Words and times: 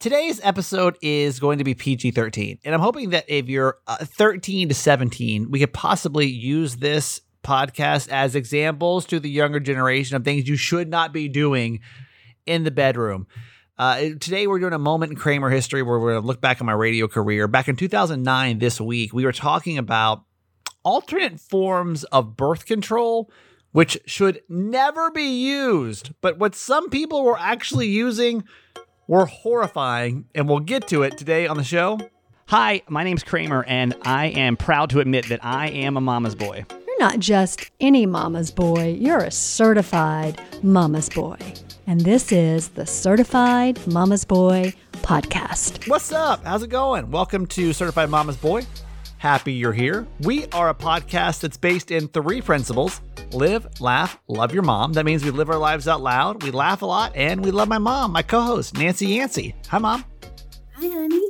Today's 0.00 0.40
episode 0.42 0.96
is 1.02 1.40
going 1.40 1.58
to 1.58 1.64
be 1.64 1.74
PG 1.74 2.12
13. 2.12 2.60
And 2.64 2.74
I'm 2.74 2.80
hoping 2.80 3.10
that 3.10 3.26
if 3.28 3.50
you're 3.50 3.76
uh, 3.86 3.98
13 3.98 4.70
to 4.70 4.74
17, 4.74 5.50
we 5.50 5.58
could 5.58 5.74
possibly 5.74 6.26
use 6.26 6.76
this 6.76 7.20
podcast 7.44 8.08
as 8.08 8.34
examples 8.34 9.04
to 9.04 9.20
the 9.20 9.28
younger 9.28 9.60
generation 9.60 10.16
of 10.16 10.24
things 10.24 10.48
you 10.48 10.56
should 10.56 10.88
not 10.88 11.12
be 11.12 11.28
doing 11.28 11.80
in 12.46 12.64
the 12.64 12.70
bedroom. 12.70 13.26
Uh, 13.76 13.98
today, 14.18 14.46
we're 14.46 14.58
doing 14.58 14.72
a 14.72 14.78
moment 14.78 15.12
in 15.12 15.18
Kramer 15.18 15.50
history 15.50 15.82
where 15.82 15.98
we're 15.98 16.12
going 16.12 16.22
to 16.22 16.26
look 16.26 16.40
back 16.40 16.62
on 16.62 16.66
my 16.66 16.72
radio 16.72 17.06
career. 17.06 17.46
Back 17.46 17.68
in 17.68 17.76
2009, 17.76 18.58
this 18.58 18.80
week, 18.80 19.12
we 19.12 19.26
were 19.26 19.32
talking 19.32 19.76
about 19.76 20.24
alternate 20.82 21.38
forms 21.38 22.04
of 22.04 22.38
birth 22.38 22.64
control, 22.64 23.30
which 23.72 23.98
should 24.06 24.40
never 24.48 25.10
be 25.10 25.44
used. 25.44 26.14
But 26.22 26.38
what 26.38 26.54
some 26.54 26.88
people 26.88 27.22
were 27.22 27.38
actually 27.38 27.88
using 27.88 28.44
were 29.06 29.26
horrifying, 29.26 30.26
and 30.34 30.48
we'll 30.48 30.60
get 30.60 30.88
to 30.88 31.02
it 31.02 31.16
today 31.18 31.46
on 31.46 31.56
the 31.56 31.64
show. 31.64 31.98
Hi, 32.46 32.82
my 32.88 33.04
name's 33.04 33.22
Kramer, 33.22 33.64
and 33.64 33.94
I 34.02 34.26
am 34.26 34.56
proud 34.56 34.90
to 34.90 35.00
admit 35.00 35.28
that 35.28 35.44
I 35.44 35.68
am 35.68 35.96
a 35.96 36.00
mama's 36.00 36.34
boy. 36.34 36.66
You're 36.70 36.98
not 36.98 37.18
just 37.18 37.70
any 37.80 38.06
mama's 38.06 38.50
boy, 38.50 38.96
you're 38.98 39.18
a 39.18 39.30
certified 39.30 40.40
mama's 40.62 41.08
boy. 41.08 41.36
And 41.86 42.00
this 42.02 42.30
is 42.30 42.68
the 42.68 42.86
Certified 42.86 43.84
Mama's 43.88 44.24
Boy 44.24 44.74
podcast. 44.92 45.88
What's 45.88 46.12
up? 46.12 46.44
How's 46.44 46.62
it 46.62 46.68
going? 46.68 47.10
Welcome 47.10 47.46
to 47.46 47.72
Certified 47.72 48.10
Mama's 48.10 48.36
Boy. 48.36 48.62
Happy 49.20 49.52
you're 49.52 49.74
here. 49.74 50.06
We 50.20 50.46
are 50.46 50.70
a 50.70 50.74
podcast 50.74 51.40
that's 51.40 51.58
based 51.58 51.90
in 51.90 52.08
three 52.08 52.40
principles 52.40 53.02
live, 53.32 53.68
laugh, 53.78 54.18
love 54.28 54.54
your 54.54 54.62
mom. 54.62 54.94
That 54.94 55.04
means 55.04 55.22
we 55.22 55.30
live 55.30 55.50
our 55.50 55.58
lives 55.58 55.86
out 55.86 56.00
loud, 56.00 56.42
we 56.42 56.50
laugh 56.50 56.80
a 56.80 56.86
lot, 56.86 57.14
and 57.14 57.44
we 57.44 57.50
love 57.50 57.68
my 57.68 57.76
mom, 57.76 58.12
my 58.12 58.22
co 58.22 58.40
host, 58.40 58.78
Nancy 58.78 59.08
Yancey. 59.08 59.54
Hi, 59.68 59.76
mom. 59.76 60.06
Hi, 60.72 60.88
honey. 60.88 61.20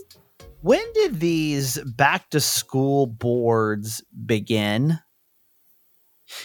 When 0.60 0.80
did 0.92 1.18
these 1.18 1.80
back 1.82 2.30
to 2.30 2.38
school 2.38 3.08
boards 3.08 4.04
begin? 4.24 5.00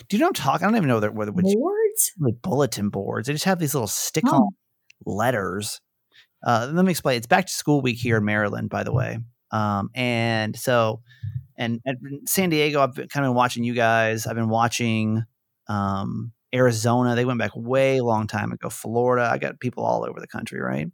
Do 0.09 0.17
you 0.17 0.21
know 0.21 0.25
what 0.25 0.39
I'm 0.39 0.43
talking? 0.43 0.65
I 0.65 0.69
don't 0.71 0.77
even 0.77 0.89
know 0.89 1.11
whether 1.11 1.31
which 1.31 1.45
Boards? 1.45 2.11
like 2.19 2.41
bulletin 2.41 2.89
boards. 2.89 3.27
They 3.27 3.33
just 3.33 3.45
have 3.45 3.59
these 3.59 3.75
little 3.75 3.85
stick 3.85 4.23
on 4.33 4.49
letters. 5.05 5.79
Uh, 6.43 6.71
let 6.73 6.85
me 6.85 6.89
explain. 6.89 7.17
It's 7.17 7.27
back 7.27 7.45
to 7.45 7.53
school 7.53 7.83
week 7.83 7.99
here 7.99 8.17
in 8.17 8.25
Maryland, 8.25 8.71
by 8.71 8.83
the 8.83 8.91
way. 8.91 9.19
Um, 9.51 9.89
and 9.93 10.57
so, 10.57 11.01
and 11.57 11.81
at 11.85 11.95
San 12.25 12.49
Diego, 12.49 12.81
I've 12.81 12.95
been 12.95 13.07
kind 13.07 13.25
of 13.25 13.29
been 13.29 13.35
watching 13.37 13.63
you 13.63 13.73
guys. 13.73 14.27
I've 14.27 14.35
been 14.35 14.49
watching 14.49 15.23
um, 15.67 16.31
Arizona. 16.53 17.15
They 17.15 17.25
went 17.25 17.39
back 17.39 17.51
way 17.55 18.01
long 18.01 18.27
time 18.27 18.51
ago. 18.51 18.69
Florida. 18.69 19.29
I 19.31 19.37
got 19.37 19.59
people 19.59 19.83
all 19.83 20.05
over 20.05 20.19
the 20.19 20.27
country, 20.27 20.59
right? 20.59 20.87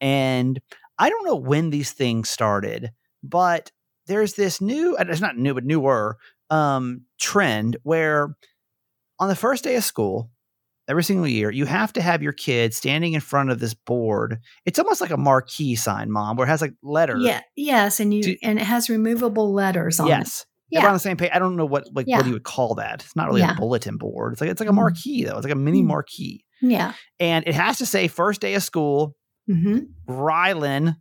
And 0.00 0.60
I 0.98 1.08
don't 1.08 1.24
know 1.24 1.36
when 1.36 1.70
these 1.70 1.92
things 1.92 2.28
started, 2.28 2.90
but 3.22 3.70
there's 4.06 4.34
this 4.34 4.60
new. 4.60 4.96
It's 4.98 5.20
not 5.20 5.36
new, 5.38 5.54
but 5.54 5.64
newer 5.64 6.18
um, 6.50 7.02
trend 7.18 7.76
where 7.82 8.36
on 9.18 9.28
the 9.28 9.36
first 9.36 9.62
day 9.62 9.76
of 9.76 9.84
school, 9.84 10.30
every 10.92 11.02
single 11.02 11.26
year, 11.26 11.50
you 11.50 11.64
have 11.66 11.92
to 11.94 12.00
have 12.02 12.22
your 12.22 12.32
kid 12.32 12.72
standing 12.74 13.14
in 13.14 13.20
front 13.20 13.50
of 13.50 13.58
this 13.58 13.74
board. 13.74 14.38
It's 14.64 14.78
almost 14.78 15.00
like 15.00 15.10
a 15.10 15.16
marquee 15.16 15.74
sign, 15.74 16.10
mom, 16.12 16.36
where 16.36 16.46
it 16.46 16.50
has 16.50 16.60
like 16.60 16.74
letters. 16.82 17.22
Yeah, 17.24 17.40
yes, 17.56 17.98
and 17.98 18.14
you 18.14 18.22
Do- 18.22 18.36
and 18.44 18.58
it 18.60 18.64
has 18.64 18.88
removable 18.88 19.52
letters 19.52 19.98
on 19.98 20.06
it. 20.06 20.10
Yes. 20.10 20.46
Everyone 20.74 20.84
Yeah. 20.84 20.88
on 20.88 20.94
the 20.94 21.00
same 21.00 21.16
page. 21.16 21.30
I 21.34 21.38
don't 21.38 21.56
know 21.56 21.66
what 21.66 21.84
like 21.94 22.06
Yeah. 22.06 22.18
what 22.18 22.26
you 22.26 22.32
would 22.32 22.44
call 22.44 22.76
that. 22.76 23.02
It's 23.02 23.16
not 23.16 23.26
really 23.28 23.40
Yeah. 23.40 23.52
a 23.52 23.56
bulletin 23.56 23.96
board. 23.98 24.32
It's 24.32 24.40
like 24.40 24.50
it's 24.50 24.60
like 24.60 24.68
a 24.68 24.72
Mhm. 24.72 24.76
marquee 24.76 25.24
though. 25.24 25.36
It's 25.36 25.44
like 25.44 25.52
a 25.52 25.56
mini 25.56 25.82
Mhm. 25.82 25.86
marquee. 25.86 26.44
Yeah. 26.62 26.92
And 27.18 27.44
it 27.46 27.54
has 27.54 27.78
to 27.78 27.86
say 27.86 28.06
first 28.08 28.40
day 28.40 28.54
of 28.54 28.62
school, 28.62 29.16
hmm 29.48 29.78
Rylan, 30.08 30.96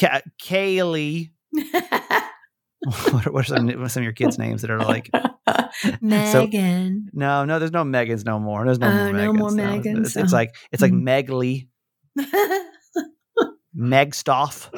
Ka- 0.00 0.22
Kaylee. 0.42 1.30
what, 3.10 3.26
are, 3.26 3.32
what 3.32 3.40
are 3.40 3.44
some, 3.44 3.66
what 3.66 3.76
are 3.78 3.88
some 3.88 4.00
of 4.02 4.04
your 4.04 4.12
kids' 4.12 4.38
names 4.38 4.62
that 4.62 4.70
are 4.70 4.78
like? 4.78 5.10
Megan. 6.00 7.08
No, 7.12 7.44
no, 7.44 7.58
there's 7.58 7.72
no 7.72 7.84
Megans 7.84 8.24
no 8.24 8.38
more. 8.38 8.64
There's 8.64 8.78
no 8.78 8.88
Oh, 8.88 8.92
more 8.92 9.12
Megans. 9.12 9.24
no 9.24 9.32
more 9.32 9.48
It's, 9.48 9.56
Megans. 9.86 10.16
it's 10.22 10.32
Oh. 10.32 10.36
like 10.36 10.54
it's 10.72 10.82
like 10.82 10.92
Mhm. 10.92 11.02
Megly, 11.02 11.68
Megstoff. 13.76 14.70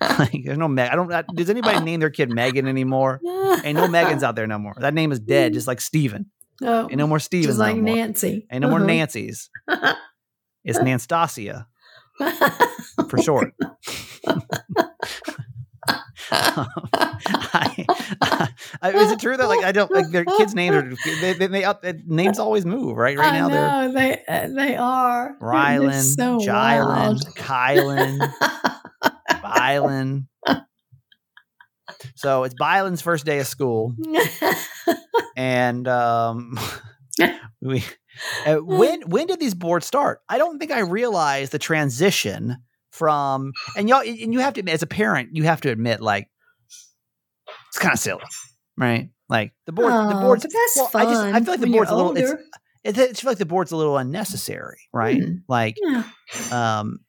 like, 0.00 0.42
there's 0.44 0.58
no 0.58 0.68
Meg. 0.68 0.90
I 0.90 0.96
don't. 0.96 1.12
uh, 1.12 1.22
Does 1.34 1.50
anybody 1.50 1.80
name 1.84 2.00
their 2.00 2.10
kid 2.10 2.30
Megan 2.30 2.66
anymore? 2.66 3.20
Ain't 3.64 3.76
no 3.78 3.86
Megans 3.88 4.22
out 4.22 4.36
there 4.36 4.46
no 4.46 4.58
more. 4.58 4.74
That 4.80 4.94
name 4.94 5.12
is 5.12 5.20
dead, 5.20 5.52
just 5.52 5.66
like 5.66 5.80
Steven. 5.80 6.26
Oh, 6.62 6.84
Ain't 6.88 6.96
no 6.96 7.06
more 7.06 7.18
Stevens 7.18 7.48
just 7.48 7.58
like 7.58 7.76
no. 7.76 7.92
Nancy. 7.94 8.46
Ain't 8.50 8.62
no 8.62 8.70
more 8.70 8.78
Uh-huh. 8.78 8.86
Nancy's. 8.86 9.50
It's 10.64 10.78
Nanstasia 10.82 11.66
for 13.10 13.18
short. 13.22 13.52
I, 16.30 17.86
I, 18.82 18.90
is 18.92 19.12
it 19.12 19.20
true 19.20 19.36
that 19.36 19.48
like 19.48 19.64
I 19.64 19.72
don't 19.72 19.90
like 19.90 20.10
their 20.10 20.24
kids' 20.24 20.54
names 20.54 20.76
are 20.76 20.94
they, 21.20 21.34
they, 21.34 21.46
they 21.46 21.64
up 21.64 21.84
names 22.06 22.38
always 22.38 22.64
move 22.64 22.96
right 22.96 23.16
right 23.16 23.32
I 23.32 23.38
now 23.38 23.48
they're 23.48 23.92
they 23.92 24.22
uh, 24.26 24.48
they 24.48 24.76
are 24.76 25.36
Rylan, 25.40 26.02
so 26.02 26.38
Jylan. 26.38 27.20
Kylan, 27.36 28.32
Bylan. 29.30 30.26
So 32.14 32.44
it's 32.44 32.54
Bylan's 32.54 33.02
first 33.02 33.24
day 33.26 33.38
of 33.40 33.46
school, 33.46 33.94
and 35.36 35.86
um, 35.86 36.58
we. 37.60 37.84
Uh, 38.46 38.56
when 38.56 39.02
when 39.02 39.26
did 39.26 39.38
these 39.38 39.54
boards 39.54 39.86
start? 39.86 40.20
I 40.28 40.38
don't 40.38 40.58
think 40.58 40.70
I 40.70 40.80
realized 40.80 41.52
the 41.52 41.58
transition 41.58 42.56
from 42.96 43.52
and 43.76 43.88
y'all 43.88 44.00
and 44.00 44.32
you 44.32 44.40
have 44.40 44.54
to 44.54 44.70
as 44.70 44.82
a 44.82 44.86
parent 44.86 45.30
you 45.36 45.44
have 45.44 45.60
to 45.60 45.70
admit 45.70 46.00
like 46.00 46.28
it's 47.68 47.78
kind 47.78 47.92
of 47.92 47.98
silly, 48.00 48.22
right? 48.76 49.10
Like 49.28 49.52
the 49.66 49.72
board 49.72 49.92
the 49.92 50.16
Oh, 50.16 50.20
boards. 50.20 50.42
that's 50.42 50.76
well, 50.76 50.90
I 50.94 51.04
just 51.04 51.22
I 51.22 51.40
feel 51.40 51.52
like 51.54 51.60
the 51.60 51.66
board's 51.66 51.90
a 51.90 51.96
little. 51.96 52.16
It's, 52.16 52.30
older. 52.30 52.42
it, 52.84 52.98
it's 52.98 53.20
feel 53.20 53.30
like 53.30 53.38
the 53.38 53.46
board's 53.46 53.72
a 53.72 53.76
little 53.76 53.96
unnecessary, 53.98 54.78
right? 54.92 55.22
Hmm. 55.22 55.34
Like 55.48 55.76
yeah. 55.82 56.04
um 56.52 57.00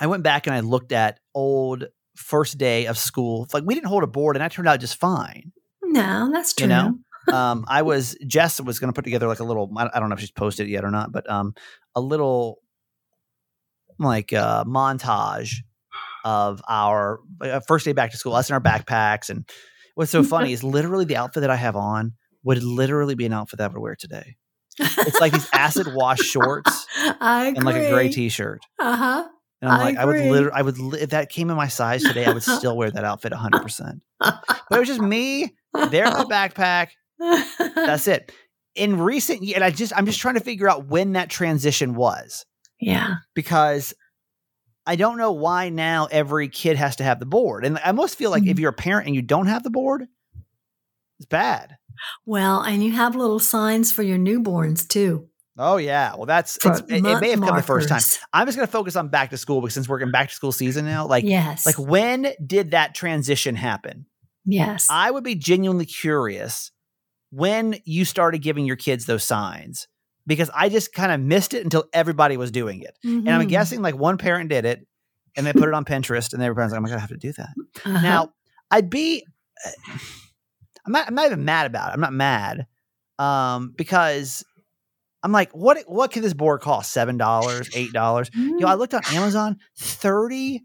I 0.00 0.06
went 0.06 0.22
back 0.22 0.46
and 0.46 0.54
I 0.56 0.60
looked 0.60 0.92
at 0.92 1.20
old 1.34 1.84
first 2.16 2.58
day 2.58 2.86
of 2.86 2.98
school. 2.98 3.46
Like 3.52 3.64
we 3.66 3.74
didn't 3.74 3.88
hold 3.88 4.02
a 4.02 4.06
board 4.08 4.36
and 4.36 4.42
that 4.42 4.52
turned 4.52 4.68
out 4.68 4.80
just 4.80 4.98
fine. 4.98 5.52
No, 5.82 6.30
that's 6.32 6.54
true. 6.54 6.64
You 6.64 6.68
know? 6.68 6.98
Um 7.32 7.64
I 7.68 7.82
was 7.82 8.16
Jess 8.26 8.60
was 8.60 8.78
going 8.78 8.92
to 8.92 8.96
put 8.96 9.04
together 9.04 9.28
like 9.28 9.40
a 9.40 9.44
little 9.44 9.70
I 9.76 9.88
I 9.92 10.00
don't 10.00 10.08
know 10.08 10.14
if 10.14 10.20
she's 10.20 10.30
posted 10.30 10.66
it 10.68 10.70
yet 10.70 10.84
or 10.84 10.90
not, 10.90 11.12
but 11.12 11.28
um 11.30 11.54
a 11.94 12.00
little 12.00 12.58
like 14.00 14.32
uh 14.32 14.64
montage 14.64 15.56
of 16.24 16.62
our 16.68 17.20
uh, 17.40 17.60
first 17.66 17.84
day 17.84 17.92
back 17.92 18.10
to 18.10 18.16
school, 18.16 18.34
us 18.34 18.50
in 18.50 18.54
our 18.54 18.60
backpacks 18.60 19.30
and 19.30 19.48
what's 19.94 20.10
so 20.10 20.22
funny 20.22 20.52
is 20.54 20.62
literally 20.64 21.04
the 21.04 21.16
outfit 21.16 21.42
that 21.42 21.50
I 21.50 21.56
have 21.56 21.76
on 21.76 22.12
would 22.42 22.62
literally 22.62 23.14
be 23.14 23.26
an 23.26 23.32
outfit 23.32 23.58
that 23.58 23.70
I 23.70 23.72
would 23.74 23.80
wear 23.80 23.96
today. 23.96 24.36
It's 24.78 25.20
like 25.20 25.32
these 25.32 25.48
acid 25.52 25.88
wash 25.94 26.20
shorts 26.20 26.86
agree. 26.98 27.16
and 27.20 27.64
like 27.64 27.76
a 27.76 27.90
gray 27.90 28.08
t-shirt. 28.08 28.60
Uh 28.78 28.96
huh. 28.96 29.28
And 29.62 29.70
I'm 29.70 29.80
I 29.80 29.84
like, 29.84 29.96
I 29.98 30.04
would 30.06 30.16
literally, 30.16 30.52
I 30.54 30.62
would, 30.62 30.78
li- 30.78 31.00
if 31.00 31.10
that 31.10 31.28
came 31.28 31.50
in 31.50 31.56
my 31.56 31.68
size 31.68 32.02
today, 32.02 32.24
I 32.24 32.32
would 32.32 32.42
still 32.42 32.76
wear 32.76 32.90
that 32.90 33.04
outfit 33.04 33.32
100%. 33.32 34.00
But 34.18 34.42
it 34.70 34.78
was 34.78 34.88
just 34.88 35.02
me 35.02 35.54
there 35.90 36.06
in 36.06 36.12
my 36.14 36.24
backpack. 36.24 36.88
That's 37.58 38.08
it. 38.08 38.32
In 38.74 38.98
recent 38.98 39.42
years, 39.42 39.56
and 39.56 39.64
I 39.64 39.70
just, 39.70 39.92
I'm 39.94 40.06
just 40.06 40.20
trying 40.20 40.36
to 40.36 40.40
figure 40.40 40.68
out 40.68 40.86
when 40.86 41.12
that 41.12 41.28
transition 41.28 41.94
was 41.94 42.46
yeah. 42.80 43.16
because 43.34 43.94
I 44.86 44.96
don't 44.96 45.18
know 45.18 45.32
why 45.32 45.68
now 45.68 46.08
every 46.10 46.48
kid 46.48 46.76
has 46.76 46.96
to 46.96 47.04
have 47.04 47.20
the 47.20 47.26
board. 47.26 47.64
And 47.64 47.78
I 47.78 47.88
almost 47.88 48.16
feel 48.16 48.30
like 48.30 48.44
if 48.46 48.56
Mhm. 48.56 48.60
you're 48.60 48.70
a 48.70 48.74
parent 48.74 49.06
and 49.06 49.14
you 49.14 49.22
don't 49.22 49.46
have 49.46 49.62
the 49.62 49.70
board, 49.70 50.06
it's 51.18 51.26
bad. 51.26 51.76
Well, 52.24 52.62
and 52.62 52.82
you 52.82 52.92
have 52.92 53.14
little 53.14 53.38
signs 53.38 53.92
for 53.92 54.02
your 54.02 54.18
newborns 54.18 54.88
too. 54.88 55.28
Oh, 55.58 55.76
yeah. 55.76 56.14
Well, 56.16 56.24
that's, 56.24 56.56
it, 56.64 56.84
it 56.88 57.02
may 57.02 57.30
have 57.30 57.40
come 57.40 57.54
the 57.54 57.62
first 57.62 57.90
time. 57.90 58.00
I'm 58.32 58.46
just 58.46 58.56
going 58.56 58.66
to 58.66 58.72
focus 58.72 58.96
on 58.96 59.08
back 59.08 59.28
to 59.30 59.36
school 59.36 59.60
because 59.60 59.74
since 59.74 59.86
we're 59.88 60.00
in 60.00 60.10
back 60.10 60.30
to 60.30 60.34
school 60.34 60.52
season 60.52 60.86
now, 60.86 61.06
like, 61.06 61.24
yes. 61.24 61.66
like 61.66 61.78
when 61.78 62.32
did 62.44 62.70
that 62.70 62.94
transition 62.94 63.54
happen? 63.56 64.06
yes. 64.46 64.86
I 64.88 65.10
would 65.10 65.22
be 65.24 65.34
genuinely 65.34 65.84
curious 65.84 66.72
when 67.30 67.76
you 67.84 68.06
started 68.06 68.38
giving 68.38 68.64
your 68.64 68.76
kids 68.76 69.04
those 69.04 69.22
signs 69.22 69.86
because 70.26 70.50
I 70.54 70.68
just 70.68 70.92
kind 70.92 71.12
of 71.12 71.20
missed 71.20 71.54
it 71.54 71.64
until 71.64 71.84
everybody 71.92 72.36
was 72.36 72.50
doing 72.50 72.80
it. 72.82 72.96
And 73.04 73.28
I'm 73.28 73.42
Mhm. 73.42 73.48
guessing 73.48 73.82
like 73.82 73.96
one 73.96 74.18
parent 74.18 74.50
did 74.50 74.64
it 74.64 74.86
and 75.36 75.46
they 75.46 75.52
put 75.52 75.68
it 75.68 75.74
on 75.74 75.84
Pinterest 75.84 76.32
and 76.32 76.42
everybody's 76.42 76.72
like, 76.72 76.78
I'm 76.78 76.84
going 76.84 76.96
to 76.96 77.00
have 77.00 77.10
to 77.10 77.16
do 77.16 77.32
that. 77.32 77.50
Uh-huh. 77.84 78.00
Now, 78.00 78.32
I'd 78.70 78.90
be, 78.90 79.24
uh, 79.66 79.70
I'm 80.86 80.92
not, 80.92 81.08
I'm 81.08 81.14
not 81.14 81.26
even 81.26 81.44
mad 81.44 81.66
about 81.66 81.90
it. 81.90 81.94
I'm 81.94 82.00
not 82.00 82.12
mad 82.12 82.66
um, 83.18 83.72
because 83.76 84.44
I'm 85.22 85.32
like, 85.32 85.50
what, 85.52 85.78
what 85.86 86.12
could 86.12 86.22
this 86.22 86.34
board 86.34 86.60
cost? 86.62 86.94
$7, 86.94 87.18
$8? 87.18 88.30
You 88.34 88.56
know, 88.60 88.66
I 88.66 88.74
looked 88.74 88.94
on 88.94 89.04
Amazon, 89.04 89.58
$30. 89.78 90.60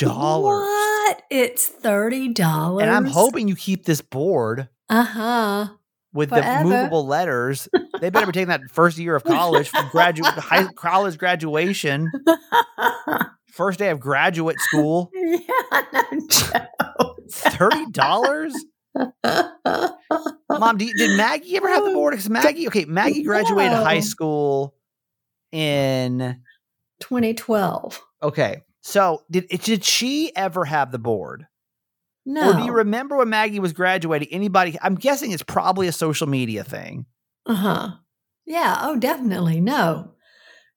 What? 0.00 1.22
It's 1.30 1.66
thirty 1.66 2.28
dollars. 2.28 2.82
And 2.82 2.90
I'm 2.90 3.04
hoping 3.04 3.48
you 3.48 3.56
keep 3.56 3.84
this 3.84 4.00
board 4.00 4.68
Uh 4.88 5.04
huh. 5.04 5.68
With 6.12 6.30
Forever. 6.30 6.68
the 6.68 6.74
movable 6.74 7.06
letters. 7.06 7.68
They 8.00 8.10
better 8.10 8.26
be 8.26 8.32
taking 8.32 8.48
that 8.48 8.62
first 8.70 8.98
year 8.98 9.16
of 9.16 9.24
college, 9.24 9.68
for 9.68 9.82
graduate 9.90 10.34
high 10.34 10.66
college 10.74 11.18
graduation, 11.18 12.10
first 13.48 13.78
day 13.78 13.90
of 13.90 14.00
graduate 14.00 14.60
school. 14.60 15.10
yeah, 15.14 15.38
no. 16.12 17.14
Thirty 17.30 17.90
dollars, 17.90 18.54
mom. 18.94 20.76
Do 20.76 20.84
you, 20.84 20.94
did 20.94 21.16
Maggie 21.16 21.56
ever 21.56 21.68
have 21.68 21.84
the 21.84 21.90
oh, 21.90 21.94
board? 21.94 22.12
Because 22.12 22.28
Maggie, 22.28 22.66
okay, 22.68 22.84
Maggie 22.84 23.22
graduated 23.22 23.72
high 23.72 24.00
school 24.00 24.74
in 25.50 26.40
2012. 27.00 28.02
okay. 28.22 28.62
So 28.84 29.22
did 29.30 29.46
did 29.48 29.84
she 29.84 30.34
ever 30.34 30.64
have 30.64 30.90
the 30.90 30.98
board? 30.98 31.46
No. 32.24 32.50
Or 32.50 32.54
do 32.54 32.64
you 32.64 32.72
remember 32.72 33.16
when 33.16 33.28
Maggie 33.30 33.58
was 33.60 33.72
graduating? 33.72 34.28
Anybody? 34.30 34.78
I'm 34.80 34.94
guessing 34.94 35.32
it's 35.32 35.42
probably 35.42 35.88
a 35.88 35.92
social 35.92 36.26
media 36.28 36.62
thing. 36.64 37.06
Uh 37.46 37.54
huh. 37.54 37.88
Yeah. 38.46 38.78
Oh, 38.80 38.96
definitely. 38.98 39.60
No. 39.60 40.12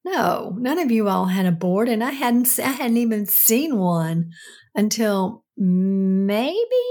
No. 0.04 0.56
None 0.58 0.80
of 0.80 0.92
you 0.92 1.08
all 1.08 1.26
had 1.26 1.46
a 1.46 1.52
board, 1.52 1.88
and 1.90 2.04
I 2.04 2.12
hadn't. 2.12 2.48
I 2.60 2.70
hadn't 2.72 2.98
even 2.98 3.26
seen 3.28 3.78
one 3.78 4.32
until 4.76 5.44
maybe 5.58 6.84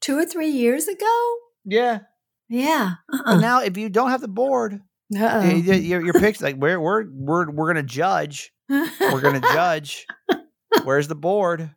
two 0.00 0.18
or 0.18 0.24
three 0.26 0.50
years 0.50 0.88
ago. 0.88 1.36
Yeah. 1.64 2.00
Yeah. 2.48 2.94
But 3.10 3.26
Uh. 3.26 3.40
now, 3.40 3.60
if 3.60 3.76
you 3.76 3.88
don't 3.88 4.10
have 4.10 4.20
the 4.20 4.28
board, 4.28 4.74
uh 5.14 5.40
y- 5.44 5.62
y- 5.66 5.74
your, 5.74 6.04
your 6.04 6.14
picture 6.14 6.44
like 6.44 6.56
we're 6.56 6.80
we're 6.80 7.04
we're 7.10 7.50
we're 7.50 7.66
gonna 7.68 7.82
judge. 7.82 8.52
We're 8.68 9.20
gonna 9.20 9.40
judge. 9.52 10.06
Where's 10.84 11.08
the 11.08 11.14
board? 11.14 11.70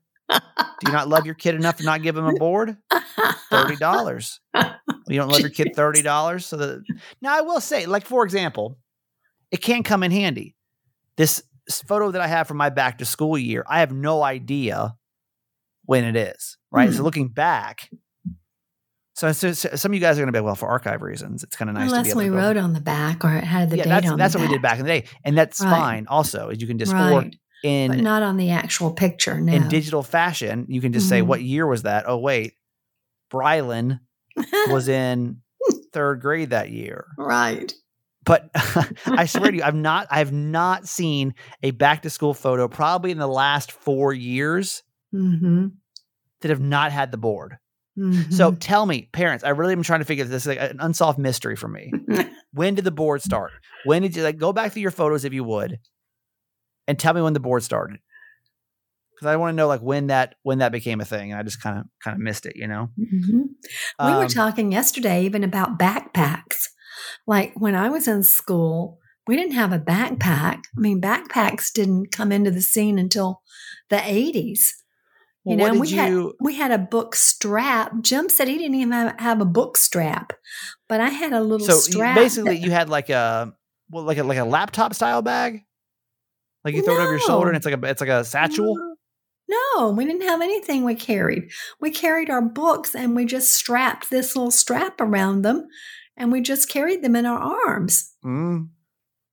Do 0.79 0.87
you 0.87 0.91
not 0.91 1.07
love 1.09 1.25
your 1.25 1.35
kid 1.35 1.55
enough 1.55 1.77
to 1.77 1.83
not 1.83 2.01
give 2.01 2.17
him 2.17 2.25
a 2.25 2.33
board? 2.33 2.77
Thirty 3.49 3.75
dollars. 3.75 4.39
You 5.07 5.17
don't 5.19 5.29
love 5.29 5.41
your 5.41 5.49
kid 5.49 5.75
thirty 5.75 6.01
dollars. 6.03 6.45
So 6.45 6.57
that 6.57 6.83
now 7.21 7.37
I 7.37 7.41
will 7.41 7.61
say, 7.61 7.85
like 7.85 8.05
for 8.05 8.23
example, 8.23 8.77
it 9.51 9.57
can 9.61 9.83
come 9.83 10.03
in 10.03 10.11
handy. 10.11 10.55
This 11.17 11.43
photo 11.87 12.11
that 12.11 12.21
I 12.21 12.27
have 12.27 12.47
from 12.47 12.57
my 12.57 12.69
back 12.69 12.97
to 12.99 13.05
school 13.05 13.37
year, 13.37 13.63
I 13.67 13.81
have 13.81 13.91
no 13.91 14.23
idea 14.23 14.95
when 15.85 16.03
it 16.03 16.15
is. 16.15 16.57
Right. 16.71 16.91
So 16.91 16.97
Hmm. 16.99 17.03
looking 17.03 17.27
back. 17.27 17.89
So, 19.13 19.31
so- 19.33 19.51
so 19.53 19.75
some 19.75 19.91
of 19.91 19.93
you 19.95 19.99
guys 20.01 20.17
are 20.17 20.21
going 20.21 20.29
to 20.29 20.31
be 20.31 20.39
like, 20.39 20.45
well, 20.45 20.55
for 20.55 20.69
archive 20.69 21.01
reasons, 21.01 21.43
it's 21.43 21.55
kind 21.55 21.69
of 21.69 21.75
nice 21.75 21.89
to 21.91 22.01
be 22.01 22.09
Unless 22.09 22.15
we 22.15 22.29
wrote 22.29 22.57
on 22.57 22.73
the 22.73 22.81
back 22.81 23.23
or 23.23 23.35
it 23.35 23.43
had 23.43 23.69
the 23.69 23.77
yeah, 23.77 23.83
date 23.83 23.89
that's 23.89 24.09
on 24.09 24.17
that's 24.17 24.33
what 24.35 24.41
we 24.41 24.47
did 24.47 24.61
back 24.61 24.79
in 24.79 24.85
the 24.85 25.01
day, 25.01 25.07
and 25.23 25.37
that's 25.37 25.59
Right. 25.61 25.69
fine. 25.69 26.07
Also, 26.07 26.49
you 26.49 26.65
can 26.65 26.79
just 26.79 26.93
or 26.93 27.25
right. 27.63 27.87
but 27.89 27.97
in 27.97 28.03
not 28.03 28.23
on 28.23 28.37
the 28.37 28.49
actual 28.51 28.91
picture. 28.91 29.39
No. 29.39 29.53
in 29.53 29.67
digital 29.69 30.03
fashion, 30.03 30.65
you 30.69 30.81
can 30.81 30.93
just 30.93 31.07
say 31.09 31.21
Mhm. 31.21 31.25
what 31.27 31.41
year 31.41 31.65
was 31.67 31.83
that? 31.83 32.05
Oh 32.07 32.17
wait, 32.17 32.53
Brylan 33.31 33.99
was 34.69 34.87
in 34.87 35.41
third 35.93 36.21
grade 36.21 36.49
that 36.51 36.69
year. 36.69 37.05
right. 37.17 37.73
But 38.23 38.49
I 39.07 39.25
swear 39.25 39.51
to 39.51 39.57
you, 39.57 39.63
I've 39.63 39.75
not 39.75 40.07
I've 40.11 40.31
not 40.31 40.87
seen 40.87 41.33
a 41.63 41.71
back 41.71 42.03
to 42.03 42.09
school 42.09 42.33
photo 42.33 42.67
probably 42.67 43.11
in 43.11 43.17
the 43.17 43.27
last 43.27 43.71
four 43.71 44.13
years 44.13 44.83
Mm-hmm. 45.13 45.67
that 46.39 46.49
have 46.49 46.61
not 46.61 46.93
had 46.93 47.11
the 47.11 47.17
board. 47.17 47.57
mm-hmm. 47.97 48.31
So 48.31 48.53
tell 48.53 48.85
me, 48.85 49.09
parents, 49.11 49.43
I 49.43 49.49
really 49.49 49.73
am 49.73 49.83
trying 49.83 49.99
to 49.99 50.05
figure 50.05 50.23
this 50.23 50.43
is 50.43 50.47
like 50.47 50.59
an 50.61 50.77
unsolved 50.79 51.19
mystery 51.19 51.57
for 51.57 51.67
me. 51.67 51.91
when 52.53 52.75
did 52.75 52.85
the 52.85 52.91
board 52.91 53.21
start? 53.21 53.51
When 53.83 54.03
did 54.03 54.15
you 54.15 54.23
like 54.23 54.37
go 54.37 54.53
back 54.53 54.71
through 54.71 54.83
your 54.83 54.91
photos 54.91 55.25
if 55.25 55.33
you 55.33 55.43
would, 55.43 55.79
and 56.87 56.97
tell 56.99 57.13
me 57.13 57.21
when 57.21 57.33
the 57.33 57.39
board 57.39 57.63
started? 57.63 57.99
Because 59.15 59.27
I 59.27 59.35
want 59.35 59.53
to 59.53 59.55
know 59.55 59.67
like 59.67 59.81
when 59.81 60.07
that 60.07 60.35
when 60.43 60.59
that 60.59 60.71
became 60.71 60.99
a 61.01 61.05
thing, 61.05 61.31
and 61.31 61.39
I 61.39 61.43
just 61.43 61.61
kind 61.61 61.79
of 61.79 61.85
kind 62.03 62.15
of 62.15 62.21
missed 62.21 62.45
it, 62.45 62.55
you 62.55 62.67
know. 62.67 62.89
Mhm. 62.99 63.43
we 63.99 64.15
were 64.15 64.23
Um, 64.23 64.27
talking 64.27 64.71
yesterday 64.71 65.23
even 65.25 65.43
about 65.43 65.77
backpacks. 65.77 66.65
Like 67.27 67.53
when 67.55 67.75
I 67.75 67.89
was 67.89 68.07
in 68.07 68.23
school, 68.23 68.99
we 69.27 69.35
didn't 69.35 69.53
have 69.53 69.71
a 69.71 69.79
backpack. 69.79 70.57
I 70.75 70.79
mean, 70.79 70.99
backpacks 71.01 71.71
didn't 71.71 72.11
come 72.11 72.31
into 72.31 72.49
the 72.51 72.61
scene 72.61 72.97
until 72.97 73.41
the 73.89 73.97
80s. 73.97 74.73
well, 75.43 75.53
you 75.53 75.57
know, 75.57 75.63
what 75.65 75.73
did 75.73 75.81
we 75.81 75.97
had- 75.97 76.31
We 76.39 76.55
had 76.55 76.71
a 76.71 76.77
book 76.77 77.15
strap. 77.15 77.93
Jim 78.01 78.29
said 78.29 78.47
he 78.47 78.57
didn't 78.59 78.75
even 78.75 78.91
have, 78.91 79.19
have 79.19 79.41
a 79.41 79.45
book 79.45 79.75
strap, 79.77 80.33
but 80.87 80.99
I 81.01 81.09
had 81.09 81.33
a 81.33 81.41
little 81.41 81.65
So 81.65 81.77
strap. 81.77 82.15
basically, 82.15 82.55
that- 82.57 82.63
you 82.63 82.69
had 82.71 82.89
like 82.89 83.09
a 83.09 83.53
well, 83.89 84.03
like 84.03 84.17
a 84.19 84.23
like 84.23 84.37
a 84.37 84.45
laptop 84.45 84.93
style 84.95 85.21
bag, 85.21 85.63
like 86.63 86.73
you 86.75 86.83
throw 86.83 86.95
it 86.95 87.01
over 87.01 87.11
your 87.11 87.19
shoulder, 87.19 87.47
and 87.47 87.57
it's 87.57 87.65
like 87.65 87.75
a 87.81 87.85
it's 87.87 88.01
like 88.01 88.09
a 88.09 88.23
satchel. 88.23 88.75
No, 89.75 89.89
we 89.89 90.05
didn't 90.05 90.21
have 90.21 90.41
anything 90.41 90.83
we 90.85 90.95
carried. 90.95 91.49
We 91.81 91.91
carried 91.91 92.29
our 92.29 92.41
books 92.41 92.95
and 92.95 93.15
we 93.15 93.25
just 93.25 93.51
strapped 93.51 94.09
this 94.09 94.33
little 94.35 94.51
strap 94.51 95.01
around 95.01 95.41
them 95.41 95.67
and 96.15 96.31
we 96.31 96.39
just 96.41 96.69
carried 96.69 97.03
them 97.03 97.15
in 97.17 97.25
our 97.25 97.37
arms 97.39 98.13
Mm. 98.23 98.69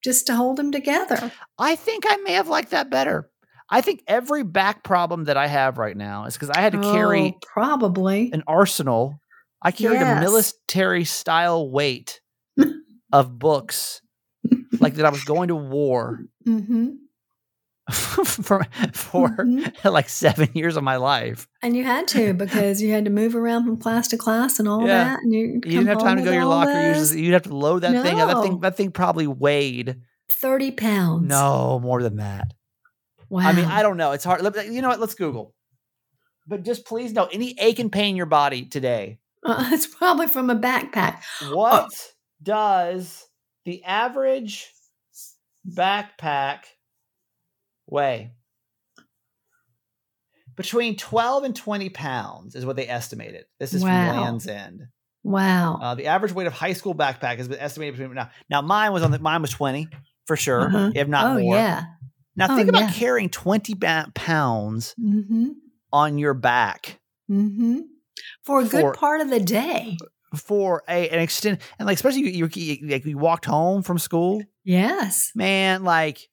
just 0.02 0.26
to 0.26 0.34
hold 0.34 0.56
them 0.56 0.72
together. 0.72 1.30
I 1.56 1.76
think 1.76 2.04
I 2.08 2.16
may 2.16 2.32
have 2.32 2.48
liked 2.48 2.70
that 2.72 2.90
better. 2.90 3.30
I 3.70 3.80
think 3.80 4.02
every 4.08 4.42
back 4.42 4.82
problem 4.82 5.24
that 5.24 5.36
I 5.36 5.46
have 5.46 5.78
right 5.78 5.96
now 5.96 6.24
is 6.24 6.34
because 6.34 6.50
I 6.50 6.62
had 6.62 6.72
to 6.72 6.78
carry 6.80 7.34
Oh, 7.36 7.38
probably. 7.52 8.30
an 8.32 8.42
arsenal. 8.48 9.20
I 9.62 9.70
carried 9.70 10.02
a 10.02 10.18
military 10.20 11.04
style 11.04 11.70
weight 11.70 12.20
of 13.12 13.38
books, 13.38 14.00
like 14.80 14.94
that 14.94 15.04
I 15.06 15.10
was 15.10 15.22
going 15.24 15.48
to 15.48 15.54
war 15.56 16.20
hmm 16.44 16.88
for 17.92 18.64
for 18.92 19.28
Mhm. 19.30 19.84
like 19.90 20.08
seven 20.08 20.48
years 20.54 20.76
of 20.76 20.84
my 20.84 20.96
life. 20.96 21.48
And 21.62 21.76
you 21.76 21.84
had 21.84 22.06
to 22.08 22.34
because 22.34 22.82
you 22.82 22.92
had 22.92 23.04
to 23.06 23.10
move 23.10 23.34
around 23.34 23.64
from 23.64 23.76
class 23.78 24.08
to 24.08 24.16
class 24.18 24.58
and 24.58 24.68
all 24.68 24.80
Yeah. 24.86 25.04
that. 25.04 25.20
And 25.22 25.32
you, 25.32 25.40
You 25.40 25.60
didn't 25.60 25.86
have 25.86 25.98
time 26.00 26.18
to 26.18 26.22
go 26.22 26.30
to 26.30 26.34
your 26.36 26.44
locker. 26.44 26.70
You 26.88 26.94
just, 26.94 27.16
you'd 27.16 27.32
have 27.32 27.42
to 27.44 27.56
load 27.56 27.80
that 27.80 28.02
thing. 28.02 28.16
That 28.16 28.42
thing 28.42 28.60
that 28.60 28.76
thing 28.76 28.90
probably 28.92 29.26
weighed 29.26 29.96
30 30.30 30.72
pounds. 30.72 31.26
no 31.28 31.78
more 31.80 32.02
than 32.02 32.16
that. 32.16 32.52
Wow. 33.30 33.46
I 33.48 33.52
mean, 33.52 33.64
I 33.66 33.82
don't 33.82 33.96
know. 33.96 34.12
It's 34.12 34.24
hard. 34.24 34.42
You 34.42 34.82
know 34.82 34.88
what? 34.88 35.00
Let's 35.00 35.14
Google. 35.14 35.54
But 36.46 36.64
just 36.64 36.86
please 36.86 37.12
know 37.12 37.28
any 37.30 37.54
ache 37.60 37.78
and 37.78 37.92
pain 37.92 38.10
in 38.10 38.16
your 38.16 38.26
body 38.26 38.64
today. 38.64 39.18
Uh, 39.44 39.68
it's 39.72 39.86
probably 39.86 40.26
from 40.26 40.48
a 40.50 40.56
backpack. 40.56 41.20
What 41.50 41.90
does 42.42 43.26
the 43.64 43.82
average 43.84 44.72
backpack 45.66 46.60
weigh? 47.88 48.32
Between 50.56 50.96
12 50.96 51.44
and 51.44 51.54
20 51.56 51.88
pounds 51.90 52.54
is 52.56 52.66
what 52.66 52.74
they 52.76 52.88
estimated. 52.88 53.44
This 53.60 53.72
is 53.74 53.82
Wow. 53.84 54.08
from 54.12 54.20
Land's 54.22 54.48
End. 54.48 54.82
Wow. 55.22 55.78
Uh, 55.80 55.94
the 55.94 56.06
average 56.06 56.32
weight 56.32 56.46
of 56.48 56.52
high 56.52 56.72
school 56.72 56.94
backpack 56.94 57.36
has 57.36 57.48
been 57.48 57.58
estimated 57.60 57.96
between 57.96 58.14
now. 58.14 58.30
Now 58.50 58.62
mine 58.62 58.92
was 58.92 59.02
on 59.02 59.10
the 59.12 59.18
mine 59.20 59.40
was 59.42 59.50
20 59.50 59.88
for 60.26 60.36
sure, 60.36 60.62
Uh-huh. 60.66 60.90
if 60.94 61.06
not 61.06 61.26
oh, 61.36 61.40
more. 61.40 61.54
yeah. 61.54 61.84
Now 62.34 62.46
Oh, 62.50 62.56
think 62.56 62.68
about 62.68 62.80
yeah. 62.82 62.92
carrying 62.92 63.28
20 63.28 63.74
ba- 63.74 64.10
pounds 64.14 64.94
Mm-hmm. 65.00 65.50
on 65.92 66.18
your 66.18 66.34
back 66.34 66.98
Mm-hmm. 67.30 67.80
For 68.42 68.60
a 68.60 68.64
good 68.64 68.80
For- 68.80 68.94
part 68.94 69.20
of 69.20 69.30
the 69.30 69.38
day. 69.40 69.96
for 70.34 70.82
a 70.88 71.08
an 71.10 71.20
extent 71.20 71.60
and 71.78 71.86
like 71.86 71.94
especially 71.96 72.20
you, 72.22 72.46
you, 72.46 72.50
you 72.52 72.88
like 72.88 73.04
you 73.04 73.16
walked 73.18 73.44
home 73.44 73.82
from 73.82 73.98
school 73.98 74.42
Yes. 74.64 75.30
man 75.34 75.84
like 75.84 76.28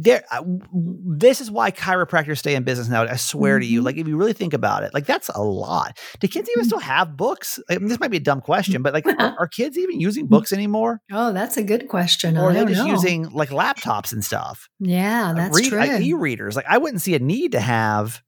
there 0.00 0.22
I- 0.30 0.36
w- 0.36 0.60
w- 0.60 0.98
this 1.18 1.40
is 1.40 1.50
why 1.50 1.72
chiropractors 1.72 2.38
stay 2.38 2.54
in 2.54 2.62
business 2.62 2.88
now 2.88 3.02
i 3.02 3.16
swear 3.16 3.58
to 3.58 3.66
you 3.66 3.80
Mhm. 3.80 3.84
like 3.84 3.96
if 3.96 4.06
you 4.06 4.16
really 4.16 4.32
think 4.32 4.54
about 4.54 4.84
it 4.84 4.94
like 4.94 5.06
that's 5.06 5.28
a 5.34 5.42
lot 5.42 5.98
do 6.20 6.28
kids 6.28 6.48
even 6.50 6.62
Mhm. 6.62 6.66
still 6.66 6.78
have 6.78 7.16
books 7.16 7.58
I 7.68 7.78
mean, 7.78 7.88
this 7.88 7.98
might 7.98 8.12
be 8.12 8.18
a 8.18 8.20
dumb 8.20 8.40
question 8.40 8.80
but 8.82 8.94
like 8.94 9.04
are, 9.06 9.34
are 9.40 9.48
kids 9.48 9.76
even 9.76 9.98
using 10.00 10.28
books 10.28 10.52
anymore 10.52 11.00
Oh, 11.12 11.32
that's 11.32 11.56
a 11.56 11.64
good 11.64 11.88
question. 11.88 12.38
or 12.38 12.44
are 12.46 12.50
I 12.50 12.54
they 12.64 12.66
just 12.72 12.84
know. 12.86 12.92
using 12.92 13.28
like 13.30 13.48
laptops 13.50 14.12
and 14.12 14.24
stuff 14.24 14.68
Yeah, 14.78 15.32
that's 15.34 15.56
Read- 15.56 15.68
true. 15.70 15.78
like, 15.78 16.00
e-readers 16.00 16.54
like 16.54 16.66
i 16.68 16.78
wouldn't 16.78 17.02
see 17.02 17.14
a 17.16 17.18
need 17.18 17.52
to 17.52 17.60
have 17.60 18.22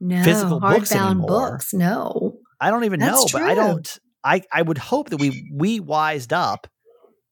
no, 0.00 0.22
physical 0.22 0.60
books 0.60 0.92
anymore. 0.92 1.26
books. 1.52 1.72
No. 1.72 2.34
i 2.60 2.70
don't 2.70 2.84
even 2.84 3.00
That's 3.00 3.32
know 3.32 3.38
but 3.40 3.42
i 3.48 3.54
don't 3.54 3.98
i 4.24 4.42
i 4.52 4.60
would 4.60 4.78
hope 4.78 5.08
that 5.10 5.16
we 5.20 5.48
we 5.54 5.80
wised 5.80 6.32
up 6.34 6.66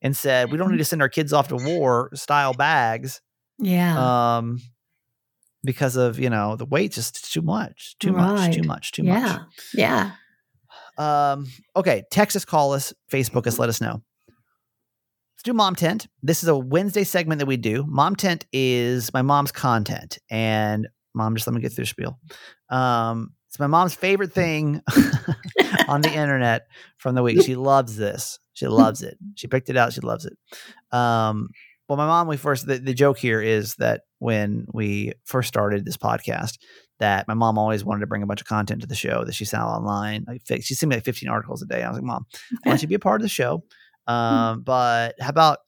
and 0.02 0.16
said 0.16 0.50
we 0.50 0.56
don't 0.56 0.70
need 0.70 0.78
to 0.78 0.84
send 0.84 1.02
our 1.02 1.08
kids 1.08 1.32
off 1.32 1.48
to 1.48 1.56
war 1.56 2.10
style 2.14 2.54
bags 2.54 3.20
Yeah. 3.58 4.36
um 4.38 4.60
because 5.64 5.96
of 5.96 6.18
you 6.18 6.30
know 6.30 6.56
the 6.56 6.64
weight 6.66 6.92
just 6.92 7.32
too 7.32 7.42
much 7.42 7.96
too 7.98 8.12
much 8.12 8.54
too 8.54 8.62
much 8.62 8.92
too 8.92 9.02
much. 9.02 9.40
yeah. 9.74 10.10
Yeah. 10.98 11.32
um 11.32 11.46
okay 11.74 12.04
text 12.10 12.36
us 12.36 12.44
call 12.44 12.72
us 12.72 12.92
facebook 13.10 13.46
us 13.46 13.58
let 13.58 13.68
us 13.68 13.80
know. 13.80 14.02
Let's 15.34 15.42
do 15.44 15.52
mom 15.52 15.74
tent. 15.74 16.06
This 16.22 16.42
is 16.42 16.48
a 16.48 16.56
wednesday 16.56 17.04
segment 17.04 17.38
that 17.40 17.46
we 17.46 17.56
do. 17.56 17.84
Mom 17.86 18.16
tent 18.16 18.46
is 18.52 19.12
my 19.12 19.22
mom's 19.22 19.52
content 19.52 20.18
and 20.30 20.88
mom 21.14 21.34
just 21.34 21.46
let 21.46 21.54
me 21.54 21.60
get 21.60 21.72
through 21.72 21.84
the 21.84 21.88
spiel. 21.88 22.18
Um 22.70 23.32
it's 23.48 23.58
my 23.58 23.66
mom's 23.66 23.94
favorite 23.94 24.32
thing 24.32 24.82
on 25.88 26.02
the 26.02 26.12
internet 26.12 26.66
from 26.98 27.14
the 27.14 27.22
week. 27.22 27.42
She 27.42 27.54
loves 27.56 27.96
this. 27.96 28.38
She 28.52 28.66
loves 28.66 29.02
it. 29.02 29.16
She 29.34 29.46
picked 29.46 29.70
it 29.70 29.76
out. 29.76 29.92
She 29.92 30.00
loves 30.00 30.26
it. 30.26 30.34
Um 30.96 31.48
well, 31.88 31.96
my 31.96 32.06
mom, 32.06 32.26
we 32.28 32.36
first, 32.36 32.66
the, 32.66 32.78
the 32.78 32.94
joke 32.94 33.18
here 33.18 33.40
is 33.40 33.74
that 33.76 34.02
when 34.18 34.66
we 34.72 35.12
first 35.24 35.48
started 35.48 35.84
this 35.84 35.96
podcast, 35.96 36.58
that 36.98 37.28
my 37.28 37.34
mom 37.34 37.58
always 37.58 37.84
wanted 37.84 38.00
to 38.00 38.06
bring 38.06 38.22
a 38.22 38.26
bunch 38.26 38.40
of 38.40 38.46
content 38.46 38.80
to 38.80 38.86
the 38.86 38.94
show 38.94 39.24
that 39.24 39.34
she 39.34 39.44
saw 39.44 39.66
online. 39.66 40.24
Like, 40.26 40.42
she 40.62 40.74
sent 40.74 40.90
me 40.90 40.96
like 40.96 41.04
15 41.04 41.28
articles 41.28 41.62
a 41.62 41.66
day. 41.66 41.82
I 41.82 41.88
was 41.88 41.98
like, 41.98 42.04
Mom, 42.04 42.26
I 42.64 42.68
want 42.68 42.80
you 42.80 42.86
to 42.86 42.88
be 42.88 42.94
a 42.94 43.00
part 43.00 43.20
of 43.20 43.22
the 43.22 43.28
show. 43.28 43.62
Um, 44.06 44.62
but 44.62 45.14
how 45.20 45.28
about 45.28 45.58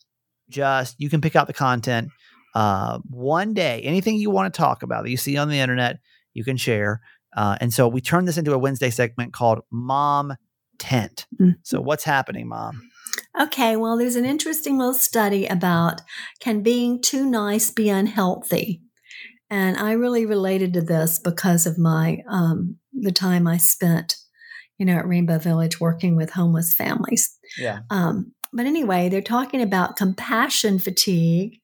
just 0.49 0.97
you 0.99 1.11
can 1.11 1.21
pick 1.21 1.37
out 1.37 1.47
the 1.47 1.53
content 1.53 2.09
uh, 2.55 2.99
one 3.11 3.55
day, 3.55 3.83
anything 3.83 4.17
you 4.17 4.31
want 4.31 4.53
to 4.53 4.57
talk 4.57 4.83
about 4.83 5.05
that 5.05 5.11
you 5.11 5.17
see 5.17 5.37
on 5.37 5.49
the 5.49 5.61
internet, 5.61 5.99
you 6.35 6.45
can 6.45 6.57
share. 6.57 7.01
Uh, 7.37 7.57
and 7.61 7.73
so 7.73 7.87
we 7.87 8.01
turned 8.01 8.27
this 8.27 8.39
into 8.39 8.53
a 8.53 8.59
Wednesday 8.59 8.91
segment 8.91 9.33
called 9.33 9.61
Mom 9.71 10.35
Tent. 10.79 11.27
Mm. 11.41 11.57
So 11.63 11.81
what's 11.81 12.05
happening, 12.05 12.49
Mom? 12.49 12.88
Okay, 13.41 13.77
well, 13.77 13.97
there's 13.97 14.17
an 14.17 14.25
interesting 14.25 14.79
little 14.79 14.95
study 14.95 15.47
about 15.47 16.01
can 16.41 16.63
being 16.63 17.01
too 17.01 17.29
nice 17.29 17.71
be 17.71 17.89
unhealthy? 17.89 18.83
And 19.51 19.77
I 19.77 19.93
really 19.93 20.27
related 20.27 20.75
to 20.75 20.83
this 20.83 21.19
because 21.19 21.67
of 21.67 21.79
my 21.79 22.23
um, 22.29 22.77
the 22.93 23.13
time 23.13 23.47
I 23.47 23.57
spent, 23.57 24.17
you 24.79 24.85
know, 24.85 24.97
at 24.97 25.09
Rainbow 25.09 25.39
Village 25.39 25.81
working 25.81 26.17
with 26.17 26.31
homeless 26.31 26.75
families. 26.75 27.37
Yeah. 27.57 27.81
Um, 27.91 28.33
but 28.53 28.67
anyway, 28.67 29.09
they're 29.09 29.23
talking 29.23 29.63
about 29.63 29.97
compassion 29.97 30.79
fatigue, 30.79 31.61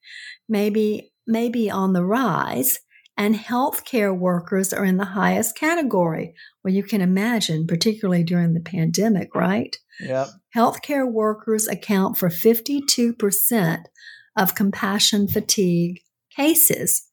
maybe 0.48 1.10
maybe 1.26 1.70
on 1.70 1.92
the 1.92 2.04
rise, 2.04 2.78
and 3.16 3.34
healthcare 3.34 4.16
workers 4.16 4.72
are 4.72 4.84
in 4.84 4.96
the 4.96 5.04
highest 5.04 5.56
category. 5.56 6.34
Well, 6.62 6.74
you 6.74 6.82
can 6.82 7.00
imagine, 7.00 7.66
particularly 7.66 8.24
during 8.24 8.54
the 8.54 8.60
pandemic, 8.60 9.34
right? 9.34 9.76
Yep. 10.00 10.28
Healthcare 10.54 11.10
workers 11.10 11.66
account 11.66 12.16
for 12.16 12.28
52% 12.28 13.84
of 14.36 14.54
compassion 14.54 15.28
fatigue 15.28 16.00
cases. 16.34 17.08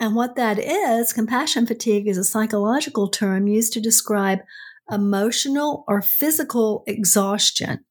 And 0.00 0.14
what 0.14 0.36
that 0.36 0.58
is, 0.58 1.12
compassion 1.12 1.66
fatigue 1.66 2.06
is 2.06 2.18
a 2.18 2.24
psychological 2.24 3.08
term 3.08 3.46
used 3.46 3.72
to 3.74 3.80
describe 3.80 4.40
emotional 4.90 5.84
or 5.88 6.02
physical 6.02 6.84
exhaustion 6.86 7.84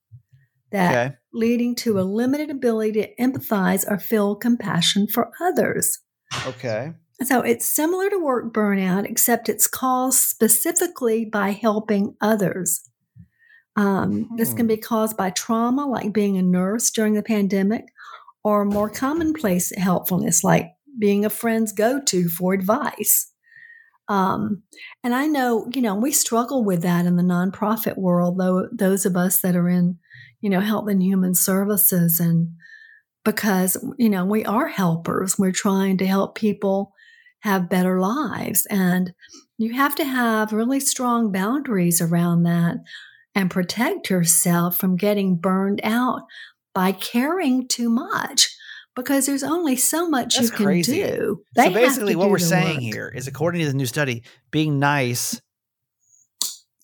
that 0.72 0.92
Okay. 0.92 1.16
leading 1.34 1.76
to 1.76 2.00
a 2.00 2.04
limited 2.04 2.50
ability 2.50 2.94
to 3.02 3.16
empathize 3.20 3.90
or 3.90 3.98
feel 3.98 4.36
compassion 4.36 5.08
for 5.08 5.32
others. 5.42 6.00
Okay. 6.46 6.94
So 7.24 7.42
it's 7.42 7.66
similar 7.66 8.10
to 8.10 8.20
work 8.20 8.54
burnout, 8.54 9.10
except 9.10 9.48
it's 9.48 9.68
caused 9.68 10.20
specifically 10.20 11.24
by 11.26 11.52
helping 11.52 12.16
others. 12.20 12.82
Um, 13.76 14.30
This 14.38 14.54
can 14.54 14.68
be 14.68 14.78
caused 14.78 15.18
by 15.18 15.32
trauma, 15.32 15.86
like 15.86 16.14
being 16.14 16.38
a 16.38 16.42
nurse 16.42 16.90
during 16.92 17.14
the 17.14 17.24
pandemic, 17.24 17.86
or 18.44 18.64
more 18.64 18.90
commonplace 18.90 19.76
helpfulness, 19.76 20.44
like 20.44 20.72
being 20.98 21.26
a 21.26 21.30
friend's 21.30 21.74
go 21.74 22.02
to 22.04 22.30
for 22.30 22.54
advice. 22.54 23.32
Um, 24.08 24.64
and 25.04 25.16
I 25.16 25.26
know, 25.26 25.68
you 25.74 25.82
know, 25.82 25.96
we 25.96 26.12
struggle 26.12 26.64
with 26.64 26.84
that 26.84 27.06
in 27.06 27.16
the 27.16 27.24
nonprofit 27.24 27.98
world, 27.98 28.38
though, 28.38 28.70
those 28.72 29.06
of 29.06 29.18
us 29.18 29.42
that 29.42 29.56
are 29.56 29.68
in, 29.68 29.98
you 30.42 30.50
know, 30.50 30.60
health 30.60 30.88
and 30.88 31.02
human 31.02 31.34
services. 31.34 32.20
And 32.20 32.50
because, 33.24 33.84
you 33.98 34.10
know, 34.10 34.24
we 34.24 34.46
are 34.46 34.68
helpers, 34.68 35.40
we're 35.40 35.52
trying 35.52 35.98
to 35.98 36.06
help 36.06 36.36
people 36.36 36.94
have 37.40 37.70
better 37.70 38.00
lives. 38.00 38.68
And 38.68 39.14
you 39.58 39.74
have 39.74 39.96
to 39.96 40.06
have 40.06 40.54
really 40.54 40.80
strong 40.80 41.32
boundaries 41.32 42.00
around 42.00 42.44
that 42.44 42.78
and 43.36 43.52
protect 43.52 44.10
yourself 44.10 44.78
from 44.78 44.96
getting 44.96 45.36
burned 45.36 45.82
out 45.84 46.22
by 46.74 46.92
caring 46.94 47.68
too 47.68 47.90
much 47.90 48.56
because 48.96 49.26
there's 49.26 49.44
only 49.44 49.76
so 49.76 50.10
much 50.10 50.36
That's 50.36 50.50
you 50.50 50.56
can 50.56 50.66
crazy. 50.66 51.04
do. 51.04 51.44
So 51.56 51.62
They 51.62 51.64
have 51.66 51.74
basically, 51.74 52.16
what 52.16 52.30
we're 52.30 52.40
saying 52.40 52.76
work. 52.76 52.82
here 52.84 53.14
is, 53.14 53.28
according 53.28 53.62
to 53.62 53.68
the 53.68 53.74
new 53.74 53.86
study, 53.86 54.24
being 54.52 54.80
nice 54.80 55.40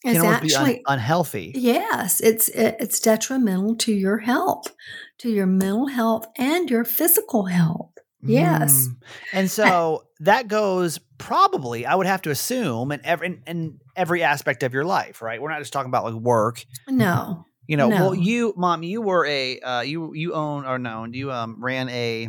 can 0.03 0.15
is 0.15 0.21
almost 0.23 0.41
be 0.43 0.55
un- 0.55 0.79
unhealthy. 0.87 1.51
yes, 1.55 2.19
it's 2.21 2.49
it's 2.49 2.99
detrimental 2.99 3.75
to 3.77 3.93
your 3.93 4.17
health, 4.17 4.73
to 5.19 5.29
your 5.29 5.45
mental 5.45 5.87
health 5.87 6.25
and 6.37 6.69
your 6.69 6.83
physical 6.83 7.45
health. 7.45 7.91
Yes. 8.23 8.87
Mm. 8.87 8.95
And 9.33 9.51
so 9.51 10.05
that 10.19 10.47
goes 10.47 10.99
probably, 11.17 11.85
I 11.85 11.95
would 11.95 12.07
have 12.07 12.21
to 12.23 12.29
assume, 12.29 12.91
in 12.91 13.01
every 13.03 13.27
in, 13.27 13.43
in 13.47 13.79
every 13.95 14.23
aspect 14.23 14.63
of 14.63 14.73
your 14.73 14.85
life, 14.85 15.21
right? 15.21 15.41
We're 15.41 15.49
not 15.49 15.59
just 15.59 15.73
talking 15.73 15.89
about 15.89 16.03
like 16.05 16.13
work. 16.13 16.63
No. 16.87 17.45
You 17.67 17.77
know, 17.77 17.87
well, 17.89 18.13
you, 18.13 18.53
mom, 18.57 18.83
you 18.83 19.01
were 19.01 19.25
a 19.25 19.59
uh, 19.59 19.81
you 19.81 20.13
you 20.13 20.33
own 20.33 20.65
or 20.65 20.77
no, 20.77 21.05
you 21.05 21.31
um 21.31 21.55
ran 21.63 21.89
a 21.89 22.27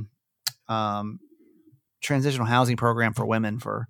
um 0.69 1.19
transitional 2.01 2.47
housing 2.47 2.77
program 2.77 3.13
for 3.13 3.27
women 3.27 3.59
for 3.59 3.89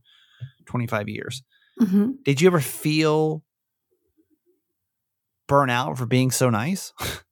twenty 0.66 0.86
five 0.86 1.08
years. 1.08 1.42
hmm 1.78 2.12
Did 2.24 2.40
you 2.40 2.46
ever 2.46 2.60
feel 2.60 3.42
burnout 5.48 5.98
for 5.98 6.06
being 6.06 6.30
so 6.30 6.50
nice? 6.50 6.92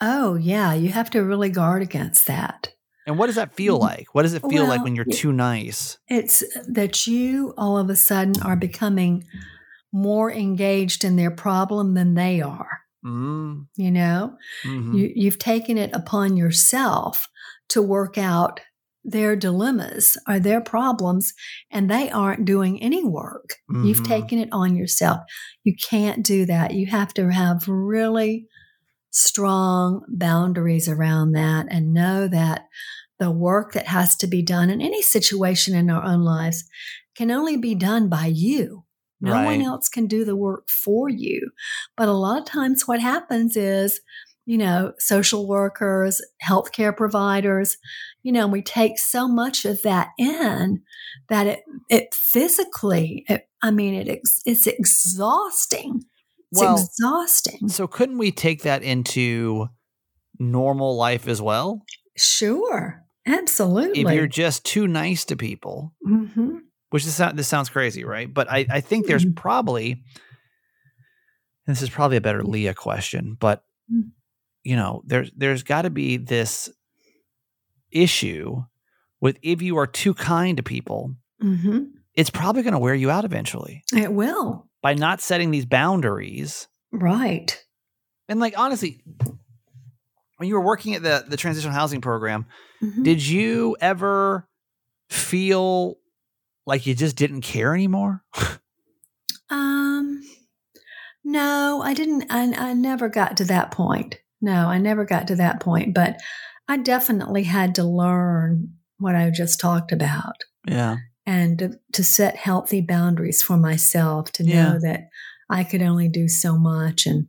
Oh 0.00 0.34
yeah, 0.34 0.74
you 0.74 0.90
have 0.90 1.08
to 1.10 1.20
really 1.22 1.48
guard 1.48 1.80
against 1.80 2.26
that. 2.26 2.73
And 3.06 3.18
what 3.18 3.26
does 3.26 3.34
that 3.36 3.54
feel 3.54 3.78
like? 3.78 4.14
What 4.14 4.22
does 4.22 4.34
it 4.34 4.42
feel 4.48 4.66
like 4.66 4.82
when 4.82 4.96
you're 4.96 5.04
too 5.04 5.32
nice? 5.32 5.98
It's 6.08 6.42
that 6.68 7.06
you 7.06 7.54
all 7.56 7.76
of 7.78 7.90
a 7.90 7.96
sudden 7.96 8.40
are 8.42 8.56
becoming 8.56 9.24
more 9.92 10.30
engaged 10.32 11.04
in 11.04 11.16
their 11.16 11.30
problem 11.30 11.94
than 11.94 12.14
they 12.14 12.40
are. 12.40 12.80
Mm, 13.04 13.66
You 13.76 13.90
know, 13.90 14.36
mhm. 14.64 14.98
you, 14.98 15.12
you've 15.14 15.38
taken 15.38 15.76
it 15.76 15.90
upon 15.92 16.36
yourself 16.36 17.28
to 17.68 17.82
work 17.82 18.16
out 18.16 18.60
their 19.04 19.36
dilemmas 19.36 20.16
or 20.26 20.40
their 20.40 20.62
problems, 20.62 21.34
and 21.70 21.90
they 21.90 22.08
aren't 22.10 22.46
doing 22.46 22.82
any 22.82 23.04
work. 23.04 23.56
You've 23.68 23.98
Mhm. 24.00 24.08
taken 24.08 24.38
it 24.38 24.48
on 24.50 24.76
yourself. 24.76 25.20
You 25.62 25.74
can't 25.76 26.24
do 26.24 26.46
that. 26.46 26.72
You 26.72 26.86
have 26.86 27.12
to 27.14 27.30
have 27.30 27.68
really 27.68 28.46
strong 29.10 30.02
boundaries 30.08 30.88
around 30.88 31.32
that 31.32 31.66
and 31.70 31.92
know 31.92 32.26
that 32.28 32.64
the 33.18 33.30
work 33.30 33.72
that 33.72 33.86
has 33.86 34.16
to 34.16 34.26
be 34.26 34.42
done 34.42 34.70
in 34.70 34.80
any 34.80 35.02
situation 35.02 35.74
in 35.74 35.90
our 35.90 36.04
own 36.04 36.22
lives 36.22 36.64
can 37.16 37.30
only 37.30 37.56
be 37.56 37.74
done 37.74 38.08
by 38.08 38.26
you. 38.26 38.84
No 39.20 39.42
one 39.44 39.62
else 39.62 39.88
can 39.88 40.06
do 40.06 40.24
the 40.24 40.36
work 40.36 40.68
for 40.68 41.08
you. 41.08 41.50
But 41.96 42.08
a 42.08 42.12
lot 42.12 42.40
of 42.40 42.44
times, 42.44 42.86
what 42.86 43.00
happens 43.00 43.56
is, 43.56 44.00
you 44.44 44.58
know, 44.58 44.92
social 44.98 45.48
workers, 45.48 46.20
healthcare 46.46 46.94
providers, 46.94 47.78
you 48.22 48.32
know, 48.32 48.46
we 48.46 48.60
take 48.60 48.98
so 48.98 49.26
much 49.26 49.64
of 49.64 49.80
that 49.82 50.08
in 50.18 50.82
that 51.30 51.46
it 51.46 51.60
it 51.88 52.14
physically, 52.14 53.24
it, 53.28 53.48
I 53.62 53.70
mean, 53.70 53.94
it 53.94 54.08
ex, 54.08 54.42
it's 54.44 54.66
exhausting. 54.66 56.02
It's 56.52 56.60
Well, 56.60 56.78
exhausting. 56.78 57.68
So 57.68 57.86
couldn't 57.86 58.18
we 58.18 58.30
take 58.30 58.62
that 58.62 58.82
into 58.82 59.68
normal 60.38 60.96
life 60.96 61.28
as 61.28 61.40
well? 61.40 61.82
Sure, 62.16 63.03
absolutely. 63.26 64.02
If 64.02 64.10
you're 64.12 64.26
just 64.26 64.64
too 64.64 64.86
nice 64.86 65.24
to 65.26 65.36
people, 65.36 65.92
hmm 66.04 66.58
which 66.90 67.04
this, 67.04 67.16
this 67.34 67.48
sounds 67.48 67.68
crazy, 67.70 68.04
right? 68.04 68.32
But 68.32 68.48
I, 68.48 68.66
I 68.70 68.80
think 68.80 69.06
there's 69.06 69.24
Mhm. 69.24 69.34
probably, 69.34 70.04
this 71.66 71.82
is 71.82 71.90
probably 71.90 72.16
a 72.16 72.20
better 72.20 72.42
Leah 72.44 72.74
question, 72.74 73.36
but 73.40 73.64
Mm. 73.92 74.10
you 74.62 74.76
know, 74.76 75.02
there's 75.04 75.30
there's 75.36 75.62
got 75.62 75.82
to 75.82 75.90
be 75.90 76.16
this 76.16 76.70
issue 77.90 78.62
with 79.20 79.38
if 79.42 79.62
you 79.62 79.76
are 79.78 79.86
too 79.86 80.14
kind 80.14 80.56
to 80.56 80.62
people, 80.62 81.14
hmm 81.40 81.84
it's 82.14 82.30
probably 82.30 82.62
going 82.62 82.72
to 82.74 82.78
wear 82.78 82.94
you 82.94 83.10
out 83.10 83.24
eventually 83.24 83.82
It 83.92 84.12
will. 84.12 84.68
by 84.82 84.94
not 84.94 85.20
setting 85.20 85.50
these 85.50 85.66
boundaries. 85.66 86.68
Right. 86.92 87.60
And 88.28 88.38
like 88.38 88.56
honestly, 88.56 89.02
when 90.44 90.48
you 90.50 90.54
were 90.56 90.60
working 90.60 90.94
at 90.94 91.02
the 91.02 91.24
the 91.26 91.38
transitional 91.38 91.72
housing 91.74 92.02
program, 92.02 92.44
Mhm. 92.82 93.02
did 93.02 93.26
you 93.26 93.78
ever 93.80 94.46
feel 95.08 95.96
like 96.66 96.84
you 96.86 96.94
just 96.94 97.16
didn't 97.16 97.40
care 97.40 97.74
anymore? 97.74 98.22
Um, 99.48 100.22
no, 101.24 101.80
I 101.82 101.94
didn't. 101.94 102.26
I, 102.30 102.52
I 102.70 102.72
never 102.74 103.08
got 103.08 103.38
to 103.38 103.44
that 103.44 103.70
point. 103.70 104.16
No, 104.42 104.68
I 104.68 104.76
never 104.76 105.06
got 105.06 105.26
to 105.28 105.36
that 105.36 105.60
point. 105.60 105.94
But 105.94 106.18
I 106.68 106.76
definitely 106.76 107.44
had 107.44 107.74
to 107.76 107.84
learn 107.84 108.74
what 108.98 109.14
I 109.14 109.30
just 109.30 109.60
talked 109.60 109.92
about 109.92 110.34
Yeah. 110.66 110.96
and 111.24 111.58
to, 111.58 111.78
to 111.92 112.04
set 112.04 112.36
healthy 112.36 112.82
boundaries 112.82 113.42
for 113.42 113.56
myself 113.56 114.30
to 114.32 114.44
Yeah. 114.44 114.64
know 114.72 114.78
that 114.80 115.08
I 115.48 115.64
could 115.64 115.80
only 115.82 116.08
do 116.08 116.28
so 116.28 116.58
much 116.58 117.06
and 117.06 117.28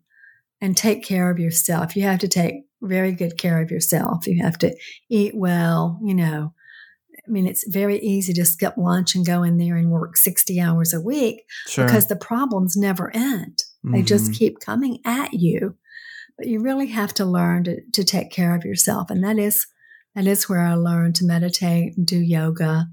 and 0.62 0.75
take 0.75 1.03
care 1.03 1.29
of 1.29 1.38
yourself. 1.39 1.95
You 1.95 2.03
have 2.03 2.19
to 2.19 2.27
take 2.29 2.64
very 2.82 3.12
good 3.13 3.38
care 3.38 3.62
of 3.62 3.72
yourself. 3.72 4.27
You 4.27 4.44
have 4.44 4.58
to 4.60 4.75
eat 5.10 5.34
well, 5.36 6.00
you 6.03 6.13
know. 6.13 6.53
I 7.27 7.32
mean, 7.32 7.48
it's 7.48 7.67
very 7.67 7.98
easy 8.00 8.34
to 8.34 8.46
skip 8.46 8.77
lunch 8.77 9.15
and 9.15 9.25
go 9.25 9.41
in 9.41 9.58
there 9.58 9.75
and 9.77 9.89
work 9.89 10.15
60 10.17 10.60
hours 10.60 10.94
a 10.94 11.01
week 11.01 11.44
Sure. 11.67 11.86
because 11.86 12.08
the 12.08 12.15
problems 12.15 12.75
never 12.77 13.10
end. 13.15 13.63
They 13.84 14.01
just 14.03 14.32
Mhm. 14.32 14.36
keep 14.36 14.60
coming 14.60 15.00
at 15.05 15.34
you. 15.34 15.75
But 16.38 16.48
you 16.48 16.60
really 16.60 16.88
have 16.88 17.13
to 17.15 17.25
learn 17.25 17.63
to, 17.63 17.82
to 17.94 18.03
take 18.03 18.32
care 18.32 18.55
of 18.55 18.65
yourself. 18.65 19.10
And 19.10 19.24
that 19.24 19.39
is 19.39 19.65
That 20.15 20.27
is 20.27 20.48
where 20.48 20.62
I 20.62 20.75
learned 20.75 21.15
to 21.15 21.25
meditate 21.25 21.98
and 21.98 22.08
do 22.08 22.17
yoga, 22.17 22.88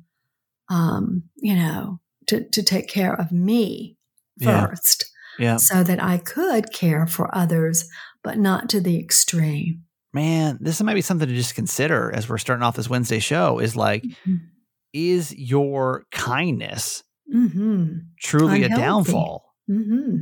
um, 0.68 1.22
you 1.36 1.54
know, 1.54 2.00
to, 2.26 2.48
to 2.50 2.62
take 2.64 2.88
care 2.88 3.14
of 3.14 3.30
me 3.30 3.96
Yeah. 4.38 4.66
first 4.66 5.04
Yeah. 5.38 5.56
so 5.58 5.84
that 5.84 6.02
I 6.02 6.18
could 6.18 6.72
care 6.72 7.06
for 7.06 7.32
others, 7.32 7.84
but 8.24 8.38
not 8.38 8.68
to 8.70 8.80
the 8.80 8.98
extreme. 8.98 9.82
Man, 10.12 10.58
this 10.60 10.82
might 10.82 10.94
be 10.94 11.00
something 11.00 11.28
to 11.28 11.34
just 11.34 11.54
consider 11.54 12.12
as 12.14 12.28
we're 12.28 12.38
starting 12.38 12.62
off 12.62 12.76
this 12.76 12.90
Wednesday 12.90 13.18
show 13.18 13.58
is 13.58 13.74
like, 13.76 14.04
is 14.92 15.34
your 15.36 16.04
kindness 16.10 17.02
Mm-hmm. 17.34 17.94
truly 18.20 18.64
a 18.64 18.68
downfall? 18.68 19.54
Mm-hmm. 19.70 20.16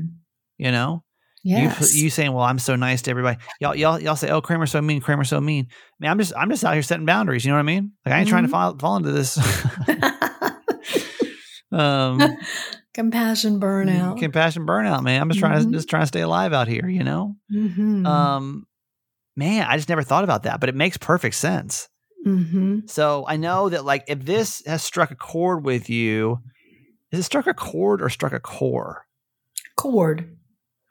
You 0.59 0.71
know? 0.71 1.03
Yes. 1.43 1.95
You, 1.97 2.05
you 2.05 2.11
saying, 2.11 2.33
"Well, 2.35 2.45
I'm 2.45 2.59
so 2.59 2.77
nice 2.77 3.01
to 3.03 3.11
everybody." 3.11 3.39
Y'all, 3.61 3.75
y'all, 3.75 3.99
y'all 3.99 4.15
say, 4.15 4.29
"Oh, 4.29 4.43
Kramer's 4.43 4.71
so 4.71 4.83
mean. 4.83 5.01
Kramer's 5.01 5.31
so 5.31 5.41
mean." 5.41 5.69
Man, 5.99 6.11
I'm 6.11 6.19
just, 6.19 6.35
I'm 6.37 6.51
just 6.51 6.63
out 6.65 6.75
here 6.75 6.83
setting 6.83 7.07
boundaries. 7.07 7.45
You 7.47 7.51
know 7.51 7.57
what 7.57 7.61
I 7.61 7.63
mean? 7.63 7.93
Like, 8.05 8.15
I 8.15 8.19
ain't 8.21 8.29
trying 8.29 8.43
to 8.45 8.49
Mhm. 8.49 8.53
fall, 8.53 8.79
fall 8.79 8.97
into 8.99 9.11
this. 9.11 9.39
um, 11.73 12.37
Compassion 12.95 13.61
burnout. 13.61 14.19
compassion 14.19 14.67
burnout, 14.67 15.03
man. 15.03 15.23
I'm 15.23 15.29
just 15.29 15.39
trying 15.41 15.59
Mhm. 15.61 15.67
to, 15.67 15.71
just 15.73 15.89
trying 15.89 16.03
to 16.03 16.07
stay 16.09 16.23
alive 16.23 16.53
out 16.53 16.67
here. 16.69 16.89
You 16.89 17.05
know? 17.05 17.37
mm-hmm. 17.53 18.05
Um, 18.07 18.67
man, 19.37 19.67
I 19.69 19.77
just 19.77 19.89
never 19.89 20.03
thought 20.03 20.25
about 20.25 20.43
that, 20.43 20.59
but 20.61 20.69
it 20.69 20.75
makes 20.75 20.97
perfect 20.97 21.37
sense. 21.37 21.89
mm-hmm. 22.27 22.81
So 22.87 23.25
I 23.29 23.37
know 23.37 23.69
that, 23.69 23.85
like, 23.85 24.05
if 24.09 24.25
this 24.25 24.63
has 24.67 24.83
struck 24.83 25.11
a 25.11 25.15
chord 25.17 25.65
with 25.65 25.89
you, 25.89 26.41
is 27.13 27.21
it 27.21 27.23
struck 27.23 27.47
a 27.47 27.55
chord 27.55 28.03
or 28.03 28.09
struck 28.11 28.33
a 28.33 28.41
core? 28.41 29.07
Chord. 29.77 30.37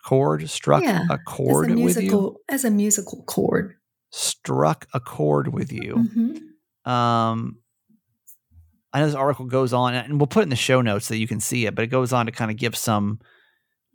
Chord 0.06 0.50
struck 0.50 0.82
Yeah, 0.84 1.04
a 1.10 1.18
chord 1.20 1.70
a 1.70 1.74
with 1.76 1.80
you. 1.80 2.02
musical, 2.02 2.38
as 2.50 2.64
a 2.66 2.72
musical 2.72 3.24
chord. 3.28 3.76
Struck 4.12 4.88
a 4.94 5.00
chord 5.00 5.54
with 5.54 5.72
you. 5.72 5.96
Mm-hmm. 5.96 6.92
Um, 6.92 7.58
I 8.94 9.00
know 9.00 9.06
this 9.06 9.16
article 9.16 9.46
goes 9.46 9.72
on, 9.74 9.94
and 9.94 10.20
we'll 10.20 10.28
put 10.28 10.40
it 10.42 10.44
in 10.44 10.50
the 10.50 10.56
show 10.56 10.82
notes 10.82 11.08
so 11.08 11.14
that 11.14 11.20
you 11.20 11.28
can 11.28 11.40
see 11.40 11.66
it, 11.66 11.76
but 11.76 11.84
it 11.84 11.88
goes 11.88 12.12
on 12.14 12.26
to 12.26 12.32
kind 12.32 12.50
of 12.52 12.58
give 12.58 12.76
some 12.76 13.20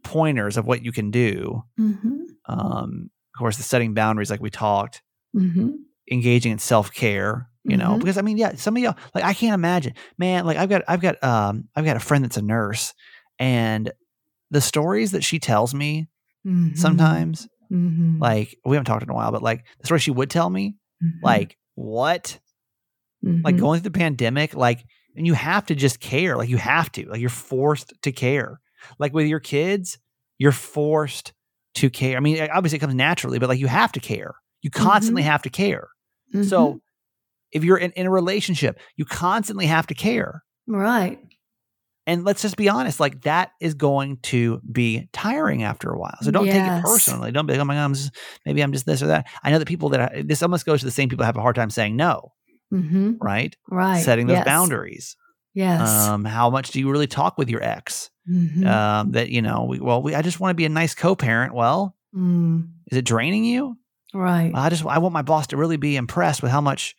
pointers 0.03 0.57
of 0.57 0.67
what 0.67 0.85
you 0.85 0.93
can 0.93 1.11
do. 1.11 1.63
Mm-hmm. 1.79 2.17
Um, 2.49 3.11
of 3.35 3.39
course, 3.39 3.57
the 3.57 3.63
setting 3.63 3.95
boundaries, 3.95 4.31
like 4.31 4.41
we 4.41 4.51
talked, 4.51 5.03
Mm-hmm. 5.35 5.71
engaging 6.13 6.53
in 6.53 6.59
self 6.59 6.93
care. 6.93 7.49
You 7.67 7.79
know, 7.79 7.93
Mhm. 7.97 8.01
because 8.01 8.19
I 8.19 8.23
mean, 8.23 8.37
yeah, 8.37 8.55
some 8.57 8.77
of 8.77 8.83
y'all 8.83 8.95
like 9.15 9.25
I 9.25 9.33
can't 9.33 9.55
imagine, 9.55 9.95
man. 10.19 10.45
Like 10.45 10.59
I've 10.59 10.69
got, 10.69 10.83
I've 10.87 11.01
got, 11.01 11.23
um, 11.25 11.65
I've 11.75 11.87
got 11.87 11.97
a 11.97 12.01
friend 12.01 12.23
that's 12.23 12.37
a 12.37 12.43
nurse, 12.43 12.93
and 13.39 13.91
the 14.51 14.61
stories 14.61 15.13
that 15.13 15.25
she 15.25 15.39
tells 15.39 15.75
me 15.75 16.09
Mm-hmm. 16.47 16.75
sometimes, 16.77 17.49
Mm-hmm. 17.73 18.19
like 18.21 18.55
we 18.67 18.77
haven't 18.77 18.85
talked 18.85 19.03
in 19.03 19.09
a 19.09 19.15
while, 19.15 19.33
but 19.33 19.43
like 19.43 19.65
the 19.81 19.87
story 19.87 19.99
she 19.99 20.11
would 20.11 20.29
tell 20.29 20.51
me, 20.51 20.77
Mm-hmm. 21.03 21.25
like 21.25 21.57
what 21.75 22.39
like 23.25 23.55
mm-hmm. 23.55 23.61
going 23.65 23.81
through 23.81 23.91
the 23.91 23.99
pandemic, 23.99 24.55
like, 24.55 24.85
and 25.17 25.27
you 25.27 25.35
have 25.35 25.67
to 25.67 25.75
just 25.75 26.01
care. 26.01 26.37
Like, 26.37 26.49
you 26.49 26.57
have 26.57 26.91
to, 26.93 27.09
like, 27.09 27.21
you're 27.21 27.31
forced 27.31 27.93
to 28.03 28.13
care. 28.13 28.61
Like, 28.99 29.13
with 29.13 29.27
your 29.27 29.41
kids, 29.41 29.99
you're 30.39 30.53
forced 30.53 31.33
to 31.77 31.91
care. 31.91 32.17
I 32.17 32.21
mean, 32.21 32.39
eh, 32.39 32.49
obviously, 32.53 32.77
it 32.77 32.81
comes 32.81 32.95
naturally, 32.95 33.39
but 33.39 33.49
like, 33.49 33.59
you 33.59 33.67
have 33.67 33.93
to 33.93 34.01
care. 34.01 34.35
You 34.63 34.71
constantly 34.71 35.23
mm-hmm. 35.23 35.31
have 35.31 35.43
to 35.43 35.51
care. 35.51 35.89
Mm-hmm. 36.35 36.45
So, 36.45 36.81
if 37.53 37.63
you're 37.63 37.79
in, 37.79 37.93
in 37.93 38.07
a 38.07 38.11
relationship, 38.11 38.81
you 38.97 39.05
constantly 39.05 39.67
have 39.67 39.87
to 39.89 39.95
care. 39.95 40.43
right. 40.67 41.19
And 42.07 42.23
let's 42.23 42.43
just 42.43 42.59
be 42.59 42.69
honest, 42.69 43.01
like, 43.01 43.23
that 43.23 43.53
is 43.63 43.73
going 43.73 44.19
to 44.25 44.61
be 44.71 45.09
tiring 45.15 45.63
after 45.63 45.91
a 45.91 45.99
while. 45.99 46.19
So, 46.21 46.31
don't 46.31 46.45
take 46.45 46.57
it 46.57 46.83
personally. 46.83 47.33
Don't 47.33 47.47
be 47.47 47.55
like, 47.55 47.61
oh 47.63 47.65
my 47.65 47.75
God, 47.75 47.85
I'm 47.85 47.95
just, 47.95 48.15
maybe 48.45 48.63
I'm 48.63 48.73
just 48.73 48.85
this 48.85 49.03
or 49.03 49.07
that. 49.07 49.27
I 49.43 49.51
know 49.51 49.59
that 49.59 49.69
people 49.69 49.89
that, 49.91 50.13
I, 50.13 50.23
this 50.23 50.43
almost 50.43 50.67
goes 50.67 50.81
to 50.81 50.87
the 50.87 50.93
same 50.93 51.09
people 51.09 51.23
that 51.23 51.27
have 51.27 51.37
a 51.37 51.41
hard 51.41 51.57
time 51.57 51.71
saying 51.71 51.97
no, 51.97 52.33
Mm-hmm. 52.75 53.13
right? 53.21 53.57
Right. 53.71 54.03
Setting 54.05 54.27
those 54.27 54.37
Yes. 54.39 54.45
boundaries. 54.45 55.17
Yes. 55.55 55.89
Um, 55.89 56.25
how 56.25 56.51
much 56.51 56.71
do 56.73 56.81
you 56.81 56.91
really 56.91 57.07
talk 57.07 57.39
with 57.39 57.49
your 57.49 57.63
ex? 57.63 58.11
Mhm. 58.29 58.67
Um, 58.67 59.13
that 59.13 59.29
you 59.31 59.41
know, 59.43 59.65
we, 59.69 59.79
well, 59.81 60.03
we, 60.03 60.15
I 60.15 60.23
just 60.23 60.41
want 60.41 60.51
to 60.51 60.55
be 60.55 60.65
a 60.65 60.69
nice 60.71 60.95
co-parent. 60.95 61.55
Well, 61.55 61.95
Mm. 62.17 62.69
is 62.91 62.99
it 62.99 63.05
draining 63.05 63.45
you? 63.45 63.77
Right. 64.13 64.53
I 64.55 64.69
just 64.69 64.85
I 64.87 64.99
want 64.99 65.13
my 65.13 65.23
boss 65.23 65.49
to 65.49 65.57
really 65.57 65.77
be 65.77 65.97
impressed 65.97 66.43
with 66.43 66.51
how 66.53 66.61
much, 66.61 66.95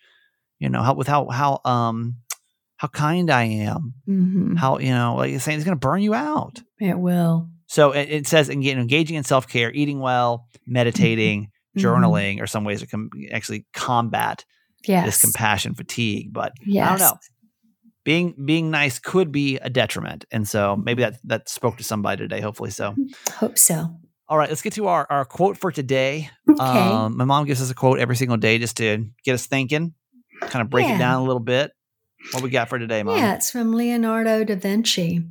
you 0.59 0.67
know, 0.69 0.81
how 0.81 0.93
with 0.93 1.07
how 1.07 1.27
how 1.29 1.61
um 1.65 2.15
how 2.77 2.87
kind 2.89 3.29
I 3.31 3.43
am. 3.43 3.93
hmm 4.05 4.55
How 4.55 4.77
you 4.79 4.89
know, 4.91 5.15
like 5.15 5.31
you're 5.31 5.39
saying, 5.39 5.57
it's 5.57 5.65
going 5.65 5.77
to 5.77 5.87
burn 5.87 6.01
you 6.01 6.13
out. 6.13 6.61
It 6.79 6.97
will. 6.99 7.49
So 7.67 7.91
it, 7.93 8.09
it 8.09 8.27
says 8.27 8.49
engaging, 8.49 8.79
engaging 8.79 9.15
in 9.15 9.23
self 9.23 9.47
care, 9.47 9.71
eating 9.71 9.99
well, 9.99 10.47
meditating, 10.67 11.49
Mhm. 11.77 11.81
journaling, 11.81 12.41
are 12.41 12.47
some 12.47 12.63
ways 12.65 12.81
to 12.81 12.87
com- 12.87 13.09
actually 13.31 13.65
combat 13.73 14.43
Yes. 14.87 15.05
this 15.05 15.21
compassion 15.21 15.75
fatigue. 15.75 16.31
But 16.33 16.53
yes. 16.65 16.85
I 16.87 16.89
don't 16.89 16.99
know. 16.99 17.17
Being 18.03 18.35
being 18.45 18.69
nice 18.69 18.99
could 18.99 19.31
be 19.31 19.57
a 19.57 19.69
detriment, 19.69 20.25
and 20.31 20.47
so 20.47 20.75
maybe 20.75 21.01
that 21.01 21.17
that 21.23 21.49
spoke 21.49 21.77
to 21.77 21.83
somebody 21.83 22.21
today. 22.21 22.39
Hopefully, 22.39 22.69
so. 22.69 22.93
Hope 23.31 23.57
so. 23.57 23.97
All 24.27 24.37
right, 24.37 24.49
let's 24.49 24.61
get 24.61 24.73
to 24.73 24.87
our, 24.87 25.07
our 25.09 25.25
quote 25.25 25.57
for 25.57 25.71
today. 25.71 26.29
Okay. 26.49 26.61
Um, 26.61 27.17
my 27.17 27.25
mom 27.25 27.45
gives 27.45 27.61
us 27.61 27.69
a 27.71 27.75
quote 27.75 27.99
every 27.99 28.15
single 28.15 28.37
day 28.37 28.57
just 28.59 28.77
to 28.77 29.05
get 29.23 29.33
us 29.33 29.45
thinking, 29.47 29.93
kind 30.41 30.61
of 30.63 30.69
break 30.69 30.87
Yeah. 30.87 30.95
it 30.95 30.99
down 30.99 31.21
a 31.21 31.25
little 31.25 31.39
bit. 31.39 31.71
What 32.31 32.41
we 32.43 32.49
got 32.49 32.69
for 32.69 32.79
today, 32.79 33.03
mom? 33.03 33.17
Yeah, 33.17 33.35
it's 33.35 33.51
from 33.51 33.71
Leonardo 33.73 34.43
da 34.43 34.55
Vinci. 34.55 35.21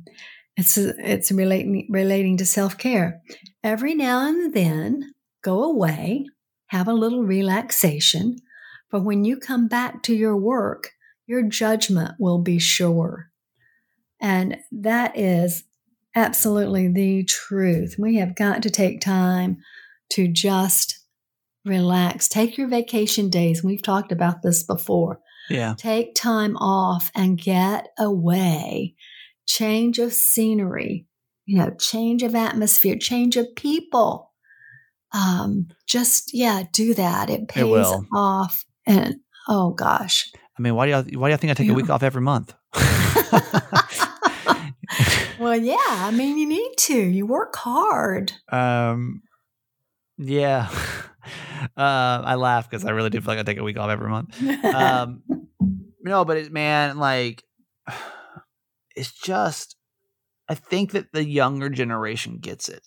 It's 0.57 0.77
it's 0.77 1.31
relating 1.31 1.87
relating 1.89 2.37
to 2.37 2.45
self 2.45 2.77
care. 2.77 3.21
Every 3.63 3.95
now 3.95 4.27
and 4.27 4.53
then, 4.53 5.13
go 5.43 5.63
away, 5.63 6.25
have 6.67 6.87
a 6.87 6.93
little 6.93 7.23
relaxation, 7.23 8.37
for 8.95 9.03
when 9.03 9.25
you 9.25 9.37
come 9.37 9.67
back 9.67 10.03
to 10.03 10.15
your 10.15 10.37
work, 10.37 10.91
your 11.27 11.41
judgment 11.43 12.15
will 12.17 12.39
be 12.39 12.59
sure. 12.59 13.29
And 14.21 14.57
that 14.71 15.17
is 15.17 15.65
absolutely 16.15 16.87
the 16.87 17.25
truth. 17.25 17.95
We 17.99 18.15
have 18.17 18.35
got 18.35 18.63
to 18.63 18.69
take 18.69 19.01
time 19.01 19.57
to 20.11 20.29
just 20.29 20.99
relax. 21.65 22.29
Take 22.29 22.57
your 22.57 22.69
vacation 22.69 23.29
days. 23.29 23.61
We've 23.63 23.81
talked 23.81 24.13
about 24.13 24.41
this 24.43 24.63
before 24.63 25.19
Yeah. 25.49 25.75
take 25.77 26.15
time 26.15 26.55
off 26.57 27.11
and 27.13 27.37
get 27.37 27.89
away 27.99 28.95
change 29.45 29.99
of 29.99 30.11
scenery 30.13 31.05
you 31.45 31.55
know 31.57 31.69
change 31.79 32.23
of 32.23 32.33
atmosphere 32.33 32.95
change 32.97 33.37
of 33.37 33.45
people 33.55 34.31
um 35.11 35.67
just 35.85 36.33
yeah 36.33 36.63
do 36.73 36.95
that 36.95 37.29
it 37.29 37.47
pays 37.47 37.63
will. 37.69 38.07
off 38.11 38.65
and 38.85 39.15
oh 39.47 39.71
gosh 39.71 40.29
I 40.57 40.61
mean, 40.61 40.75
why 40.75 40.85
do 40.85 40.91
y'all 40.91 41.03
why 41.19 41.27
do 41.27 41.31
y'all 41.31 41.37
think 41.37 41.51
I 41.51 41.53
take 41.53 41.69
a 41.69 41.73
week 41.73 41.89
off 41.89 42.03
every 42.03 42.21
month? 42.21 42.53
well 45.39 45.55
yeah 45.55 45.75
i 45.79 46.11
mean 46.11 46.37
you 46.37 46.47
need 46.47 46.71
to 46.77 46.97
you 46.97 47.25
work 47.25 47.55
hard 47.55 48.33
um, 48.51 49.21
yeah. 50.17 50.69
Uh, 51.75 52.21
I 52.23 52.35
laugh 52.35 52.69
because 52.69 52.85
I 52.85 52.91
really 52.91 53.09
do 53.09 53.19
feel 53.19 53.33
like 53.33 53.39
I 53.39 53.43
take 53.43 53.57
a 53.57 53.63
week 53.63 53.79
off 53.79 53.89
every 53.89 54.09
month. 54.09 54.39
Um, 54.63 55.23
no, 56.03 56.23
but 56.23 56.37
it, 56.37 56.51
man, 56.51 56.99
like, 56.99 57.43
it's 58.95 59.11
just. 59.11 59.75
I 60.47 60.53
think 60.53 60.91
that 60.91 61.11
the 61.13 61.25
younger 61.25 61.69
generation 61.69 62.37
gets 62.37 62.69
it. 62.69 62.83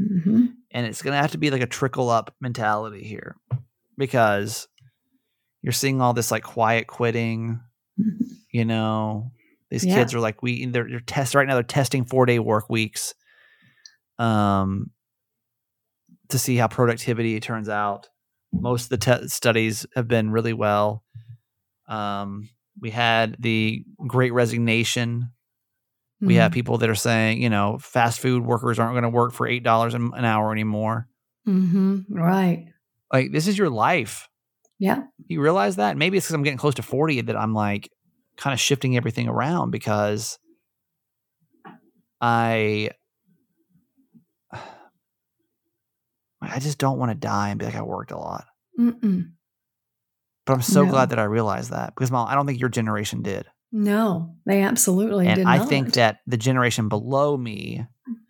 Mhm. 0.00 0.50
and 0.70 0.86
it's 0.86 1.02
going 1.02 1.14
to 1.14 1.20
have 1.20 1.32
to 1.32 1.38
be 1.38 1.50
like 1.50 1.62
a 1.62 1.66
trickle 1.66 2.10
up 2.10 2.32
mentality 2.40 3.02
here 3.02 3.34
because 3.98 4.68
you're 5.64 5.72
seeing 5.72 6.00
all 6.00 6.12
this 6.12 6.30
like 6.30 6.42
quiet 6.44 6.86
quitting 6.86 7.58
you 8.52 8.64
know 8.64 9.32
these 9.70 9.84
Yeah. 9.84 9.94
kids 9.96 10.14
are 10.14 10.20
like 10.20 10.42
we 10.42 10.66
they're, 10.66 10.88
they're 10.88 11.00
test 11.00 11.34
right 11.34 11.46
now 11.48 11.54
they're 11.54 11.62
testing 11.62 12.04
four 12.04 12.26
day 12.26 12.38
work 12.38 12.68
weeks 12.70 13.14
um 14.18 14.90
to 16.28 16.38
see 16.38 16.56
how 16.56 16.68
productivity 16.68 17.38
turns 17.40 17.68
out 17.68 18.08
most 18.52 18.84
of 18.84 18.88
the 18.90 18.98
te- 18.98 19.28
studies 19.28 19.86
have 19.94 20.06
been 20.06 20.30
really 20.30 20.52
well 20.52 21.02
um 21.88 22.48
we 22.80 22.90
had 22.90 23.36
the 23.40 23.84
great 24.06 24.32
resignation 24.32 25.30
we 26.20 26.36
have 26.36 26.52
people 26.52 26.78
that 26.78 26.88
are 26.88 26.94
saying, 26.94 27.42
you 27.42 27.50
know, 27.50 27.76
fast 27.76 28.18
food 28.18 28.46
workers 28.46 28.78
aren't 28.78 28.94
going 28.94 29.02
to 29.02 29.10
work 29.10 29.32
for 29.34 29.46
eight 29.46 29.62
dollars 29.62 29.92
an 29.92 30.10
an 30.14 30.24
hour 30.24 30.52
anymore. 30.52 31.06
Mm-hmm. 31.46 32.00
right 32.08 32.64
Like 33.12 33.30
this 33.30 33.46
is 33.46 33.58
your 33.58 33.68
life. 33.68 34.26
Yeah 34.78 35.02
You 35.28 35.40
realize 35.40 35.76
that? 35.76 35.96
Maybe 35.96 36.16
it's 36.16 36.26
because 36.26 36.34
I'm 36.34 36.42
getting 36.42 36.58
close 36.58 36.74
to 36.76 36.82
forty 36.82 37.20
that 37.20 37.36
I'm 37.36 37.54
like 37.54 37.88
kind 38.36 38.52
of 38.52 38.60
shifting 38.60 38.96
everything 38.96 39.28
around 39.28 39.70
because 39.70 40.38
I 42.20 42.90
I 46.40 46.58
just 46.58 46.78
don't 46.78 46.98
want 46.98 47.10
to 47.10 47.14
die 47.14 47.50
and 47.50 47.58
be 47.58 47.64
like 47.66 47.74
I 47.74 47.82
worked 47.82 48.10
a 48.10 48.18
lot. 48.18 48.44
Mm-mm. 48.78 49.30
But 50.46 50.52
I'm 50.52 50.62
so 50.62 50.84
No. 50.84 50.90
glad 50.90 51.10
that 51.10 51.18
I 51.18 51.24
realized 51.24 51.70
that 51.70 51.94
because 51.94 52.10
mom, 52.10 52.28
I 52.28 52.34
don't 52.34 52.46
think 52.46 52.60
your 52.60 52.68
generation 52.68 53.22
did, 53.22 53.46
no 53.72 54.36
they 54.46 54.62
absolutely 54.62 55.26
and 55.26 55.36
did 55.36 55.46
I 55.46 55.56
not. 55.58 55.68
think 55.68 55.94
that 55.94 56.18
the 56.26 56.36
generation 56.36 56.88
below 56.88 57.36
me, 57.36 57.86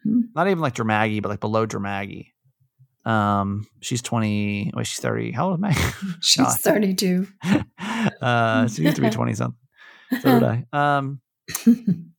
Mhm. 0.07 0.29
not 0.35 0.47
even 0.47 0.61
like 0.61 0.75
Dramaggy, 0.75 1.21
but 1.21 1.29
like 1.31 1.41
below 1.41 1.67
Dramaggy, 1.67 2.34
Um, 3.05 3.67
she's 3.81 4.01
twenty. 4.03 4.71
Wait, 4.75 4.87
she's 4.87 4.99
thirty. 5.01 5.31
How 5.33 5.51
old 5.51 5.59
am 5.59 5.65
I? 5.67 5.73
She's 6.23 6.57
32. 6.57 7.27
uh, 8.23 8.67
she 8.69 8.83
used 8.83 8.97
to 8.97 9.03
be 9.03 9.11
twenty 9.11 9.35
something. 9.35 9.59
So 10.23 10.41
did 10.41 10.43
I. 10.43 10.67
Um, 10.73 11.21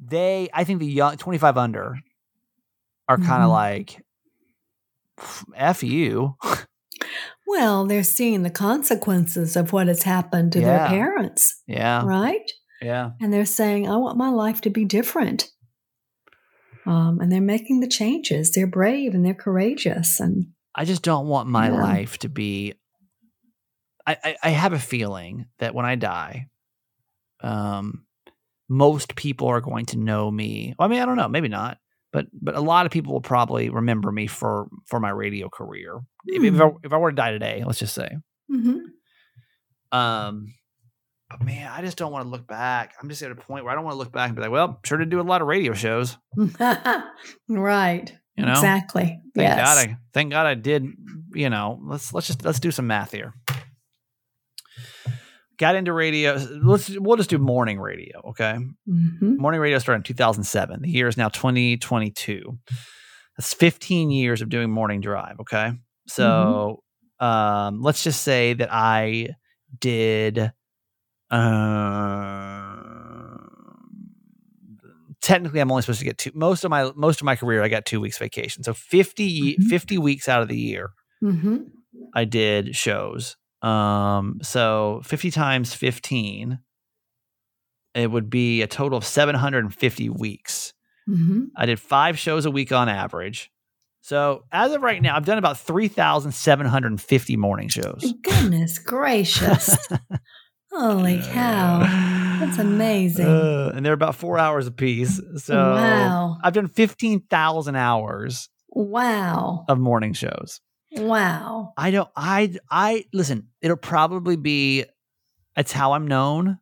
they, 0.00 0.48
I 0.52 0.64
think 0.64 0.80
the 0.80 0.86
young 0.86 1.16
twenty 1.16 1.38
five 1.38 1.56
under 1.56 1.98
are 3.08 3.18
kind 3.18 3.42
of 3.42 3.50
Mhm. 3.50 3.52
like, 3.52 4.02
f 5.54 5.82
you. 5.84 6.36
well, 7.46 7.86
they're 7.86 8.02
seeing 8.02 8.42
the 8.42 8.50
consequences 8.50 9.56
of 9.56 9.72
what 9.72 9.86
has 9.86 10.02
happened 10.02 10.52
to 10.52 10.60
Yeah. 10.60 10.66
their 10.78 10.86
parents, 10.88 11.62
Yeah, 11.68 12.04
right? 12.04 12.50
yeah. 12.82 13.10
And 13.20 13.32
they're 13.32 13.44
saying, 13.46 13.88
I 13.88 13.96
want 13.96 14.18
my 14.18 14.28
life 14.30 14.60
to 14.62 14.70
be 14.70 14.84
different. 14.84 15.48
Um, 16.86 17.20
and 17.20 17.30
they're 17.32 17.40
making 17.40 17.80
the 17.80 17.88
changes. 17.88 18.52
They're 18.52 18.66
brave 18.66 19.14
and 19.14 19.24
they're 19.24 19.34
courageous. 19.34 20.20
And 20.20 20.48
I 20.74 20.84
just 20.84 21.02
don't 21.02 21.26
want 21.26 21.48
my 21.48 21.68
Yeah. 21.68 21.80
life 21.80 22.18
to 22.18 22.28
be. 22.28 22.74
I, 24.06 24.16
I, 24.22 24.36
I 24.44 24.48
have 24.50 24.72
a 24.72 24.78
feeling 24.78 25.46
that 25.58 25.74
when 25.74 25.84
I 25.84 25.96
die, 25.96 26.46
um, 27.40 28.06
most 28.68 29.16
people 29.16 29.48
are 29.48 29.60
going 29.60 29.86
to 29.86 29.98
know 29.98 30.30
me. 30.30 30.74
I 30.78 30.86
mean, 30.88 31.00
I 31.00 31.06
don't 31.06 31.16
know, 31.16 31.28
maybe 31.28 31.48
not, 31.48 31.78
but 32.12 32.26
but 32.40 32.54
a 32.54 32.60
lot 32.60 32.86
of 32.86 32.92
people 32.92 33.12
will 33.12 33.20
probably 33.20 33.68
remember 33.68 34.12
me 34.12 34.26
for 34.28 34.68
for 34.86 35.00
my 35.00 35.10
radio 35.10 35.48
career. 35.48 36.00
If, 36.24 36.42
if, 36.54 36.60
I, 36.60 36.70
if 36.84 36.92
I 36.92 36.96
were 36.98 37.10
to 37.10 37.16
die 37.16 37.32
today, 37.32 37.62
let's 37.66 37.78
just 37.80 37.94
say, 37.94 38.16
Mhm. 38.50 38.80
um, 39.92 40.54
but 41.30 41.42
man, 41.44 41.70
I 41.70 41.82
just 41.82 41.98
don't 41.98 42.12
want 42.12 42.24
to 42.24 42.28
look 42.30 42.46
back. 42.46 42.94
I'm 43.00 43.08
just 43.08 43.22
at 43.22 43.30
a 43.32 43.34
point 43.34 43.64
where 43.64 43.72
I 43.72 43.74
don't 43.74 43.84
want 43.84 43.94
to 43.94 43.98
look 43.98 44.12
back 44.12 44.28
and 44.28 44.36
be 44.36 44.42
like, 44.42 44.50
well, 44.50 44.78
sure 44.84 44.98
to 44.98 45.06
do 45.06 45.20
a 45.20 45.22
lot 45.22 45.42
of 45.42 45.48
radio 45.48 45.72
shows. 45.74 46.16
right. 47.48 48.14
You 48.36 48.44
know, 48.44 48.52
Exactly. 48.52 49.20
Thank 49.34 49.48
yes. 49.48 49.58
God 49.58 49.88
I 49.88 49.96
thank 50.12 50.30
God 50.30 50.46
I 50.46 50.54
did, 50.54 50.86
you 51.32 51.48
know, 51.50 51.80
let's 51.82 52.12
let's 52.12 52.26
just 52.26 52.44
let's 52.44 52.60
do 52.60 52.70
some 52.70 52.86
math 52.86 53.12
here. 53.12 53.32
Got 55.58 55.74
into 55.74 55.92
radio. 55.94 56.34
Let's 56.62 56.90
we'll 56.90 57.16
just 57.16 57.30
do 57.30 57.38
morning 57.38 57.80
radio, 57.80 58.20
okay? 58.28 58.58
Mhm. 58.88 59.38
Morning 59.38 59.58
radio 59.60 59.78
started 59.78 60.00
in 60.00 60.02
2007. 60.02 60.82
The 60.82 60.90
year 60.90 61.08
is 61.08 61.16
now 61.16 61.30
2022. 61.30 62.58
That's 63.38 63.54
15 63.54 64.10
years 64.10 64.42
of 64.42 64.50
doing 64.50 64.70
morning 64.70 65.00
drive, 65.00 65.40
okay? 65.40 65.72
So, 66.08 66.82
um 67.20 67.80
let's 67.80 68.04
just 68.04 68.22
say 68.22 68.52
that 68.52 68.68
I 68.70 69.30
did 69.80 70.52
um 71.30 73.16
technically 75.20 75.60
I'm 75.60 75.70
only 75.70 75.82
supposed 75.82 75.98
to 76.00 76.04
get 76.04 76.18
two 76.18 76.30
most 76.34 76.64
of 76.64 76.70
my 76.70 76.90
most 76.94 77.20
of 77.20 77.24
my 77.24 77.36
career 77.36 77.62
I 77.62 77.68
got 77.68 77.84
2 77.84 78.00
weeks 78.00 78.18
vacation. 78.18 78.62
So 78.62 78.72
50 78.74 79.24
ye- 79.24 79.58
Mhm. 79.58 79.68
50 79.68 79.98
weeks 79.98 80.28
out 80.28 80.42
of 80.42 80.48
the 80.48 80.58
year 80.58 80.90
Mhm. 81.22 81.66
I 82.14 82.24
did 82.24 82.76
shows. 82.76 83.36
Um, 83.62 84.38
so 84.42 85.00
50 85.04 85.30
times 85.30 85.74
15, 85.74 86.58
it 87.94 88.10
would 88.10 88.30
be 88.30 88.62
a 88.62 88.66
total 88.66 88.98
of 88.98 89.04
750 89.04 90.08
weeks. 90.10 90.72
Mhm. 91.08 91.48
I 91.56 91.66
did 91.66 91.80
five 91.80 92.18
shows 92.18 92.44
a 92.46 92.50
week 92.50 92.70
on 92.70 92.88
average. 92.88 93.50
So 94.02 94.44
as 94.52 94.72
of 94.72 94.82
right 94.82 95.02
now, 95.02 95.16
I've 95.16 95.24
done 95.24 95.38
about 95.38 95.58
3,750 95.58 97.36
morning 97.36 97.68
shows. 97.68 98.14
Goodness 98.22 98.78
gracious. 98.78 99.76
Holy 100.78 101.18
cow. 101.32 101.80
That's 102.40 102.58
amazing. 102.58 103.26
Uh, 103.26 103.72
and 103.74 103.84
they're 103.84 103.92
about 103.94 104.14
four 104.14 104.38
hours 104.38 104.66
a 104.66 104.70
piece. 104.70 105.20
So 105.36 105.54
Wow. 105.56 106.38
I've 106.42 106.52
done 106.52 106.68
15,000 106.68 107.76
hours 107.76 108.48
Wow. 108.68 109.64
of 109.68 109.78
morning 109.78 110.12
shows. 110.12 110.60
Wow. 110.96 111.72
I 111.76 111.90
don't 111.90 112.08
I 112.16 112.54
I 112.70 113.04
listen, 113.12 113.48
it'll 113.60 113.76
probably 113.76 114.36
be 114.36 114.84
it's 115.56 115.72
how 115.72 115.92
I'm 115.92 116.06
known. 116.06 116.58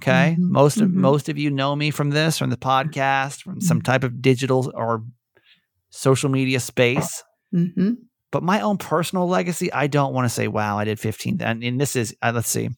Okay. 0.00 0.36
Mhm, 0.38 0.50
Most 0.50 0.80
of 0.80 0.88
mhm. 0.90 0.94
most 0.94 1.28
of 1.28 1.36
you 1.38 1.50
know 1.50 1.74
me 1.74 1.90
from 1.90 2.10
this, 2.10 2.38
from 2.38 2.50
the 2.50 2.56
podcast, 2.56 3.42
from 3.42 3.60
some 3.60 3.80
Mhm. 3.80 3.84
type 3.84 4.04
of 4.04 4.22
digital 4.22 4.70
or 4.74 5.02
social 5.90 6.28
media 6.30 6.60
space. 6.60 7.22
hmm 7.52 7.92
But 8.30 8.42
my 8.42 8.60
own 8.60 8.76
personal 8.76 9.26
legacy, 9.26 9.72
I 9.72 9.86
don't 9.88 10.12
want 10.12 10.26
to 10.26 10.28
say, 10.28 10.46
wow, 10.48 10.78
I 10.78 10.84
did 10.84 11.00
15. 11.00 11.40
And, 11.40 11.64
and 11.64 11.80
this 11.80 11.96
is, 11.96 12.14
uh, 12.22 12.30
let's 12.34 12.48
see, 12.48 12.68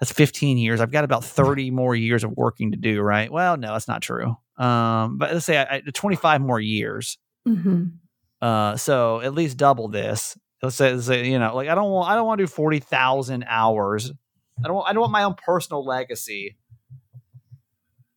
that's 0.00 0.12
15 0.12 0.58
years. 0.58 0.80
I've 0.80 0.90
got 0.90 1.04
about 1.04 1.24
30 1.24 1.70
more 1.70 1.94
years 1.94 2.24
of 2.24 2.32
working 2.32 2.72
to 2.72 2.76
do, 2.76 3.00
right? 3.02 3.30
Well, 3.30 3.56
no, 3.56 3.72
that's 3.72 3.86
not 3.86 4.02
true. 4.02 4.36
Um, 4.56 5.18
but 5.18 5.32
let's 5.32 5.46
say 5.46 5.58
I, 5.58 5.76
I, 5.76 5.80
25 5.80 6.40
more 6.40 6.60
years. 6.60 7.18
hmm 7.46 7.84
Uh, 8.40 8.76
so 8.76 9.20
at 9.20 9.34
least 9.34 9.56
double 9.56 9.88
this. 9.88 10.36
Let's 10.62 10.76
say, 10.76 10.92
let's 10.92 11.06
say, 11.06 11.26
you 11.26 11.38
know, 11.38 11.54
like 11.54 11.68
I 11.68 11.74
don't 11.74 11.90
want, 11.90 12.10
I 12.10 12.14
don't 12.14 12.26
want 12.26 12.38
to 12.38 12.44
do 12.44 12.48
forty 12.48 12.80
thousand 12.80 13.44
hours. 13.48 14.10
I 14.62 14.66
don't, 14.66 14.76
want, 14.76 14.88
I 14.88 14.92
don't 14.92 15.00
want 15.00 15.12
my 15.12 15.22
own 15.22 15.34
personal 15.34 15.84
legacy. 15.84 16.56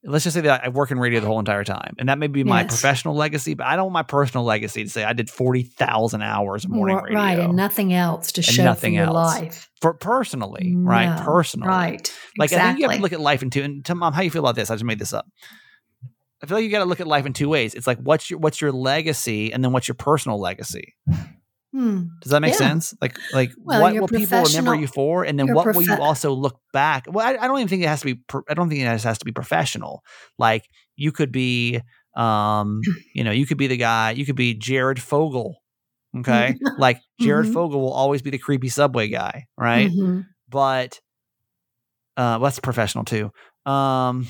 Let's 0.06 0.26
just 0.26 0.34
say 0.34 0.42
that 0.42 0.66
I 0.66 0.70
work 0.70 0.92
in 0.92 1.00
radio 1.00 1.22
the 1.22 1.28
whole 1.28 1.40
entire 1.40 1.64
time, 1.64 1.96
and 1.98 2.10
that 2.10 2.18
may 2.18 2.28
be 2.28 2.44
my 2.44 2.62
Yes. 2.62 2.72
professional 2.72 3.16
legacy. 3.16 3.54
But 3.54 3.68
I 3.68 3.76
don't 3.78 3.86
want 3.86 3.94
my 3.94 4.04
personal 4.04 4.44
legacy 4.44 4.84
to 4.84 4.90
say 4.90 5.04
I 5.06 5.14
did 5.14 5.30
forty 5.30 5.64
thousand 5.64 6.24
hours 6.24 6.66
of 6.66 6.72
morning 6.72 6.98
radio, 6.98 7.16
Right. 7.18 7.40
And 7.40 7.56
nothing 7.56 7.94
else 7.94 8.34
to 8.34 8.42
show 8.42 8.64
nothing 8.66 8.96
for 8.98 9.04
else. 9.04 9.14
life. 9.16 9.70
for 9.80 9.94
personally, 9.94 10.74
right? 10.76 11.22
Personally, 11.24 11.70
Right. 11.70 12.14
Like 12.38 12.52
I 12.52 12.68
think 12.68 12.80
you 12.80 12.88
have 12.90 12.98
to 12.98 13.02
look 13.02 13.14
at 13.14 13.22
life 13.22 13.44
in 13.44 13.50
two. 13.50 13.64
And 13.64 13.84
tell 13.86 13.96
mom 13.96 14.12
how 14.14 14.22
you 14.24 14.30
feel 14.32 14.44
about 14.44 14.56
this. 14.56 14.70
I 14.70 14.76
just 14.76 14.84
made 14.84 15.00
this 15.00 15.14
up. 15.14 15.26
I 16.42 16.46
feel 16.48 16.58
like 16.58 16.66
you 16.66 16.72
got 16.72 16.80
to 16.80 16.86
look 16.86 17.00
at 17.00 17.08
life 17.08 17.26
in 17.26 17.32
two 17.32 17.48
ways. 17.48 17.74
It's 17.74 17.88
like 17.88 18.00
what's 18.00 18.30
your 18.30 18.40
what's 18.40 18.60
your 18.60 18.74
legacy, 18.74 19.54
and 19.54 19.64
then 19.64 19.72
what's 19.72 19.88
your 19.88 19.96
personal 19.96 20.38
legacy. 20.38 20.96
Hmm. 21.74 22.04
Does 22.22 22.30
that 22.32 22.40
make 22.42 22.52
Yeah. 22.52 22.58
sense? 22.58 22.94
Like, 23.02 23.18
like 23.34 23.52
Well, 23.58 23.82
what 23.82 23.94
will 24.00 24.08
people 24.08 24.44
remember 24.44 24.76
you 24.76 24.86
for, 24.88 25.24
and 25.26 25.40
then 25.40 25.52
what 25.54 25.74
will 25.74 25.82
you 25.82 25.96
also 26.00 26.32
look 26.32 26.60
back? 26.72 27.06
Well, 27.10 27.26
I, 27.26 27.32
I 27.44 27.48
don't 27.48 27.58
even 27.58 27.68
think 27.68 27.82
it 27.84 27.88
has 27.88 28.02
to 28.02 28.06
be. 28.06 28.16
pro- 28.28 28.44
I 28.48 28.54
don't 28.54 28.70
think 28.70 28.82
it 28.82 28.86
has, 28.86 29.04
has 29.04 29.18
to 29.18 29.26
be 29.26 29.32
professional. 29.32 30.04
Like 30.38 30.66
you 30.96 31.12
could 31.12 31.32
be, 31.32 31.82
um, 32.16 32.82
you 33.16 33.24
know, 33.24 33.32
you 33.32 33.48
could 33.48 33.58
be 33.58 33.66
the 33.68 33.78
guy. 33.78 34.12
You 34.12 34.24
could 34.26 34.36
be 34.36 34.54
Jared 34.54 35.02
Fogle. 35.02 35.58
Okay, 36.20 36.56
like 36.78 37.00
Jared 37.20 37.48
Mhm. 37.48 37.54
Fogle 37.54 37.82
will 37.82 37.92
always 37.94 38.22
be 38.22 38.30
the 38.30 38.38
creepy 38.38 38.70
subway 38.70 39.08
guy, 39.08 39.48
right? 39.58 39.90
Mhm. 39.90 40.28
But 40.48 41.00
uh, 42.18 42.38
well, 42.40 42.42
that's 42.42 42.60
professional 42.60 43.04
too. 43.06 43.32
Um, 43.66 44.28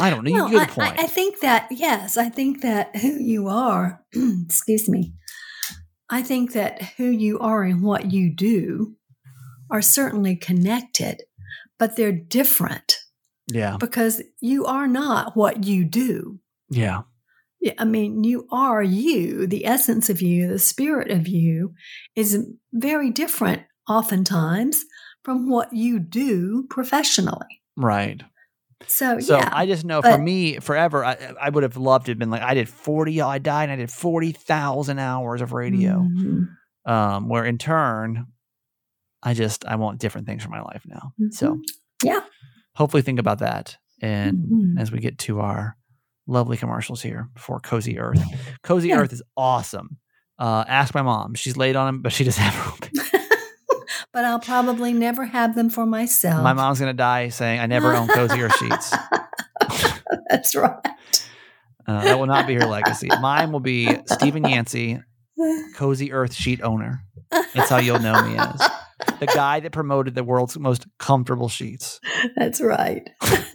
I 0.00 0.10
don't 0.10 0.24
know. 0.24 0.30
You 0.30 0.42
Well, 0.42 0.48
get 0.50 0.62
I, 0.62 0.66
the 0.66 0.72
point. 0.72 0.98
I, 0.98 1.04
I 1.04 1.06
think 1.06 1.40
that 1.40 1.68
yes, 1.70 2.16
I 2.16 2.28
think 2.28 2.62
that 2.62 2.96
who 2.96 3.08
you 3.20 3.48
are, 3.48 4.02
excuse 4.46 4.88
me, 4.88 5.12
I 6.12 6.20
think 6.20 6.52
that 6.52 6.82
who 6.98 7.06
you 7.06 7.38
are 7.38 7.62
and 7.62 7.82
what 7.82 8.12
you 8.12 8.28
do 8.28 8.96
are 9.70 9.80
certainly 9.80 10.36
connected, 10.36 11.22
but 11.78 11.96
they're 11.96 12.12
different 12.12 12.98
yeah, 13.48 13.78
because 13.80 14.22
you 14.38 14.66
are 14.66 14.86
not 14.86 15.34
what 15.34 15.64
you 15.64 15.86
do. 15.86 16.38
yeah, 16.68 17.02
Yeah, 17.62 17.72
I 17.78 17.86
mean, 17.86 18.24
you 18.24 18.46
are 18.52 18.82
you. 18.82 19.46
The 19.46 19.64
essence 19.64 20.10
of 20.10 20.20
you, 20.20 20.48
the 20.48 20.58
spirit 20.58 21.10
of 21.10 21.26
you, 21.26 21.72
is 22.14 22.46
very 22.74 23.10
different, 23.10 23.62
oftentimes, 23.88 24.84
from 25.24 25.48
what 25.48 25.72
you 25.72 25.98
do 25.98 26.66
professionally. 26.68 27.62
right. 27.74 28.22
So, 28.88 29.18
So 29.20 29.36
yeah, 29.38 29.48
I 29.52 29.66
just 29.66 29.84
know 29.84 30.02
for 30.02 30.18
me, 30.18 30.58
forever, 30.58 31.04
I, 31.04 31.32
I 31.40 31.48
would 31.50 31.62
have 31.62 31.76
loved 31.76 32.06
to 32.06 32.12
have 32.12 32.18
been 32.18 32.30
like, 32.30 32.42
I 32.42 32.54
did 32.54 32.68
40, 32.68 33.20
I 33.20 33.38
died 33.38 33.64
and 33.64 33.72
I 33.72 33.76
did 33.76 33.90
40,000 33.90 34.98
hours 34.98 35.40
of 35.40 35.52
radio. 35.52 36.00
Mhm. 36.00 36.48
Um, 36.84 37.28
where 37.28 37.44
in 37.44 37.58
turn, 37.58 38.26
I 39.22 39.34
just, 39.34 39.64
I 39.64 39.76
want 39.76 40.00
different 40.00 40.26
things 40.26 40.42
for 40.42 40.50
my 40.50 40.60
life 40.62 40.82
now. 40.86 41.12
So 41.30 41.54
Mhm. 41.54 41.60
Yeah. 42.02 42.20
hopefully 42.74 43.02
think 43.02 43.18
about 43.20 43.38
that. 43.38 43.76
And 44.00 44.38
Mhm. 44.50 44.80
as 44.80 44.90
we 44.90 44.98
get 44.98 45.18
to 45.18 45.40
our 45.40 45.76
lovely 46.26 46.56
commercials 46.56 47.00
here 47.02 47.28
for 47.36 47.60
Cozy 47.60 47.98
Earth, 47.98 48.22
Cozy 48.62 48.88
Yeah. 48.88 48.98
Earth 49.00 49.12
is 49.12 49.22
awesome. 49.36 49.98
Uh, 50.38 50.64
ask 50.66 50.92
my 50.94 51.02
mom. 51.02 51.34
She's 51.34 51.56
late 51.56 51.76
on 51.76 51.86
them, 51.86 52.02
but 52.02 52.12
she 52.12 52.24
does 52.24 52.36
have 52.36 52.54
her. 52.54 53.01
But 54.12 54.24
I'll 54.24 54.40
probably 54.40 54.92
never 54.92 55.24
have 55.24 55.54
them 55.54 55.70
for 55.70 55.86
myself. 55.86 56.42
My 56.42 56.52
mom's 56.52 56.78
going 56.78 56.90
to 56.90 56.96
die 56.96 57.28
saying, 57.28 57.60
I 57.60 57.66
never 57.66 57.94
owned 57.94 58.10
Cozy 58.10 58.42
Earth 58.42 58.56
sheets. 58.56 58.94
That's 60.30 60.54
right. 60.54 60.74
Uh, 61.86 62.04
that 62.04 62.18
will 62.18 62.26
not 62.26 62.46
be 62.46 62.54
her 62.54 62.66
legacy. 62.66 63.08
Mine 63.20 63.52
will 63.52 63.60
be 63.60 63.98
Stephen 64.06 64.44
Yancey, 64.44 65.00
Cozy 65.74 66.12
Earth 66.12 66.34
sheet 66.34 66.62
owner. 66.62 67.02
That's 67.30 67.70
how 67.70 67.78
you'll 67.78 67.98
know 67.98 68.22
me 68.22 68.36
as 68.36 68.70
the 69.20 69.26
guy 69.26 69.60
that 69.60 69.72
promoted 69.72 70.14
the 70.14 70.24
world's 70.24 70.58
most 70.58 70.86
comfortable 70.98 71.48
sheets. 71.48 72.00
That's 72.36 72.60
right. 72.60 73.08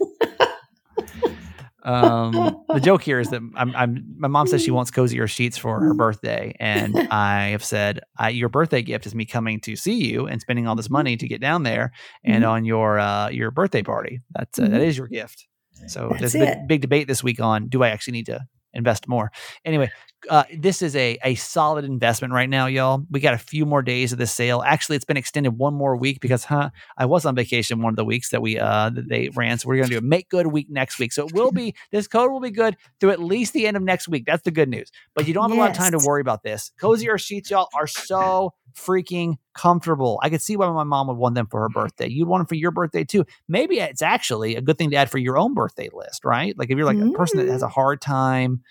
Um, 1.84 2.56
the 2.72 2.80
joke 2.80 3.02
here 3.02 3.20
is 3.20 3.30
that 3.30 3.40
I'm, 3.56 3.74
I'm, 3.74 4.04
my 4.18 4.28
mom 4.28 4.46
says 4.46 4.62
she 4.62 4.70
wants 4.70 4.90
Cozy 4.90 5.20
Earth 5.20 5.30
sheets 5.30 5.56
for 5.56 5.80
her 5.80 5.94
birthday, 5.94 6.54
and 6.58 7.00
I 7.10 7.46
have 7.48 7.64
said, 7.64 8.00
I, 8.18 8.30
"Your 8.30 8.48
birthday 8.48 8.82
gift 8.82 9.06
is 9.06 9.14
me 9.14 9.24
coming 9.24 9.60
to 9.60 9.76
see 9.76 9.94
you 9.94 10.26
and 10.26 10.40
spending 10.40 10.66
all 10.66 10.74
this 10.76 10.90
money 10.90 11.16
to 11.16 11.28
get 11.28 11.40
down 11.40 11.62
there 11.62 11.92
and 12.24 12.44
Mhm. 12.44 12.48
on 12.48 12.64
your 12.64 12.98
uh, 12.98 13.28
your 13.28 13.50
birthday 13.50 13.82
party. 13.82 14.20
That's 14.34 14.58
uh, 14.58 14.68
that 14.68 14.80
Mhm. 14.80 14.84
is 14.86 14.98
your 14.98 15.08
gift." 15.08 15.46
So 15.86 16.08
That's 16.10 16.20
there's 16.20 16.34
a 16.34 16.38
big, 16.38 16.66
big 16.68 16.80
debate 16.82 17.06
this 17.08 17.22
week 17.22 17.40
on 17.40 17.68
do 17.68 17.82
I 17.84 17.88
actually 17.90 18.12
need 18.14 18.26
to 18.26 18.40
invest 18.72 19.08
more. 19.08 19.30
Anyway, 19.64 19.90
uh, 20.28 20.44
this 20.56 20.82
is 20.82 20.96
a 20.96 21.18
a 21.24 21.34
solid 21.36 21.84
investment 21.84 22.32
right 22.32 22.48
now, 22.48 22.66
y'all. 22.66 23.04
We 23.10 23.20
got 23.20 23.34
a 23.34 23.38
few 23.38 23.64
more 23.64 23.82
days 23.82 24.12
of 24.12 24.18
this 24.18 24.32
sale. 24.32 24.62
Actually, 24.64 24.96
it's 24.96 25.04
been 25.04 25.16
extended 25.16 25.50
one 25.50 25.74
more 25.74 25.96
week 25.96 26.20
because, 26.20 26.44
huh? 26.44 26.70
I 26.96 27.06
was 27.06 27.24
on 27.24 27.34
vacation 27.34 27.82
one 27.82 27.92
of 27.92 27.96
the 27.96 28.04
weeks 28.04 28.30
that 28.30 28.42
we 28.42 28.58
uh 28.58 28.90
that 28.90 29.08
they 29.08 29.30
ran, 29.34 29.58
so 29.58 29.68
we're 29.68 29.76
gonna 29.76 29.88
do 29.88 29.98
a 29.98 30.02
make 30.02 30.28
good 30.28 30.48
week 30.48 30.68
next 30.70 30.98
week. 30.98 31.12
So 31.12 31.26
it 31.26 31.32
will 31.32 31.52
be 31.52 31.74
this 31.92 32.08
code 32.08 32.30
will 32.30 32.40
be 32.40 32.50
good 32.50 32.76
through 33.00 33.10
at 33.10 33.20
least 33.20 33.52
the 33.52 33.66
end 33.66 33.76
of 33.76 33.82
next 33.82 34.08
week. 34.08 34.24
That's 34.26 34.42
the 34.42 34.50
good 34.50 34.68
news. 34.68 34.90
But 35.14 35.28
you 35.28 35.34
don't 35.34 35.50
have 35.50 35.58
a 35.58 35.60
lot 35.60 35.70
of 35.70 35.76
time 35.76 35.92
to 35.92 35.98
worry 36.04 36.20
about 36.20 36.42
this. 36.42 36.72
Cozy 36.80 37.08
Earth 37.08 37.20
sheets, 37.20 37.50
y'all, 37.50 37.68
are 37.74 37.86
so 37.86 38.54
freaking 38.76 39.36
comfortable. 39.54 40.18
I 40.22 40.30
could 40.30 40.42
see 40.42 40.56
why 40.56 40.70
my 40.70 40.84
mom 40.84 41.06
would 41.08 41.16
want 41.16 41.34
them 41.34 41.46
for 41.50 41.60
her 41.62 41.68
birthday. 41.68 42.08
You'd 42.08 42.28
want 42.28 42.40
them 42.40 42.46
for 42.46 42.54
your 42.54 42.70
birthday 42.70 43.04
too. 43.04 43.24
Maybe 43.48 43.78
it's 43.80 44.02
actually 44.02 44.56
a 44.56 44.60
good 44.60 44.78
thing 44.78 44.90
to 44.90 44.96
add 44.96 45.10
for 45.10 45.18
your 45.18 45.36
own 45.38 45.54
birthday 45.54 45.88
list, 45.92 46.24
right? 46.24 46.56
Like 46.58 46.70
if 46.70 46.76
you're 46.76 46.86
like 46.86 46.98
a 46.98 47.10
person 47.12 47.38
that 47.38 47.48
has 47.48 47.62
a 47.62 47.68
hard 47.68 48.00
time 48.00 48.62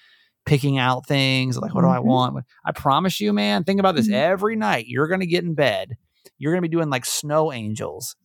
picking 0.45 0.77
out 0.77 1.05
things, 1.05 1.57
like 1.57 1.73
what 1.75 1.81
do 1.81 1.87
I 1.87 1.97
Mhm. 1.97 2.05
want? 2.05 2.45
I 2.65 2.71
promise 2.71 3.19
you, 3.19 3.33
man, 3.33 3.63
think 3.63 3.79
about 3.79 3.95
this 3.95 4.07
Mhm. 4.07 4.13
every 4.13 4.55
night. 4.55 4.85
You're 4.87 5.07
gonna 5.07 5.25
get 5.25 5.43
in 5.43 5.53
bed. 5.55 5.97
You're 6.37 6.53
gonna 6.53 6.61
be 6.61 6.67
doing 6.67 6.89
like 6.89 7.05
snow 7.05 7.51
angels 7.51 8.15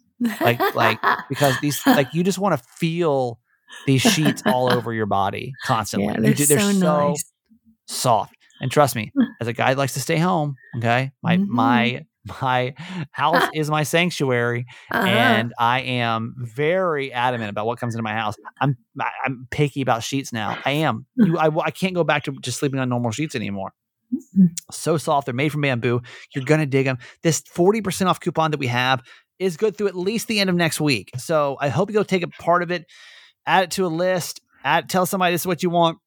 like- 0.41 0.61
like, 0.77 1.01
because 1.29 1.59
these 1.61 1.85
like 1.87 2.15
you 2.15 2.23
just 2.23 2.39
want 2.39 2.57
to 2.57 2.65
feel 2.77 3.41
these 3.87 4.03
sheets 4.03 4.43
all 4.47 4.73
over 4.73 4.93
your 4.93 5.07
body 5.07 5.53
constantly. 5.65 6.09
yeah, 6.15 6.29
You 6.29 6.47
they're, 6.47 6.59
do- 6.59 6.73
so, 6.75 7.09
nice. 7.09 7.25
soft. 7.87 8.35
And 8.63 8.71
trust 8.71 8.97
me, 8.97 9.13
as 9.41 9.49
a 9.49 9.53
guy 9.53 9.75
that 9.75 9.79
likes 9.79 9.93
to 9.95 10.01
stay 10.01 10.17
home, 10.17 10.55
okay, 10.79 11.13
my 11.23 11.37
Mhm. 11.37 11.47
my 11.49 12.07
my 12.41 12.75
house 13.11 13.43
is 13.55 13.69
my 13.69 13.83
sanctuary, 13.83 14.65
Uh-huh. 14.93 15.05
and 15.07 15.53
I 15.59 15.81
am 15.81 16.37
very 16.39 17.13
adamant 17.13 17.51
about 17.51 17.67
what 17.67 17.79
comes 17.81 17.95
into 17.95 18.03
my 18.05 18.15
house. 18.15 18.37
I'm 18.61 18.77
I'm 19.27 19.49
picky 19.51 19.83
about 19.83 20.05
sheets 20.05 20.33
now. 20.33 20.57
I 20.65 20.71
am. 20.87 21.05
You, 21.17 21.37
I 21.39 21.49
I 21.65 21.71
can't 21.73 21.95
go 21.95 22.05
back 22.05 22.23
to 22.25 22.33
just 22.41 22.59
sleeping 22.61 22.79
on 22.81 22.89
normal 22.89 23.11
sheets 23.11 23.35
anymore. 23.35 23.73
Mhm. 24.15 24.51
So 24.71 24.97
soft. 24.99 25.27
They're 25.27 25.35
made 25.35 25.51
from 25.51 25.63
bamboo. 25.63 26.01
You're 26.35 26.45
gonna 26.45 26.67
dig 26.67 26.85
them. 26.87 26.99
This 27.23 27.41
forty 27.41 27.81
percent 27.83 28.09
off 28.09 28.21
coupon 28.21 28.53
that 28.53 28.61
we 28.61 28.69
have 28.69 29.03
is 29.41 29.57
good 29.57 29.77
through 29.77 29.89
at 29.89 29.97
least 29.97 30.29
the 30.29 30.39
end 30.39 30.49
of 30.51 30.55
next 30.55 30.81
week. 30.81 31.11
So 31.19 31.57
I 31.61 31.69
hope 31.69 31.91
you 31.91 31.95
go 31.95 32.05
take 32.05 32.23
a 32.23 32.29
part 32.29 32.63
of 32.63 32.71
it, 32.71 32.85
add 33.47 33.65
it 33.65 33.71
to 33.73 33.87
a 33.87 33.89
list, 33.89 34.41
add 34.63 34.89
tell 34.89 35.07
somebody 35.07 35.35
this 35.35 35.41
is 35.43 35.47
what 35.49 35.65
you 35.65 35.71
want. 35.71 35.99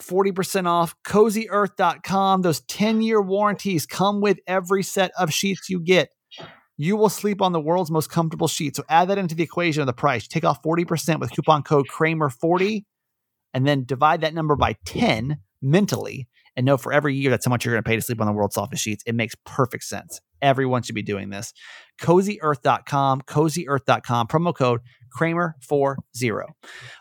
40% 0.00 0.66
off 0.66 0.94
cozyearth.com. 1.04 2.42
Those 2.42 2.60
10 2.62 3.02
year 3.02 3.20
warranties 3.20 3.86
come 3.86 4.20
with 4.20 4.38
every 4.46 4.82
set 4.82 5.12
of 5.18 5.32
sheets 5.32 5.68
you 5.68 5.80
get. 5.80 6.10
You 6.76 6.96
will 6.96 7.10
sleep 7.10 7.42
on 7.42 7.52
the 7.52 7.60
world's 7.60 7.90
most 7.90 8.10
comfortable 8.10 8.48
sheets. 8.48 8.78
So 8.78 8.84
add 8.88 9.08
that 9.08 9.18
into 9.18 9.34
the 9.34 9.42
equation 9.42 9.82
of 9.82 9.86
the 9.86 9.92
price. 9.92 10.26
Take 10.26 10.44
off 10.44 10.62
40% 10.62 11.20
with 11.20 11.30
coupon 11.30 11.62
code 11.62 11.88
Kramer40 11.88 12.84
and 13.52 13.66
then 13.66 13.84
divide 13.84 14.22
that 14.22 14.34
number 14.34 14.56
by 14.56 14.76
10 14.86 15.38
mentally 15.60 16.26
and 16.56 16.64
know 16.64 16.76
for 16.76 16.92
every 16.92 17.14
year 17.14 17.30
that's 17.30 17.44
how 17.44 17.50
much 17.50 17.64
you're 17.64 17.74
going 17.74 17.82
to 17.82 17.88
pay 17.88 17.96
to 17.96 18.02
sleep 18.02 18.20
on 18.20 18.26
the 18.26 18.32
world's 18.32 18.54
softest 18.54 18.82
sheets. 18.82 19.02
It 19.06 19.14
makes 19.14 19.34
perfect 19.44 19.84
sense. 19.84 20.20
Everyone 20.42 20.82
should 20.82 20.94
be 20.94 21.02
doing 21.02 21.30
this. 21.30 21.52
CozyEarth.com, 22.00 23.22
CozyEarth.com, 23.22 24.26
promo 24.26 24.54
code 24.54 24.80
Kramer40. 25.18 26.46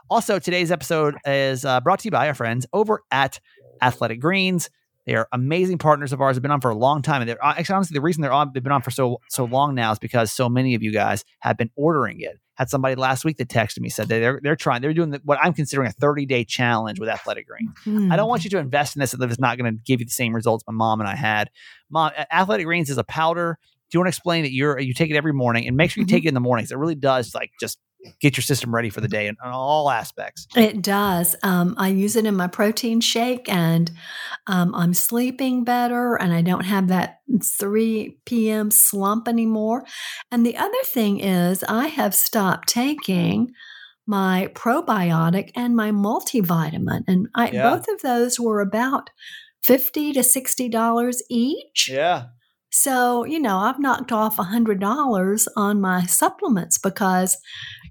Also, 0.10 0.40
today's 0.40 0.72
episode 0.72 1.16
is 1.26 1.66
uh, 1.66 1.80
brought 1.82 2.00
to 2.00 2.06
you 2.06 2.12
by 2.12 2.28
our 2.28 2.34
friends 2.34 2.66
over 2.74 3.04
at 3.12 3.40
Athletic 3.82 4.20
Greens. 4.20 4.70
They 5.06 5.16
are 5.16 5.28
amazing 5.32 5.80
partners 5.80 6.14
of 6.14 6.22
ours. 6.22 6.36
Have 6.36 6.44
been 6.44 6.52
on 6.52 6.62
for 6.62 6.70
a 6.70 6.78
long 6.78 7.02
time, 7.02 7.22
and 7.22 7.30
they're 7.30 7.44
uh, 7.44 7.56
actually 7.58 7.76
honestly 7.76 7.96
the 7.96 8.02
reason 8.02 8.22
they're 8.22 8.32
on. 8.32 8.52
They've 8.54 8.62
been 8.62 8.72
on 8.72 8.84
for 8.84 8.92
so 8.92 9.22
so 9.30 9.46
long 9.46 9.74
now 9.74 9.92
is 9.92 9.98
because 9.98 10.32
so 10.32 10.48
many 10.48 10.76
of 10.76 10.84
you 10.84 10.92
guys 10.92 11.26
have 11.40 11.58
been 11.58 11.72
ordering 11.76 12.22
it. 12.22 12.40
Had 12.56 12.70
somebody 12.70 12.94
last 12.94 13.26
week 13.26 13.38
that 13.38 13.48
texted 13.48 13.80
me 13.80 13.90
said 13.90 14.08
that 14.10 14.20
they're 14.20 14.40
they're 14.44 14.56
trying. 14.56 14.82
They're 14.82 14.94
doing 14.94 15.10
the, 15.10 15.22
what 15.24 15.40
I'm 15.42 15.54
considering 15.54 15.88
a 15.88 15.94
30 15.94 16.28
day 16.28 16.44
challenge 16.44 17.00
with 17.00 17.10
Athletic 17.10 17.48
Greens. 17.48 17.72
I 18.12 18.18
don't 18.18 18.30
want 18.30 18.44
you 18.44 18.52
to 18.52 18.60
invest 18.60 18.96
in 18.96 19.00
this 19.00 19.16
if 19.16 19.22
it's 19.22 19.40
not 19.40 19.58
going 19.58 19.74
to 19.76 19.82
give 19.84 20.00
you 20.00 20.06
the 20.06 20.12
same 20.12 20.36
results 20.36 20.64
my 20.68 20.74
mom 20.74 21.00
and 21.00 21.10
I 21.10 21.16
had. 21.16 21.50
Mom, 21.90 22.12
Athletic 22.32 22.68
Greens 22.68 22.92
is 22.92 23.00
a 23.00 23.04
powder. 23.04 23.58
Do 23.90 23.98
you 23.98 24.02
want 24.02 24.08
to 24.08 24.10
explain 24.10 24.44
that 24.44 24.52
you're 24.52 24.78
you 24.78 24.94
take 24.94 25.10
it 25.10 25.16
every 25.16 25.34
morning 25.34 25.68
and 25.68 25.76
make 25.76 25.90
sure 25.90 26.02
you 26.02 26.08
take 26.08 26.26
it 26.26 26.28
in 26.28 26.36
the 26.36 26.40
mornings? 26.40 26.72
It 26.72 26.78
really 26.78 26.94
does 26.94 27.34
like 27.34 27.50
just 27.60 27.80
get 28.22 28.38
your 28.38 28.42
system 28.44 28.74
ready 28.74 28.90
for 28.90 29.02
the 29.02 29.08
day 29.08 29.28
in, 29.28 29.36
in 29.44 29.52
all 29.52 29.90
aspects. 29.90 30.48
It 30.56 30.82
does. 30.82 31.36
Um, 31.44 31.76
I 31.78 31.90
use 31.90 32.16
it 32.16 32.26
in 32.26 32.36
my 32.36 32.48
protein 32.48 33.02
shake, 33.02 33.48
and 33.50 33.92
um, 34.48 34.74
I'm 34.76 34.94
sleeping 34.94 35.64
better, 35.64 36.16
and 36.16 36.34
I 36.34 36.42
don't 36.42 36.66
have 36.66 36.88
that 36.88 37.20
3 37.44 38.18
p.m. 38.26 38.72
slump 38.72 39.28
anymore. 39.28 39.84
And 40.32 40.46
the 40.46 40.58
other 40.58 40.84
thing 40.86 41.20
is, 41.20 41.64
I 41.68 41.88
have 41.88 42.16
stopped 42.16 42.70
taking 42.70 43.52
my 44.08 44.50
probiotic 44.56 45.52
and 45.56 45.76
my 45.76 45.92
multivitamin, 45.92 47.04
and 47.08 47.28
I, 47.36 47.52
Yeah. 47.52 47.70
both 47.70 47.88
of 47.90 48.02
those 48.02 48.40
were 48.40 48.60
about 48.62 49.10
fifty 49.62 50.14
to 50.14 50.24
sixty 50.24 50.70
dollars 50.70 51.22
each. 51.30 51.90
Yeah. 51.92 52.28
So, 52.72 53.24
you 53.26 53.40
know, 53.40 53.58
I've 53.58 53.80
knocked 53.80 54.12
off 54.12 54.38
$100 54.38 55.48
on 55.58 55.82
my 55.82 56.06
supplements 56.06 56.78
because 56.78 57.36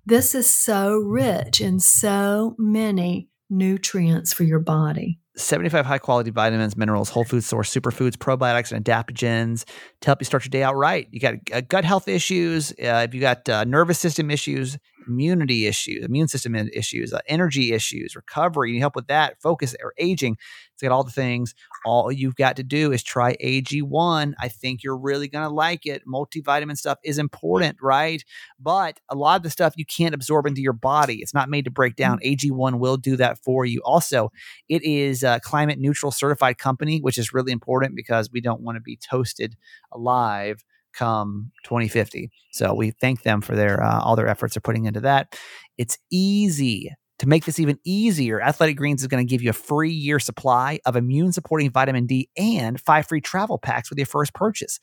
this 0.08 0.34
is 0.34 0.48
so 0.48 0.96
rich 0.96 1.60
in 1.60 1.78
so 1.78 2.56
many 2.58 3.28
nutrients 3.50 4.32
for 4.32 4.42
your 4.42 4.58
body. 4.58 5.20
75 5.36 5.84
high 5.84 5.98
quality 5.98 6.30
vitamins, 6.30 6.76
minerals, 6.78 7.10
whole 7.10 7.24
food 7.24 7.44
source, 7.44 7.72
superfoods, 7.72 8.16
probiotics, 8.16 8.72
and 8.72 8.84
adaptogens 8.84 9.64
to 10.00 10.06
help 10.06 10.20
you 10.20 10.24
start 10.24 10.44
your 10.44 10.50
day 10.50 10.62
out 10.62 10.76
right. 10.76 11.06
You 11.10 11.20
got 11.20 11.34
uh, 11.52 11.60
gut 11.60 11.84
health 11.84 12.08
issues, 12.08 12.72
uh, 12.72 13.06
if 13.06 13.14
you 13.14 13.20
got 13.20 13.48
uh, 13.48 13.64
nervous 13.64 13.98
system 13.98 14.30
issues, 14.30 14.78
immunity 15.08 15.66
issues, 15.66 16.04
immune 16.04 16.28
system 16.28 16.54
issues, 16.54 17.12
uh, 17.12 17.20
energy 17.26 17.72
issues, 17.72 18.14
recovery, 18.14 18.70
you 18.70 18.74
need 18.74 18.80
help 18.80 18.96
with 18.96 19.06
that, 19.08 19.40
focus 19.40 19.74
or 19.82 19.94
aging. 19.98 20.36
It's 20.74 20.82
got 20.82 20.92
all 20.92 21.02
the 21.02 21.10
things. 21.10 21.54
All 21.84 22.12
you've 22.12 22.36
got 22.36 22.56
to 22.56 22.62
do 22.62 22.92
is 22.92 23.02
try 23.02 23.34
AG1. 23.36 24.34
I 24.38 24.48
think 24.48 24.84
you're 24.84 24.96
really 24.96 25.26
going 25.26 25.48
to 25.48 25.52
like 25.52 25.86
it. 25.86 26.02
Multivitamin 26.06 26.76
stuff 26.76 26.98
is 27.02 27.18
important, 27.18 27.78
right? 27.82 28.24
But 28.60 29.00
a 29.08 29.16
lot 29.16 29.36
of 29.36 29.42
the 29.42 29.50
stuff 29.50 29.74
you 29.76 29.84
can't 29.84 30.14
absorb 30.14 30.46
into 30.46 30.60
your 30.60 30.72
body. 30.72 31.16
It's 31.16 31.34
not 31.34 31.48
made 31.48 31.64
to 31.64 31.70
break 31.70 31.96
down. 31.96 32.20
AG1 32.24 32.78
will 32.78 32.96
do 32.96 33.16
that 33.16 33.38
for 33.38 33.64
you. 33.64 33.80
Also, 33.84 34.30
it 34.68 34.84
is 34.84 35.22
a 35.24 35.40
climate 35.42 35.78
neutral 35.80 36.12
certified 36.12 36.58
company, 36.58 37.00
which 37.00 37.18
is 37.18 37.32
really 37.32 37.52
important 37.52 37.96
because 37.96 38.30
we 38.30 38.40
don't 38.40 38.60
want 38.60 38.76
to 38.76 38.80
be 38.80 38.96
toasted 38.96 39.56
alive 39.92 40.62
come 40.94 41.50
2050. 41.64 42.30
So 42.52 42.74
we 42.74 42.90
thank 42.90 43.22
them 43.22 43.40
for 43.40 43.54
their 43.54 43.82
uh, 43.82 44.00
all 44.00 44.16
their 44.16 44.28
efforts 44.28 44.54
they're 44.54 44.60
putting 44.60 44.86
into 44.86 45.00
that. 45.00 45.36
It's 45.76 45.98
easy. 46.10 46.90
To 47.20 47.28
make 47.28 47.46
this 47.46 47.58
even 47.58 47.80
easier, 47.84 48.40
Athletic 48.40 48.76
Greens 48.76 49.02
is 49.02 49.08
going 49.08 49.26
to 49.26 49.28
give 49.28 49.42
you 49.42 49.50
a 49.50 49.54
free 49.54 49.90
year 49.90 50.20
supply 50.20 50.78
of 50.86 50.94
immune 50.94 51.32
supporting 51.32 51.68
vitamin 51.68 52.06
D 52.06 52.30
and 52.36 52.80
five 52.80 53.06
free 53.06 53.20
travel 53.20 53.58
packs 53.58 53.90
with 53.90 53.98
your 53.98 54.06
first 54.06 54.34
purchase. 54.34 54.78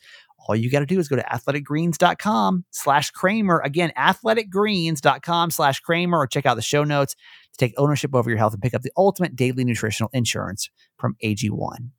All 0.46 0.54
you 0.54 0.70
got 0.70 0.80
to 0.80 0.86
do 0.86 0.98
is 0.98 1.08
go 1.08 1.16
to 1.16 1.22
athleticgreens.com 1.22 2.66
slash 2.70 3.10
Kramer. 3.10 3.60
Again, 3.64 3.90
athleticgreens.com 3.96 5.50
slash 5.50 5.80
Kramer 5.80 6.18
or 6.18 6.26
check 6.26 6.44
out 6.44 6.56
the 6.56 6.62
show 6.62 6.84
notes 6.84 7.14
to 7.14 7.58
take 7.58 7.72
ownership 7.78 8.14
over 8.14 8.28
your 8.28 8.38
health 8.38 8.52
and 8.52 8.62
pick 8.62 8.74
up 8.74 8.82
the 8.82 8.92
ultimate 8.98 9.34
daily 9.34 9.64
nutritional 9.64 10.10
insurance 10.12 10.68
from 10.98 11.16
AG1. 11.24 11.90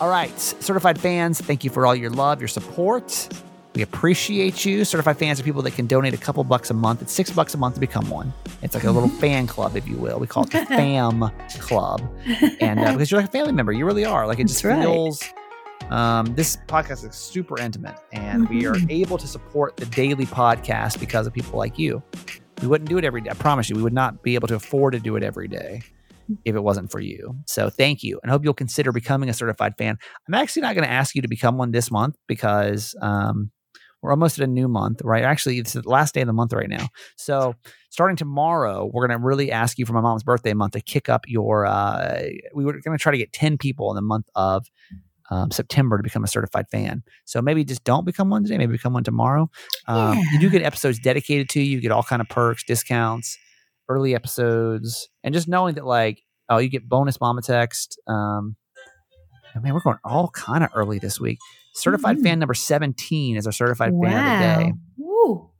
All 0.00 0.08
right, 0.08 0.38
certified 0.38 0.98
fans, 1.00 1.40
thank 1.40 1.64
you 1.64 1.70
for 1.70 1.84
all 1.84 1.94
your 1.94 2.10
love, 2.10 2.40
your 2.40 2.46
support. 2.48 3.28
We 3.74 3.82
appreciate 3.82 4.64
you. 4.64 4.84
Certified 4.84 5.18
fans 5.18 5.40
are 5.40 5.42
people 5.42 5.62
that 5.62 5.72
can 5.72 5.86
donate 5.86 6.14
a 6.14 6.16
couple 6.16 6.42
bucks 6.44 6.70
a 6.70 6.74
month. 6.74 7.02
It's 7.02 7.12
six 7.12 7.30
bucks 7.30 7.52
a 7.54 7.58
month 7.58 7.74
to 7.74 7.80
become 7.80 8.08
one. 8.08 8.32
It's 8.62 8.74
like 8.74 8.84
a 8.84 8.90
little 8.92 9.08
fan 9.20 9.46
club, 9.48 9.76
if 9.76 9.88
you 9.88 9.96
will. 9.96 10.18
We 10.20 10.26
call 10.28 10.44
it 10.44 10.50
the 10.50 10.64
FAM 10.66 11.30
Club. 11.60 12.00
And 12.60 12.78
uh, 12.80 12.92
because 12.92 13.10
you're 13.10 13.20
like 13.20 13.28
a 13.28 13.32
family 13.32 13.52
member, 13.52 13.72
you 13.72 13.84
really 13.86 14.04
are. 14.04 14.26
Like 14.26 14.38
it 14.38 14.46
just 14.46 14.62
right. 14.64 14.80
feels. 14.82 15.22
Um, 15.90 16.26
this 16.34 16.56
podcast 16.68 17.08
is 17.08 17.14
super 17.16 17.58
intimate, 17.58 17.96
and 18.12 18.48
we 18.48 18.66
are 18.66 18.74
Mhm. 18.74 18.90
able 18.90 19.16
to 19.18 19.26
support 19.26 19.76
the 19.76 19.86
daily 19.86 20.26
podcast 20.26 21.00
because 21.00 21.26
of 21.26 21.32
people 21.32 21.58
like 21.58 21.78
you. 21.78 22.02
We 22.62 22.68
wouldn't 22.68 22.88
do 22.90 22.98
it 22.98 23.04
every 23.04 23.20
day. 23.20 23.30
I 23.30 23.34
promise 23.34 23.68
you, 23.70 23.76
we 23.76 23.82
would 23.82 23.92
not 23.92 24.22
be 24.22 24.34
able 24.34 24.48
to 24.48 24.54
afford 24.56 24.92
to 24.94 25.00
do 25.00 25.16
it 25.16 25.22
every 25.22 25.48
day 25.48 25.82
if 26.44 26.54
it 26.54 26.62
wasn't 26.62 26.90
for 26.90 27.00
you. 27.00 27.36
So 27.46 27.70
thank 27.70 28.02
you, 28.02 28.20
and 28.22 28.30
hope 28.30 28.44
you'll 28.44 28.54
consider 28.54 28.92
becoming 28.92 29.28
a 29.28 29.34
certified 29.34 29.74
fan. 29.76 29.98
I'm 30.26 30.34
actually 30.34 30.62
not 30.62 30.74
going 30.74 30.86
to 30.86 30.92
ask 30.92 31.14
you 31.14 31.22
to 31.22 31.28
become 31.28 31.56
one 31.58 31.70
this 31.70 31.90
month 31.90 32.16
because 32.26 32.94
um, 33.00 33.50
we're 34.02 34.10
almost 34.10 34.38
at 34.38 34.44
a 34.44 34.50
new 34.50 34.68
month, 34.68 35.00
right? 35.02 35.24
Actually, 35.24 35.58
it's 35.58 35.72
the 35.72 35.88
last 35.88 36.14
day 36.14 36.20
of 36.20 36.26
the 36.26 36.32
month 36.32 36.52
right 36.52 36.68
now. 36.68 36.88
So 37.16 37.54
starting 37.90 38.16
tomorrow, 38.16 38.88
we're 38.92 39.06
going 39.06 39.18
to 39.18 39.24
really 39.24 39.50
ask 39.50 39.78
you 39.78 39.86
for 39.86 39.92
my 39.92 40.00
mom's 40.00 40.22
birthday 40.22 40.54
month 40.54 40.72
to 40.74 40.80
kick 40.80 41.08
up 41.08 41.22
your. 41.26 41.66
Uh, 41.66 42.22
we 42.54 42.64
were 42.64 42.72
going 42.72 42.96
to 42.96 43.02
try 43.02 43.12
to 43.12 43.18
get 43.18 43.32
10 43.32 43.58
people 43.58 43.90
in 43.90 43.96
the 43.96 44.02
month 44.02 44.26
of 44.34 44.66
um, 45.30 45.50
September 45.50 45.96
to 45.96 46.02
become 46.02 46.24
a 46.24 46.28
certified 46.28 46.66
fan. 46.70 47.02
So 47.24 47.42
maybe 47.42 47.64
just 47.64 47.84
don't 47.84 48.06
become 48.06 48.30
one 48.30 48.44
today. 48.44 48.56
Maybe 48.56 48.72
become 48.72 48.92
one 48.94 49.04
tomorrow. 49.04 49.50
Um, 49.86 50.18
You 50.32 50.38
do 50.38 50.48
get 50.50 50.62
episodes 50.62 50.98
dedicated 50.98 51.48
to 51.50 51.60
you. 51.60 51.76
You 51.76 51.80
get 51.80 51.92
all 51.92 52.02
kind 52.02 52.22
of 52.22 52.28
perks, 52.28 52.64
discounts, 52.64 53.36
early 53.88 54.14
episodes, 54.14 55.08
and 55.24 55.34
just 55.34 55.48
knowing 55.48 55.74
that 55.76 55.84
like 55.86 56.20
oh, 56.50 56.56
you 56.58 56.70
get 56.70 56.88
bonus 56.88 57.20
mama 57.20 57.42
text. 57.42 58.00
Um, 58.08 58.56
oh, 59.54 59.60
man, 59.60 59.74
we're 59.74 59.80
going 59.80 59.98
all 60.02 60.30
kind 60.30 60.64
of 60.64 60.70
early 60.74 60.98
this 60.98 61.20
week. 61.20 61.38
Certified 61.74 62.16
Mhm. 62.16 62.22
fan 62.22 62.38
number 62.38 62.54
17 62.54 63.36
is 63.36 63.44
our 63.46 63.52
certified 63.52 63.92
fan 64.02 64.14
of 64.56 64.58
the 64.58 64.64
day. 64.64 64.72
Woo. 64.96 65.50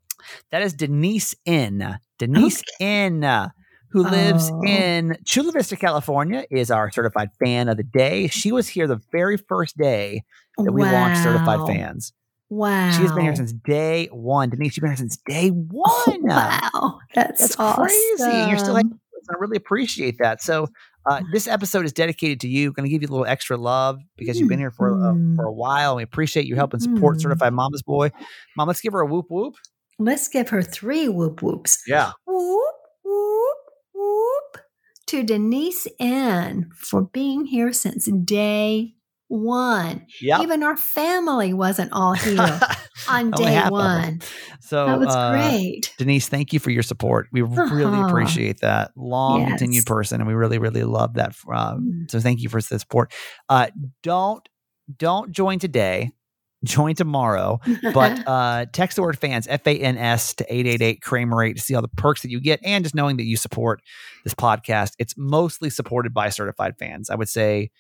That 0.51 0.63
is 0.63 0.73
Denise 0.73 1.35
N. 1.45 1.99
Denise 2.19 2.63
N. 2.81 3.51
who 3.91 4.03
lives 4.03 4.51
Oh. 4.51 4.63
in 4.67 5.17
Chula 5.27 5.53
Vista, 5.53 5.77
California, 5.77 6.45
is 6.51 6.71
our 6.71 6.91
certified 6.91 7.29
fan 7.43 7.69
of 7.69 7.77
the 7.79 7.85
day. 7.85 8.27
She 8.29 8.51
was 8.53 8.69
here 8.69 8.87
the 8.87 9.01
very 9.13 9.37
first 9.39 9.77
day 9.79 10.25
that 10.59 10.73
we 10.73 10.83
launched 10.83 11.23
Certified 11.23 11.67
Fans. 11.67 12.13
Wow. 12.51 12.91
She's 12.93 13.13
been 13.13 13.23
here 13.23 13.37
since 13.37 13.53
day 13.53 14.07
one. 14.13 14.51
Denise, 14.51 14.77
you've 14.77 14.83
been 14.83 14.91
here 14.91 14.97
since 14.97 15.19
day 15.27 15.49
one. 15.51 16.23
Wow. 16.23 16.99
That's, 17.15 17.41
That's 17.41 17.57
awesome. 17.59 17.85
crazy. 17.85 18.49
You're 18.49 18.59
still 18.59 18.73
like, 18.75 18.87
I 19.31 19.35
really 19.39 19.57
appreciate 19.57 20.17
that. 20.19 20.43
So, 20.43 20.69
uh, 21.05 21.21
this 21.33 21.47
episode 21.47 21.85
is 21.85 21.93
dedicated 21.93 22.41
to 22.41 22.49
you. 22.49 22.73
Going 22.73 22.85
to 22.85 22.91
give 22.91 23.03
you 23.03 23.09
a 23.09 23.13
little 23.13 23.27
extra 23.27 23.57
love 23.57 23.99
because 24.17 24.39
you've 24.39 24.49
been 24.49 24.59
here 24.59 24.71
for 24.71 24.93
uh, 24.93 25.13
Mhm. 25.13 25.37
for 25.37 25.45
a 25.45 25.53
while, 25.53 25.91
and 25.93 25.97
we 25.99 26.03
appreciate 26.03 26.47
you 26.47 26.55
helping 26.55 26.81
support 26.81 27.17
Mhm. 27.17 27.23
Certified 27.23 27.53
Mama's 27.53 27.83
Boy. 27.83 28.11
Mom, 28.57 28.69
let's 28.69 28.81
give 28.81 28.93
her 28.95 29.01
a 29.01 29.07
whoop 29.07 29.27
whoop. 29.31 29.55
Let's 29.99 30.29
give 30.29 30.49
her 30.51 30.63
three 30.63 31.09
whoop 31.09 31.43
whoops. 31.43 31.83
Yeah. 31.87 32.13
Whoop, 32.27 32.75
whoop, 33.05 33.57
whoop 33.95 34.59
to 35.07 35.23
Denise 35.23 35.87
N. 35.99 36.71
for 36.77 37.03
being 37.03 37.47
here 37.47 37.73
since 37.73 38.05
day 38.25 38.95
one. 39.29 40.07
Yep. 40.21 40.41
Even 40.41 40.63
our 40.63 40.77
family 40.77 41.53
wasn't 41.55 41.93
all 41.93 42.15
here 42.15 42.39
on 43.09 43.31
day 43.33 43.45
half 43.53 43.71
of 43.73 43.79
them. 43.79 44.03
one. 44.03 44.21
so 44.61 44.87
That 44.87 44.99
was 44.99 45.15
uh, 45.15 45.31
great. 45.33 45.95
Denise, 45.99 46.29
thank 46.29 46.53
you 46.53 46.59
for 46.59 46.71
your 46.71 46.83
support. 46.83 47.29
We 47.33 47.43
really 47.43 47.85
Uh-huh. 47.85 48.07
appreciate 48.09 48.61
that. 48.61 48.91
Long 48.97 49.41
Yes. 49.43 49.49
continued 49.51 49.87
person, 49.87 50.21
and 50.21 50.27
we 50.29 50.35
really, 50.35 50.59
really 50.59 50.83
love 50.85 51.15
that. 51.15 51.35
Um, 51.53 52.07
so 52.11 52.21
thank 52.21 52.41
you 52.41 52.49
for 52.49 52.61
the 52.61 52.79
support. 52.79 53.13
Uh, 53.49 53.69
don't 54.03 54.47
don't 54.97 55.31
join 55.33 55.59
today. 55.59 56.11
Join 56.65 56.95
tomorrow. 56.97 57.61
But 57.95 58.23
uh, 58.27 58.67
text 58.73 58.97
the 58.97 59.03
word 59.03 59.19
fans, 59.19 59.47
F 59.47 59.65
A 59.67 59.79
N 59.79 59.97
S, 59.99 60.35
to 60.37 60.45
888 60.53 61.03
Kramer 61.03 61.45
8 61.45 61.57
to 61.57 61.63
see 61.63 61.75
all 61.75 61.83
the 61.83 61.89
perks 61.89 62.23
that 62.23 62.31
you 62.31 62.41
get 62.41 62.59
and 62.65 62.83
just 62.85 62.95
knowing 62.95 63.19
that 63.19 63.27
you 63.27 63.37
support 63.37 63.81
this 64.25 64.35
podcast. 64.35 64.93
It's 64.99 65.15
mostly 65.17 65.71
supported 65.71 66.13
by 66.15 66.31
certified 66.31 66.77
fans. 66.79 67.11
I 67.11 67.15
would 67.15 67.29
say, 67.29 67.71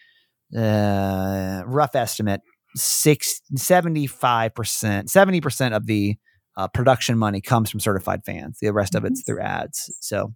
uh, 0.57 1.63
rough 1.67 1.95
estimate, 1.95 2.41
six, 2.77 3.41
75%, 3.57 4.51
70% 4.51 5.77
of 5.77 5.87
the 5.87 6.17
uh, 6.57 6.69
production 6.69 7.17
money 7.19 7.41
comes 7.41 7.71
from 7.71 7.81
certified 7.81 8.25
fans. 8.25 8.59
The 8.61 8.73
rest 8.73 8.95
of 8.95 9.05
it's 9.05 9.23
through 9.23 9.41
ads. 9.41 9.95
So 10.01 10.35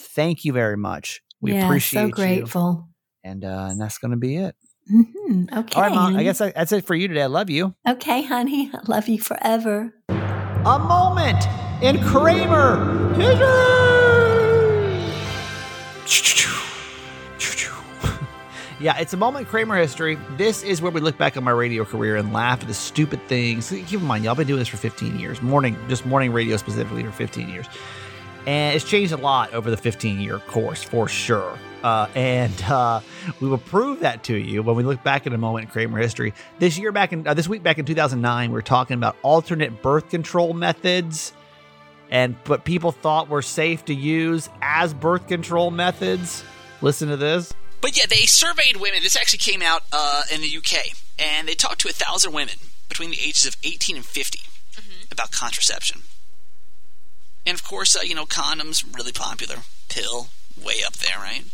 thank 0.00 0.44
you 0.44 0.52
very 0.52 0.76
much. 0.76 1.20
We 1.40 1.52
yeah, 1.52 1.64
appreciate 1.64 2.00
so 2.00 2.06
you. 2.06 2.12
grateful. 2.12 2.88
And, 3.24 3.44
uh, 3.44 3.68
and 3.70 3.80
that's 3.80 3.98
going 3.98 4.12
to 4.12 4.16
be 4.16 4.36
it. 4.36 4.54
hmm 4.88 5.44
Okay. 5.52 5.76
All 5.76 5.82
right, 5.82 5.94
Mom. 5.94 6.16
I 6.16 6.22
guess 6.22 6.40
I, 6.40 6.50
that's 6.52 6.72
it 6.72 6.86
for 6.86 6.94
you 6.94 7.08
today. 7.08 7.22
I 7.22 7.26
love 7.26 7.50
you. 7.50 7.74
Okay, 7.88 8.22
honey. 8.22 8.70
I 8.72 8.80
love 8.86 9.08
you 9.08 9.20
forever. 9.20 9.92
a 10.10 10.78
moment 10.78 11.46
in 11.82 12.00
Kramer 12.02 12.76
Yeah, 18.80 18.96
it's 18.98 19.12
a 19.12 19.16
moment 19.16 19.46
in 19.46 19.50
Kramer 19.50 19.76
history. 19.76 20.16
This 20.36 20.62
is 20.62 20.80
where 20.80 20.92
we 20.92 21.00
look 21.00 21.18
back 21.18 21.36
on 21.36 21.42
my 21.42 21.50
radio 21.50 21.84
career 21.84 22.14
and 22.14 22.32
laugh 22.32 22.60
at 22.60 22.68
the 22.68 22.74
stupid 22.74 23.20
things. 23.26 23.70
Keep 23.70 23.92
in 23.94 24.04
mind, 24.04 24.22
y'all 24.22 24.36
been 24.36 24.46
doing 24.46 24.60
this 24.60 24.68
for 24.68 24.76
15 24.76 25.18
years, 25.18 25.42
morning, 25.42 25.76
just 25.88 26.06
morning 26.06 26.32
radio 26.32 26.56
specifically 26.56 27.02
for 27.02 27.10
15 27.10 27.48
years, 27.48 27.66
and 28.46 28.76
it's 28.76 28.88
changed 28.88 29.12
a 29.12 29.16
lot 29.16 29.52
over 29.52 29.68
the 29.68 29.76
15 29.76 30.20
year 30.20 30.38
course 30.38 30.84
for 30.84 31.08
sure. 31.08 31.58
Uh, 31.82 32.06
and 32.14 32.62
uh, 32.68 33.00
we 33.40 33.48
will 33.48 33.58
prove 33.58 33.98
that 34.00 34.22
to 34.24 34.36
you 34.36 34.62
when 34.62 34.76
we 34.76 34.84
look 34.84 35.02
back 35.02 35.26
at 35.26 35.32
a 35.32 35.38
moment 35.38 35.64
in 35.64 35.70
Kramer 35.72 35.98
history. 35.98 36.32
This 36.60 36.78
year, 36.78 36.92
back 36.92 37.12
in 37.12 37.26
uh, 37.26 37.34
this 37.34 37.48
week, 37.48 37.64
back 37.64 37.78
in 37.78 37.84
2009, 37.84 38.50
we 38.50 38.54
were 38.54 38.62
talking 38.62 38.94
about 38.94 39.16
alternate 39.22 39.82
birth 39.82 40.08
control 40.08 40.54
methods, 40.54 41.32
and 42.12 42.36
what 42.46 42.64
people 42.64 42.92
thought 42.92 43.28
were 43.28 43.42
safe 43.42 43.84
to 43.86 43.94
use 43.94 44.48
as 44.62 44.94
birth 44.94 45.26
control 45.26 45.72
methods. 45.72 46.44
Listen 46.80 47.08
to 47.08 47.16
this. 47.16 47.52
But 47.80 47.96
yeah, 47.96 48.04
they 48.08 48.26
surveyed 48.26 48.76
women. 48.76 49.02
This 49.02 49.16
actually 49.16 49.38
came 49.38 49.62
out 49.62 49.82
uh, 49.92 50.22
in 50.32 50.40
the 50.40 50.56
UK, 50.56 50.92
and 51.18 51.46
they 51.48 51.54
talked 51.54 51.80
to 51.82 51.88
a 51.88 51.92
thousand 51.92 52.32
women 52.32 52.54
between 52.88 53.10
the 53.10 53.20
ages 53.20 53.44
of 53.46 53.56
18 53.62 53.96
and 53.96 54.04
50 54.04 54.40
about 55.10 55.30
contraception. 55.32 56.02
And 57.46 57.54
of 57.54 57.64
course, 57.64 57.96
uh, 57.96 58.00
you 58.02 58.14
know, 58.14 58.26
condoms 58.26 58.84
really 58.94 59.12
popular. 59.12 59.56
Pill 59.88 60.28
way 60.62 60.76
up 60.86 60.94
there, 60.94 61.16
right? 61.16 61.44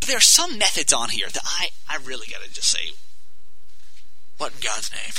But 0.00 0.06
there 0.08 0.16
are 0.16 0.20
some 0.20 0.56
methods 0.58 0.92
on 0.92 1.08
here 1.10 1.28
that 1.28 1.42
I 1.44 1.70
I 1.88 1.96
really 1.96 2.26
gotta 2.30 2.48
just 2.52 2.70
say, 2.70 2.92
what 4.36 4.52
in 4.52 4.58
God's 4.60 4.92
name? 4.92 5.12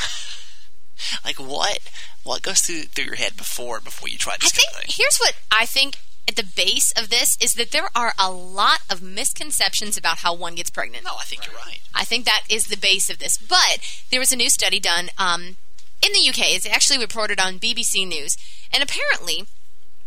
like 1.26 1.38
what 1.40 1.80
what 2.24 2.42
goes 2.42 2.62
through 2.62 2.84
through 2.84 3.06
your 3.06 3.16
head 3.16 3.36
before 3.36 3.80
before 3.82 4.08
you 4.08 4.18
try 4.18 4.34
I 4.34 4.38
this 4.40 4.52
think 4.52 4.72
thing? 4.72 4.86
here's 4.88 5.18
what 5.18 5.34
I 5.52 5.66
think 5.66 5.98
at 6.30 6.36
the 6.36 6.44
base 6.56 6.92
of 6.92 7.10
this 7.10 7.38
is 7.42 7.56
that 7.56 7.72
there 7.72 7.90
are 7.96 8.14
a 8.20 8.32
lot 8.32 8.82
of 8.88 9.02
misconceptions 9.02 9.98
about 9.98 10.20
how 10.20 10.34
one 10.34 10.54
gets 10.54 10.70
pregnant. 10.70 11.04
No, 11.04 11.12
I 11.20 11.26
think 11.26 11.48
you're 11.48 11.56
right. 11.56 11.80
I 11.94 12.06
think 12.06 12.26
that 12.26 12.44
is 12.48 12.68
the 12.68 12.78
base 12.78 13.10
of 13.10 13.18
this. 13.18 13.36
But 13.36 13.80
there 14.12 14.20
was 14.20 14.32
a 14.32 14.36
new 14.36 14.50
study 14.50 14.80
done 14.80 15.10
um, 15.18 15.58
in 16.06 16.14
the 16.14 16.30
UK. 16.30 16.56
It's 16.56 16.68
actually 16.68 17.00
reported 17.00 17.40
on 17.40 17.60
BBC 17.60 18.08
News. 18.08 18.38
And 18.72 18.84
apparently, 18.84 19.48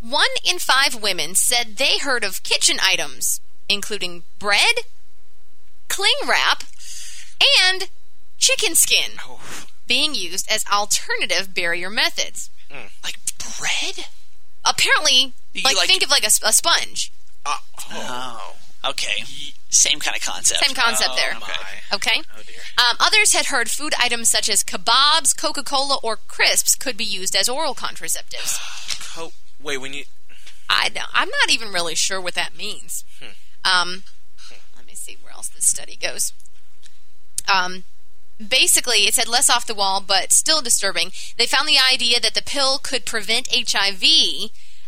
one 0.01 0.31
in 0.49 0.61
five 0.61 0.95
women 1.03 1.35
said 1.35 1.77
they 1.77 1.99
heard 1.99 2.23
of 2.23 2.45
kitchen 2.45 2.77
items, 2.81 3.41
including 3.69 4.23
bread, 4.39 4.77
cling 5.89 6.15
wrap, 6.25 6.63
and 7.61 7.89
chicken 8.39 8.77
skin, 8.77 9.19
being 9.89 10.15
used 10.15 10.49
as 10.49 10.65
alternative 10.73 11.53
barrier 11.53 11.91
methods. 11.91 12.49
Like 13.03 13.17
bread? 13.59 14.07
Apparently, 14.65 15.33
You 15.53 15.63
like, 15.65 15.77
like- 15.77 15.89
think 15.89 16.03
of 16.03 16.11
like 16.11 16.25
a 16.27 16.31
sponge. 16.31 17.13
Oh, 17.47 18.55
okay. 18.85 19.25
Same 19.69 19.99
kind 20.01 20.17
of 20.17 20.23
concept. 20.23 20.65
Same 20.65 20.75
concept 20.77 21.17
there. 21.17 21.35
Okay. 21.37 21.53
Okay. 21.95 22.23
Oh 22.37 22.43
dear. 22.47 22.57
Um, 22.79 22.97
others 23.01 23.33
had 23.33 23.47
heard 23.47 23.71
food 23.71 23.95
items 23.99 24.29
such 24.29 24.49
as 24.51 24.63
kebabs, 24.63 25.37
Coca 25.37 25.63
Cola, 25.63 25.99
or 26.03 26.17
crisps 26.29 26.75
could 26.75 26.97
be 26.97 27.05
used 27.05 27.35
as 27.35 27.49
oral 27.49 27.75
contraceptives. 27.75 28.59
Co- 29.15 29.33
wait, 29.61 29.79
when 29.79 29.93
you 29.95 30.05
I, 30.69 30.89
don't- 30.91 31.09
I'm 31.13 31.29
not 31.29 31.51
even 31.51 31.73
really 31.73 31.95
sure 31.95 32.21
what 32.21 32.35
that 32.35 32.57
means. 32.57 33.05
Um, 33.65 34.05
let 34.77 34.87
me 34.87 34.95
see 34.95 35.17
where 35.23 35.33
else 35.33 35.49
this 35.49 35.67
study 35.67 35.97
goes. 36.01 36.33
Um, 37.53 37.85
basically, 38.49 38.99
it 39.07 39.15
said 39.15 39.29
less 39.29 39.49
off 39.51 39.67
the 39.67 39.75
wall, 39.75 40.03
but 40.07 40.33
still 40.33 40.61
disturbing. 40.63 41.11
They 41.37 41.47
found 41.47 41.69
the 41.69 41.79
idea 41.93 42.21
that 42.21 42.35
the 42.35 42.43
pill 42.43 42.79
could 42.79 43.05
prevent 43.07 43.49
HIV. 43.53 44.03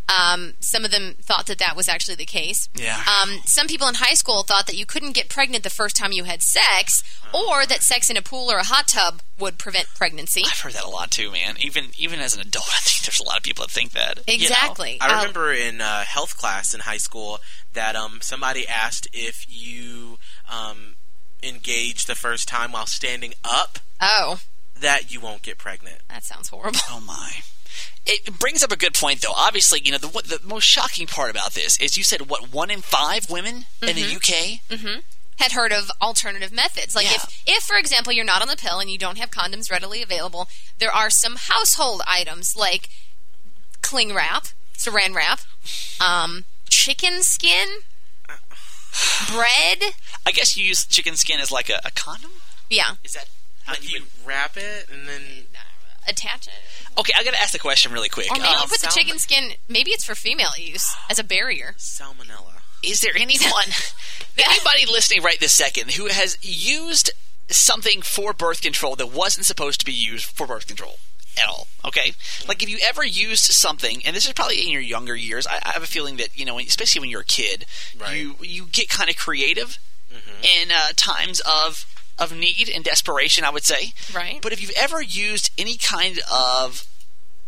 Um, 0.07 0.53
some 0.61 0.85
of 0.85 0.91
them 0.91 1.15
thought 1.23 1.47
that 1.47 1.57
that 1.61 1.75
was 1.77 1.89
actually 1.89 2.17
the 2.17 2.27
case. 2.27 2.69
Yeah. 2.75 3.03
Um, 3.23 3.41
some 3.47 3.67
people 3.67 3.89
in 3.89 3.95
high 3.95 4.13
school 4.13 4.43
thought 4.43 4.67
that 4.67 4.77
you 4.77 4.85
couldn't 4.85 5.13
get 5.15 5.31
pregnant 5.31 5.65
the 5.65 5.71
first 5.71 5.97
time 5.97 6.13
you 6.13 6.25
had 6.25 6.43
sex, 6.43 7.03
or 7.33 7.65
that 7.65 7.83
sex 7.83 8.11
in 8.11 8.17
a 8.19 8.23
pool 8.23 8.53
or 8.53 8.59
a 8.59 8.65
hot 8.65 8.87
tub 8.87 9.23
would 9.39 9.57
prevent 9.59 9.89
pregnancy. 9.97 10.43
I've 10.45 10.61
heard 10.61 10.75
that 10.75 10.85
a 10.85 10.91
lot 10.91 11.11
too, 11.11 11.31
man. 11.33 11.57
Even 11.59 11.87
even 11.97 12.21
as 12.21 12.35
an 12.35 12.43
adult, 12.43 12.67
I 12.77 12.81
think 12.83 13.07
there's 13.07 13.19
a 13.21 13.25
lot 13.25 13.39
of 13.39 13.43
people 13.43 13.65
that 13.65 13.71
think 13.71 13.93
that. 13.93 14.19
you 14.29 14.37
know? 14.41 14.43
Exactly. 14.45 14.99
I 15.01 15.09
Uh, 15.09 15.17
remember 15.21 15.53
in 15.55 15.81
uh, 15.81 16.05
health 16.05 16.37
class 16.37 16.75
in 16.75 16.81
high 16.81 16.99
school 16.99 17.39
that 17.73 17.97
um, 17.97 18.19
somebody 18.21 18.69
asked 18.69 19.09
if 19.15 19.47
you 19.49 20.19
um, 21.49 21.55
engage 21.55 22.07
the 22.07 22.15
first 22.15 22.49
time 22.49 22.73
while 22.73 22.87
standing 22.87 23.35
up, 23.45 23.79
oh, 24.01 24.41
that 24.81 25.13
you 25.13 25.21
won't 25.21 25.43
get 25.43 25.59
pregnant. 25.59 25.99
that 26.09 26.25
sounds 26.25 26.49
horrible. 26.49 26.81
Oh 26.91 27.01
my. 27.01 27.31
It 28.07 28.39
brings 28.39 28.63
up 28.63 28.71
a 28.71 28.77
good 28.77 28.93
point, 28.95 29.23
though. 29.23 29.33
Obviously, 29.35 29.81
you 29.83 29.91
know 29.91 29.99
the 29.99 30.09
the 30.09 30.41
most 30.47 30.65
shocking 30.65 31.07
part 31.07 31.31
about 31.31 31.55
this 31.55 31.81
is 31.81 31.97
you 31.97 32.05
said 32.05 32.29
what 32.29 32.53
one 32.53 32.71
in 32.71 32.83
five 32.83 33.31
women 33.31 33.65
in 33.81 33.97
the 33.97 34.17
UK. 34.17 34.61
had 35.39 35.53
heard 35.53 35.73
of 35.73 35.91
alternative 36.03 36.53
methods. 36.53 36.95
Like 36.95 37.07
Yeah. 37.07 37.15
if, 37.17 37.43
if 37.47 37.63
for 37.65 37.77
example, 37.77 38.13
you're 38.13 38.25
not 38.25 38.43
on 38.43 38.49
the 38.49 38.57
pill 38.57 38.79
and 38.79 38.91
you 38.91 38.99
don't 38.99 39.19
have 39.19 39.31
condoms 39.31 39.71
readily 39.71 40.03
available, 40.03 40.49
there 40.79 40.93
are 40.93 41.09
some 41.11 41.37
household 41.37 42.03
items 42.07 42.55
like 42.55 42.89
cling 43.83 44.15
wrap, 44.15 44.49
saran 44.77 45.15
wrap, 45.15 45.41
um, 46.01 46.45
chicken 46.69 47.23
skin, 47.23 47.69
bread. 49.33 49.95
I 50.27 50.33
guess 50.33 50.57
you 50.57 50.65
use 50.65 50.85
chicken 50.87 51.17
skin 51.17 51.41
as 51.41 51.51
like 51.53 51.69
a, 51.71 51.81
a 51.85 51.91
condom. 51.91 52.31
Yeah, 52.71 52.95
Is 53.05 53.13
that 53.13 53.29
how 53.65 53.75
you 53.81 53.89
you 53.89 54.01
would? 54.03 54.27
wrap 54.27 54.57
it 54.57 54.89
and 54.91 55.07
then 55.09 55.23
attach 56.09 56.47
it. 56.47 56.53
Okay, 56.99 57.13
I 57.19 57.25
got 57.25 57.35
to 57.35 57.41
ask 57.41 57.53
the 57.53 57.59
question 57.59 57.93
really 57.93 58.09
quick. 58.09 58.31
Or 58.31 58.35
maybe 58.35 58.47
Um, 58.49 58.63
put 58.69 58.81
the 58.81 58.91
salmon- 58.91 58.95
chicken 58.99 59.19
skin. 59.19 59.53
Maybe 59.69 59.91
it's 59.91 60.05
for 60.05 60.15
female 60.15 60.51
use 60.57 60.95
as 61.11 61.19
a 61.19 61.25
barrier. 61.25 61.75
salmonella. 61.79 62.61
is 62.83 63.01
there 63.01 63.13
anyone, 63.17 63.65
anybody 64.39 64.87
listening 64.91 65.23
right 65.23 65.39
this 65.41 65.53
second, 65.55 65.93
who 65.93 66.07
has 66.07 66.37
used 66.43 67.11
something 67.49 68.01
for 68.03 68.33
birth 68.33 68.61
control 68.63 68.97
that 68.97 69.09
wasn't 69.13 69.47
supposed 69.47 69.81
to 69.81 69.87
be 69.87 69.93
used 69.93 70.25
for 70.25 70.47
birth 70.47 70.67
control 70.67 70.97
at 71.43 71.49
all? 71.49 71.67
Okay, 71.85 72.15
like 72.49 72.63
if 72.63 72.69
you 72.69 72.79
ever 72.89 73.05
used 73.05 73.45
something, 73.45 74.01
and 74.05 74.15
this 74.17 74.25
is 74.27 74.33
probably 74.33 74.61
in 74.63 74.69
your 74.71 74.81
younger 74.81 75.15
years, 75.17 75.47
I, 75.47 75.61
I 75.65 75.71
have 75.73 75.83
a 75.83 75.87
feeling 75.87 76.17
that 76.17 76.37
you 76.39 76.45
know, 76.45 76.59
especially 76.59 77.01
when 77.01 77.11
you're 77.11 77.21
a 77.23 77.25
kid, 77.25 77.67
Right. 77.99 78.17
you 78.17 78.37
you 78.41 78.67
get 78.67 78.89
kind 78.89 79.11
of 79.11 79.17
creative 79.17 79.79
in 80.43 80.71
uh, 80.71 80.93
times 80.97 81.41
of 81.41 81.87
of 82.19 82.33
need 82.37 82.71
and 82.73 82.85
desperation. 82.85 83.45
I 83.45 83.51
would 83.51 83.65
say, 83.65 83.93
Right. 84.15 84.41
But 84.41 84.53
if 84.53 84.63
you've 84.63 84.71
ever 84.77 85.03
used 85.03 85.51
any 85.59 85.77
kind 85.77 86.21
of 86.33 86.87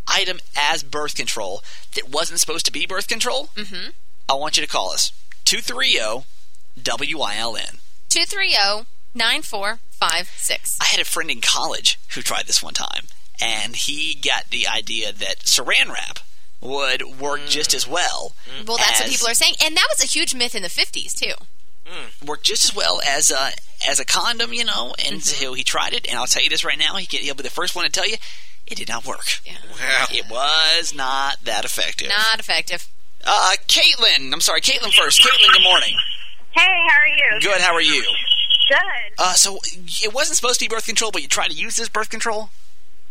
item 0.09 0.41
as 0.57 0.83
birth 0.83 1.15
control 1.15 1.63
that 1.95 2.09
wasn't 2.09 2.41
supposed 2.41 2.67
to 2.67 2.73
be 2.73 2.87
birth 2.87 3.07
control, 3.09 3.51
Mm-hmm. 3.57 3.91
I 4.29 4.35
want 4.35 4.57
you 4.57 4.63
to 4.65 4.69
call 4.69 4.91
us 4.91 5.13
230 5.45 6.25
WILN. 7.15 7.79
230-9456. 8.11 10.77
I 10.81 10.85
had 10.87 11.01
a 11.01 11.05
friend 11.05 11.31
in 11.31 11.41
college 11.41 11.99
who 12.15 12.23
tried 12.23 12.47
this 12.47 12.63
one 12.63 12.75
time, 12.75 13.07
and 13.41 13.77
he 13.77 14.15
got 14.15 14.51
the 14.51 14.67
idea 14.67 15.13
that 15.13 15.41
saran 15.41 15.89
wrap 15.89 16.19
would 16.61 17.21
work 17.21 17.41
just 17.47 17.75
as 17.75 17.87
well. 17.87 18.33
Well, 18.67 18.79
that's 18.79 19.01
what 19.01 19.11
people 19.11 19.29
are 19.29 19.35
saying, 19.35 19.55
and 19.65 19.77
that 19.77 19.87
was 19.91 20.03
a 20.03 20.07
huge 20.07 20.35
myth 20.35 20.55
in 20.55 20.63
the 20.63 20.69
50s 20.69 21.17
too. 21.17 21.35
Work 22.27 22.43
just 22.43 22.65
as 22.65 22.75
well 22.75 23.01
as 23.07 23.31
a 23.31 23.51
as 23.89 24.01
a 24.01 24.05
condom, 24.05 24.53
you 24.53 24.65
know. 24.65 24.95
And 25.05 25.17
Mm-hmm. 25.17 25.45
so 25.45 25.53
he 25.55 25.63
tried 25.65 25.93
it, 25.93 26.07
and 26.09 26.19
I'll 26.19 26.27
tell 26.27 26.43
you 26.43 26.49
this 26.51 26.65
right 26.65 26.79
now: 26.79 26.97
he 26.97 27.07
can, 27.07 27.21
he'll 27.21 27.35
be 27.35 27.43
the 27.43 27.51
first 27.51 27.75
one 27.77 27.85
to 27.85 27.91
tell 27.91 28.09
you 28.09 28.17
it 28.67 28.77
did 28.77 28.89
not 28.89 29.07
work. 29.07 29.25
Yeah. 29.45 29.59
Wow. 29.71 30.07
It 30.11 30.25
was 30.31 30.95
not 30.95 31.37
that 31.45 31.65
effective. 31.65 32.09
Not 32.09 32.41
effective. 32.41 32.89
Uh, 33.25 33.53
Caitlin, 33.69 34.33
I'm 34.33 34.41
sorry, 34.41 34.61
Caitlin 34.61 34.93
first. 34.93 35.21
Caitlin, 35.21 35.53
good 35.53 35.63
morning. 35.65 35.95
Hey, 36.53 36.63
how 36.63 37.03
are 37.03 37.09
you? 37.09 37.41
Good. 37.41 37.61
How 37.61 37.75
are 37.75 37.83
you? 37.83 38.03
Good. 38.69 38.79
Uh, 39.19 39.33
so 39.35 39.59
it 40.03 40.13
wasn't 40.13 40.37
supposed 40.37 40.59
to 40.61 40.65
be 40.65 40.69
birth 40.69 40.87
control, 40.87 41.11
but 41.13 41.23
you 41.23 41.29
tried 41.29 41.51
to 41.51 41.57
use 41.57 41.77
this 41.77 41.89
birth 41.89 42.11
control. 42.11 42.51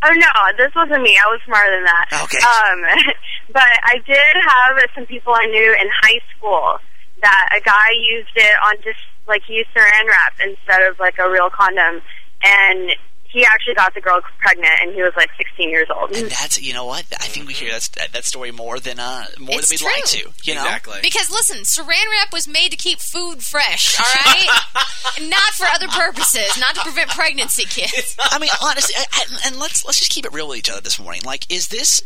Oh 0.04 0.12
no, 0.14 0.28
this 0.58 0.74
wasn't 0.76 1.02
me. 1.02 1.18
I 1.18 1.32
was 1.32 1.42
smarter 1.46 1.72
than 1.72 1.84
that. 1.86 2.06
Okay. 2.24 2.38
Um, 2.38 2.82
but 3.54 3.64
I 3.84 3.98
did 4.06 4.18
have 4.18 4.78
some 4.94 5.06
people 5.06 5.34
I 5.34 5.46
knew 5.48 5.72
in 5.82 5.88
high 6.02 6.20
school 6.38 6.78
that 7.26 7.58
a 7.58 7.62
guy 7.66 7.90
used 8.12 8.36
it 8.36 8.54
on 8.70 8.76
just 8.84 9.02
like 9.28 9.42
he 9.48 9.56
used 9.56 9.70
saran 9.76 10.08
wrap 10.08 10.34
instead 10.46 10.88
of 10.88 11.00
like 11.00 11.18
a 11.18 11.28
real 11.30 11.50
condom, 11.50 12.02
and 12.44 12.96
he 13.24 13.44
actually 13.46 13.74
got 13.74 13.94
the 13.94 14.00
girl 14.00 14.22
pregnant, 14.40 14.72
and 14.82 14.94
he 14.94 15.02
was 15.02 15.12
like 15.18 15.30
16 15.38 15.70
years 15.70 15.88
old. 15.94 16.16
And 16.16 16.30
that's 16.30 16.62
you 16.62 16.74
know 16.74 16.86
what 16.86 17.06
I 17.20 17.26
think 17.26 17.48
we 17.48 17.54
hear 17.54 17.72
that's, 17.72 17.90
that 17.90 18.14
that 18.14 18.24
story 18.26 18.52
more 18.52 18.80
than 18.80 19.00
uh 19.00 19.26
more 19.40 19.58
It's 19.60 19.70
than 19.70 19.86
we'd 19.86 19.94
like 19.94 20.06
to. 20.06 20.22
true. 20.22 20.32
You 20.44 20.54
know. 20.56 20.62
Exactly. 20.62 21.00
Because 21.02 21.32
listen, 21.32 21.64
saran 21.64 22.06
wrap 22.12 22.32
was 22.32 22.48
made 22.48 22.70
to 22.72 22.78
keep 22.78 23.00
food 23.00 23.42
fresh, 23.44 24.00
all 24.00 24.06
right? 24.26 24.48
not 25.30 25.52
for 25.54 25.66
other 25.74 25.88
purposes, 25.88 26.58
not 26.60 26.76
to 26.76 26.82
prevent 26.82 27.10
pregnancy, 27.10 27.66
kids. 27.66 28.16
I 28.32 28.38
mean, 28.40 28.52
honestly, 28.62 28.94
I, 28.98 29.06
I, 29.12 29.48
and 29.48 29.58
let's 29.60 29.84
let's 29.84 29.98
just 29.98 30.12
keep 30.12 30.26
it 30.26 30.32
real 30.32 30.48
with 30.48 30.60
each 30.60 30.70
other 30.70 30.82
this 30.82 31.00
morning. 31.00 31.24
Like, 31.26 31.52
is 31.52 31.70
this 31.70 32.04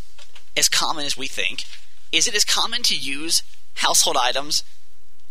as 0.56 0.70
common 0.70 1.06
as 1.06 1.18
we 1.18 1.28
think? 1.28 1.64
Is 2.12 2.28
it 2.28 2.34
as 2.34 2.46
common 2.46 2.82
to 2.84 2.96
use 2.96 3.44
household 3.76 4.18
items 4.20 4.64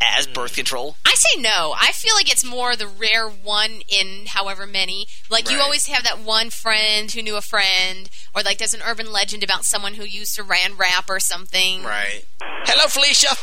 as 0.01 0.27
birth 0.27 0.55
control? 0.55 0.95
I 1.05 1.13
say 1.15 1.41
no. 1.41 1.75
I 1.79 1.91
feel 1.93 2.13
like 2.15 2.31
it's 2.31 2.43
more 2.43 2.75
the 2.75 2.87
rare 2.87 3.27
one 3.29 3.81
in 3.87 4.25
however 4.27 4.65
many. 4.65 5.07
Like 5.29 5.49
you 5.51 5.59
always 5.59 5.87
have 5.87 6.03
that 6.03 6.19
one 6.19 6.49
friend 6.49 7.11
who 7.11 7.21
knew 7.21 7.35
a 7.35 7.41
friend, 7.41 8.09
or 8.35 8.41
like 8.41 8.57
there's 8.57 8.73
an 8.73 8.81
urban 8.85 9.11
legend 9.11 9.43
about 9.43 9.65
someone 9.65 9.95
who 9.95 10.03
used 10.03 10.37
saran 10.37 10.77
wrap 10.79 11.09
or 11.09 11.19
something. 11.19 11.83
Right. 11.83 12.23
Hello, 12.41 12.87
Felicia. 12.87 13.35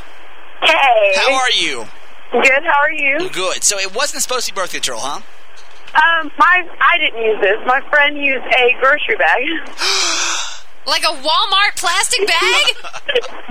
Hey, 0.63 1.13
How 1.17 1.35
are 1.35 1.51
you? 1.51 1.87
good. 2.33 2.63
How 2.65 2.81
are 2.83 2.93
you? 2.93 3.29
Good. 3.31 3.63
So 3.63 3.79
it 3.79 3.95
wasn't 3.95 4.23
supposed 4.23 4.47
to 4.47 4.53
be 4.55 4.61
birth 4.61 4.73
control, 4.73 5.01
huh? 5.01 5.21
Um, 5.95 6.31
my 6.39 6.69
I 6.93 6.99
didn't 6.99 7.23
use 7.23 7.41
this. 7.41 7.57
My 7.67 7.81
friend 7.91 8.17
used 8.17 8.45
a 8.45 8.81
grocery 8.81 9.17
bag. 9.17 9.43
Like 10.87 11.03
a 11.03 11.15
Walmart 11.21 11.77
plastic 11.77 12.27
bag? 12.27 12.77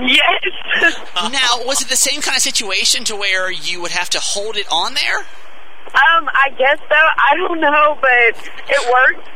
yes. 0.00 0.98
Now, 1.30 1.64
was 1.66 1.82
it 1.82 1.88
the 1.88 1.96
same 1.96 2.20
kind 2.22 2.36
of 2.36 2.42
situation 2.42 3.04
to 3.04 3.16
where 3.16 3.50
you 3.50 3.80
would 3.82 3.90
have 3.92 4.08
to 4.10 4.20
hold 4.20 4.56
it 4.56 4.66
on 4.70 4.94
there? 4.94 5.18
Um, 5.18 6.28
I 6.28 6.50
guess 6.58 6.78
so. 6.78 6.94
I 6.96 7.36
don't 7.36 7.60
know, 7.60 7.96
but 8.00 8.50
it 8.68 8.90
worked. 8.90 9.28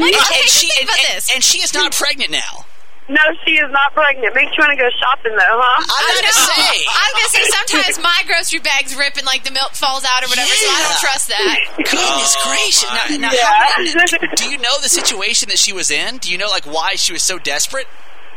like, 0.00 0.14
okay, 0.22 0.40
and 0.40 0.48
she 0.48 0.68
and, 0.80 0.90
and- 1.12 1.24
and 1.36 1.44
she 1.44 1.60
is 1.62 1.72
not 1.74 1.92
pregnant 1.92 2.30
now. 2.30 2.64
No, 3.08 3.22
she 3.46 3.54
is 3.54 3.70
not 3.70 3.94
pregnant. 3.94 4.34
Makes 4.34 4.58
you 4.58 4.66
want 4.66 4.74
to 4.74 4.80
go 4.82 4.90
shopping 4.98 5.30
though, 5.38 5.56
huh? 5.62 5.78
I'm 5.78 6.10
I 6.10 6.10
gonna 6.18 6.34
say. 6.34 6.74
I 6.90 7.04
was 7.06 7.14
gonna 7.22 7.34
say 7.38 7.44
sometimes 7.54 7.94
my 8.02 8.18
grocery 8.26 8.58
bag's 8.58 8.98
rip 8.98 9.14
and 9.16 9.22
like 9.24 9.44
the 9.46 9.54
milk 9.54 9.78
falls 9.78 10.02
out 10.02 10.26
or 10.26 10.28
whatever, 10.28 10.50
so 10.50 10.66
I 10.66 10.80
don't 10.90 10.98
trust 10.98 11.26
that. 11.30 11.56
Goodness 11.86 12.34
oh, 12.34 12.50
gracious! 12.50 12.90
Now, 12.90 13.30
now 13.30 13.30
Yeah. 13.30 13.46
how, 13.46 14.34
do 14.34 14.50
you 14.50 14.58
know 14.58 14.74
the 14.82 14.90
situation 15.00 15.48
that 15.54 15.58
she 15.58 15.72
was 15.72 15.90
in? 15.90 16.18
Do 16.18 16.32
you 16.32 16.38
know 16.38 16.48
like 16.50 16.66
why 16.66 16.96
she 16.98 17.12
was 17.12 17.22
so 17.22 17.38
desperate? 17.38 17.86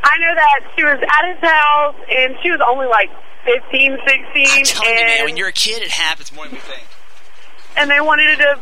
I 0.06 0.14
know 0.22 0.34
that 0.38 0.60
she 0.78 0.84
was 0.86 1.02
at 1.02 1.24
his 1.34 1.42
house 1.42 1.98
and 2.06 2.38
she 2.46 2.52
was 2.54 2.62
only 2.62 2.86
like 2.86 3.10
15, 3.50 3.98
16, 4.06 4.48
I'm 4.54 4.64
telling 4.64 4.90
you, 4.98 5.06
man, 5.06 5.26
when 5.26 5.36
you're 5.38 5.50
a 5.50 5.52
kid, 5.52 5.82
it 5.82 5.90
happens 5.92 6.32
more 6.32 6.46
than 6.46 6.54
we 6.54 6.60
think. 6.62 6.86
and 7.76 7.90
they 7.90 8.00
wanted 8.00 8.38
to 8.38 8.60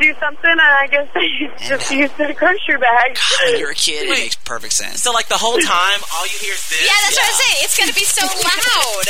do 0.00 0.14
something, 0.20 0.50
and 0.50 0.60
I 0.60 0.86
guess 0.90 1.08
they 1.14 1.28
just 1.68 1.90
uh, 1.90 1.94
used 1.94 2.16
the 2.18 2.34
grocery 2.34 2.78
bag. 2.78 3.18
When 3.46 3.58
you're 3.58 3.70
a 3.70 3.74
kid, 3.74 4.06
it 4.06 4.10
makes 4.10 4.36
perfect 4.36 4.72
sense. 4.74 5.02
So 5.02 5.12
like 5.12 5.28
the 5.28 5.38
whole 5.38 5.58
time, 5.58 6.00
all 6.14 6.24
you 6.24 6.38
hear 6.38 6.52
is 6.54 6.68
this. 6.68 6.84
Yeah, 6.84 6.92
that's 7.04 7.16
what 7.16 7.26
I'm 7.26 7.40
saying. 7.40 7.58
It's 7.62 7.78
gonna 7.78 7.92
be 7.92 8.04
so 8.04 8.24
loud. 8.48 9.06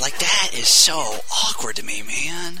Like 0.00 0.18
that 0.20 0.50
is 0.54 0.68
so 0.68 1.16
awkward 1.48 1.76
to 1.76 1.82
me, 1.84 2.02
man. 2.02 2.60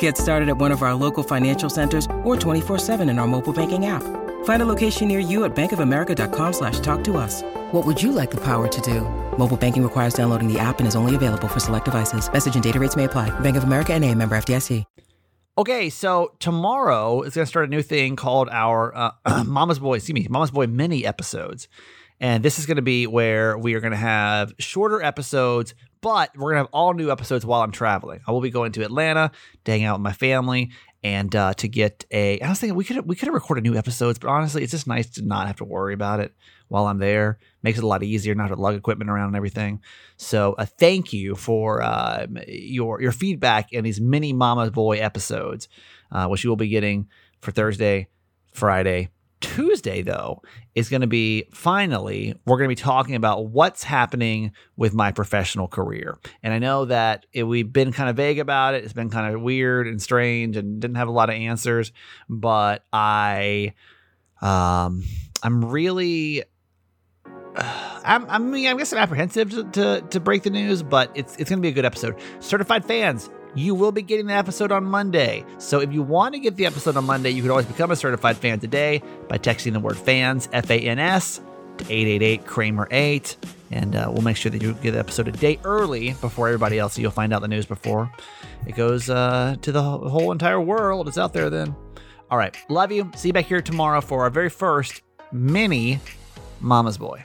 Get 0.00 0.18
started 0.18 0.50
at 0.50 0.58
one 0.58 0.72
of 0.72 0.82
our 0.82 0.92
local 0.92 1.22
financial 1.22 1.70
centers 1.70 2.04
or 2.22 2.36
24-7 2.36 3.08
in 3.08 3.18
our 3.18 3.26
mobile 3.26 3.54
banking 3.54 3.86
app. 3.86 4.02
Find 4.44 4.62
a 4.62 4.66
location 4.66 5.08
near 5.08 5.18
you 5.18 5.44
at 5.44 5.54
bankofamerica.com 5.56 6.52
slash 6.52 6.80
talk 6.80 7.02
to 7.04 7.16
us. 7.16 7.42
What 7.72 7.86
would 7.86 8.02
you 8.02 8.12
like 8.12 8.30
the 8.30 8.40
power 8.40 8.68
to 8.68 8.80
do? 8.82 9.00
Mobile 9.38 9.56
banking 9.56 9.82
requires 9.82 10.12
downloading 10.12 10.52
the 10.52 10.58
app 10.58 10.80
and 10.80 10.86
is 10.86 10.96
only 10.96 11.14
available 11.14 11.48
for 11.48 11.60
select 11.60 11.86
devices. 11.86 12.30
Message 12.30 12.54
and 12.54 12.64
data 12.64 12.78
rates 12.78 12.96
may 12.96 13.04
apply. 13.04 13.30
Bank 13.40 13.56
of 13.56 13.64
America 13.64 13.94
and 13.94 14.04
a 14.04 14.14
member 14.14 14.36
FDIC. 14.36 14.84
Okay, 15.58 15.90
so 15.90 16.32
tomorrow 16.38 17.20
is 17.22 17.34
going 17.34 17.44
to 17.44 17.48
start 17.48 17.66
a 17.66 17.70
new 17.70 17.82
thing 17.82 18.16
called 18.16 18.48
our 18.50 18.96
uh, 18.96 19.10
Mama's 19.46 19.78
Boy, 19.78 19.96
excuse 19.96 20.14
me, 20.14 20.26
Mama's 20.30 20.50
Boy 20.50 20.66
mini 20.66 21.04
episodes. 21.04 21.68
And 22.20 22.44
this 22.44 22.58
is 22.58 22.66
going 22.66 22.76
to 22.76 22.82
be 22.82 23.06
where 23.06 23.56
we 23.56 23.74
are 23.74 23.80
going 23.80 23.92
to 23.92 23.96
have 23.96 24.52
shorter 24.58 25.02
episodes, 25.02 25.74
but 26.02 26.30
we're 26.36 26.52
going 26.52 26.56
to 26.56 26.64
have 26.64 26.72
all 26.72 26.92
new 26.92 27.10
episodes 27.10 27.46
while 27.46 27.62
I'm 27.62 27.72
traveling. 27.72 28.20
I 28.26 28.32
will 28.32 28.42
be 28.42 28.50
going 28.50 28.72
to 28.72 28.84
Atlanta 28.84 29.30
to 29.64 29.70
hang 29.72 29.84
out 29.84 29.98
with 29.98 30.02
my 30.02 30.12
family 30.12 30.70
and 31.02 31.34
uh, 31.34 31.54
to 31.54 31.68
get 31.68 32.04
a. 32.10 32.40
I 32.40 32.48
was 32.48 32.60
thinking 32.60 32.76
we 32.76 32.84
could 32.84 33.06
we 33.08 33.16
could 33.16 33.26
have 33.26 33.34
recorded 33.34 33.64
new 33.64 33.74
episodes, 33.74 34.18
but 34.18 34.28
honestly, 34.28 34.62
it's 34.62 34.72
just 34.72 34.86
nice 34.86 35.08
to 35.10 35.22
not 35.22 35.46
have 35.46 35.56
to 35.56 35.64
worry 35.64 35.94
about 35.94 36.20
it 36.20 36.34
while 36.68 36.86
I'm 36.86 36.98
there. 36.98 37.38
Makes 37.62 37.78
it 37.78 37.84
a 37.84 37.86
lot 37.86 38.02
easier 38.02 38.34
not 38.34 38.48
to 38.48 38.56
lug 38.56 38.74
equipment 38.74 39.10
around 39.10 39.28
and 39.28 39.36
everything. 39.36 39.80
So, 40.18 40.52
uh, 40.54 40.66
thank 40.66 41.12
you 41.12 41.34
for 41.36 41.82
uh, 41.82 42.26
your 42.46 43.00
your 43.00 43.12
feedback 43.12 43.72
in 43.72 43.82
these 43.82 44.00
mini 44.00 44.34
Mama 44.34 44.70
Boy 44.70 44.98
episodes, 44.98 45.68
uh, 46.12 46.26
which 46.26 46.44
you 46.44 46.50
will 46.50 46.56
be 46.56 46.68
getting 46.68 47.08
for 47.40 47.50
Thursday, 47.50 48.08
Friday, 48.52 49.08
Tuesday. 49.40 50.02
Though 50.02 50.42
is 50.74 50.88
going 50.88 51.00
to 51.00 51.06
be 51.06 51.44
finally 51.52 52.34
we're 52.46 52.56
going 52.56 52.68
to 52.68 52.74
be 52.74 52.80
talking 52.80 53.14
about 53.14 53.46
what's 53.46 53.82
happening 53.82 54.52
with 54.76 54.94
my 54.94 55.12
professional 55.12 55.68
career. 55.68 56.18
And 56.42 56.54
I 56.54 56.58
know 56.58 56.84
that 56.86 57.26
it, 57.32 57.44
we've 57.44 57.72
been 57.72 57.92
kind 57.92 58.08
of 58.08 58.16
vague 58.16 58.38
about 58.38 58.74
it. 58.74 58.84
It's 58.84 58.92
been 58.92 59.10
kind 59.10 59.34
of 59.34 59.40
weird 59.40 59.86
and 59.86 60.00
strange, 60.00 60.56
and 60.56 60.80
didn't 60.80 60.96
have 60.96 61.08
a 61.08 61.12
lot 61.12 61.28
of 61.28 61.36
answers. 61.36 61.92
But 62.28 62.84
I, 62.92 63.74
um, 64.40 65.04
I'm 65.42 65.64
really 65.64 66.44
I'm, 67.56 68.28
I 68.28 68.38
mean, 68.38 68.66
I 68.66 68.74
guess 68.74 68.92
I'm 68.92 68.98
apprehensive 68.98 69.50
to, 69.50 69.64
to, 69.64 70.00
to 70.10 70.20
break 70.20 70.42
the 70.42 70.50
news, 70.50 70.82
but 70.82 71.10
it's 71.14 71.36
it's 71.36 71.50
going 71.50 71.58
to 71.58 71.62
be 71.62 71.68
a 71.68 71.72
good 71.72 71.84
episode. 71.84 72.16
Certified 72.38 72.84
fans, 72.84 73.30
you 73.54 73.74
will 73.74 73.92
be 73.92 74.02
getting 74.02 74.26
the 74.26 74.34
episode 74.34 74.72
on 74.72 74.84
Monday. 74.84 75.44
So 75.58 75.80
if 75.80 75.92
you 75.92 76.02
want 76.02 76.34
to 76.34 76.40
get 76.40 76.56
the 76.56 76.66
episode 76.66 76.96
on 76.96 77.04
Monday, 77.04 77.30
you 77.30 77.42
can 77.42 77.50
always 77.50 77.66
become 77.66 77.90
a 77.90 77.96
certified 77.96 78.36
fan 78.36 78.60
today 78.60 79.02
by 79.28 79.38
texting 79.38 79.72
the 79.72 79.80
word 79.80 79.96
fans, 79.96 80.48
F 80.52 80.70
A 80.70 80.78
N 80.78 80.98
S, 80.98 81.40
to 81.78 81.84
888 81.84 82.46
Kramer 82.46 82.88
8. 82.90 83.36
And 83.72 83.94
uh, 83.94 84.10
we'll 84.12 84.22
make 84.22 84.36
sure 84.36 84.50
that 84.50 84.62
you 84.62 84.74
get 84.74 84.92
the 84.92 84.98
episode 84.98 85.28
a 85.28 85.32
day 85.32 85.58
early 85.64 86.10
before 86.20 86.48
everybody 86.48 86.78
else. 86.78 86.94
So 86.94 87.02
you'll 87.02 87.10
find 87.12 87.32
out 87.32 87.40
the 87.40 87.48
news 87.48 87.66
before 87.66 88.10
it 88.66 88.74
goes 88.74 89.08
uh, 89.08 89.56
to 89.62 89.72
the 89.72 89.82
whole 89.82 90.32
entire 90.32 90.60
world. 90.60 91.08
It's 91.08 91.18
out 91.18 91.32
there 91.32 91.50
then. 91.50 91.74
All 92.30 92.38
right. 92.38 92.56
Love 92.68 92.92
you. 92.92 93.10
See 93.16 93.28
you 93.28 93.32
back 93.32 93.46
here 93.46 93.62
tomorrow 93.62 94.00
for 94.00 94.22
our 94.22 94.30
very 94.30 94.50
first 94.50 95.02
mini 95.32 96.00
Mama's 96.60 96.98
Boy. 96.98 97.22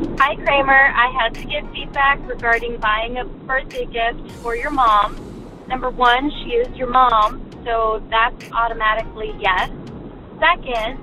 Hi, 0.00 0.34
Kramer. 0.34 0.94
I 0.96 1.12
had 1.12 1.34
to 1.34 1.44
give 1.44 1.70
feedback 1.72 2.26
regarding 2.26 2.78
buying 2.78 3.18
a 3.18 3.24
birthday 3.26 3.84
gift 3.84 4.32
for 4.40 4.56
your 4.56 4.70
mom. 4.70 5.14
Number 5.68 5.90
one, 5.90 6.30
she 6.30 6.52
is 6.52 6.74
your 6.74 6.88
mom, 6.88 7.50
so 7.66 8.02
that's 8.08 8.50
automatically 8.52 9.34
yes. 9.38 9.70
Second, 10.38 10.98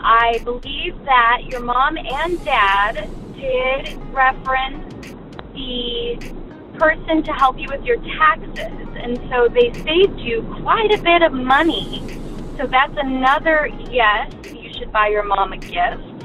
I 0.00 0.40
believe 0.44 0.96
that 1.04 1.42
your 1.48 1.60
mom 1.60 1.98
and 1.98 2.42
dad 2.42 3.10
did 3.34 3.98
reference 4.10 4.94
the 5.52 6.16
person 6.78 7.22
to 7.22 7.32
help 7.32 7.58
you 7.58 7.68
with 7.70 7.84
your 7.84 7.98
taxes, 8.18 8.88
and 8.96 9.18
so 9.28 9.48
they 9.48 9.70
saved 9.84 10.18
you 10.18 10.42
quite 10.62 10.90
a 10.92 11.02
bit 11.02 11.20
of 11.22 11.34
money. 11.34 12.02
So 12.56 12.66
that's 12.66 12.94
another 12.96 13.68
yes, 13.90 14.32
you 14.50 14.72
should 14.78 14.90
buy 14.92 15.08
your 15.08 15.24
mom 15.24 15.52
a 15.52 15.58
gift. 15.58 16.24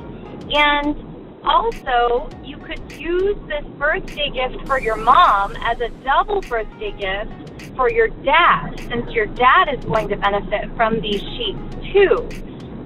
And 0.54 1.05
also, 1.46 2.30
you 2.44 2.58
could 2.58 2.92
use 2.92 3.38
this 3.48 3.64
birthday 3.78 4.30
gift 4.30 4.66
for 4.68 4.80
your 4.80 4.96
mom 4.96 5.56
as 5.62 5.80
a 5.80 5.90
double 6.04 6.42
birthday 6.42 6.92
gift 6.92 7.76
for 7.76 7.90
your 7.90 8.08
dad, 8.08 8.80
since 8.90 9.10
your 9.12 9.26
dad 9.28 9.74
is 9.74 9.84
going 9.86 10.08
to 10.10 10.16
benefit 10.18 10.76
from 10.76 11.00
these 11.02 11.22
sheets 11.22 11.94
too. 11.94 12.28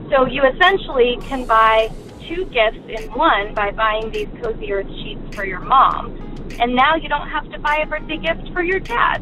So 0.09 0.25
you 0.25 0.43
essentially 0.43 1.17
can 1.21 1.45
buy 1.45 1.89
two 2.27 2.45
gifts 2.45 2.85
in 2.87 3.11
one 3.13 3.53
by 3.53 3.71
buying 3.71 4.11
these 4.11 4.27
Cozy 4.41 4.71
Earth 4.71 4.89
sheets 5.03 5.35
for 5.35 5.45
your 5.45 5.59
mom. 5.59 6.15
And 6.59 6.75
now 6.75 6.95
you 6.95 7.09
don't 7.09 7.29
have 7.29 7.49
to 7.51 7.59
buy 7.59 7.77
a 7.77 7.85
birthday 7.85 8.17
gift 8.17 8.51
for 8.53 8.63
your 8.63 8.79
dad. 8.79 9.21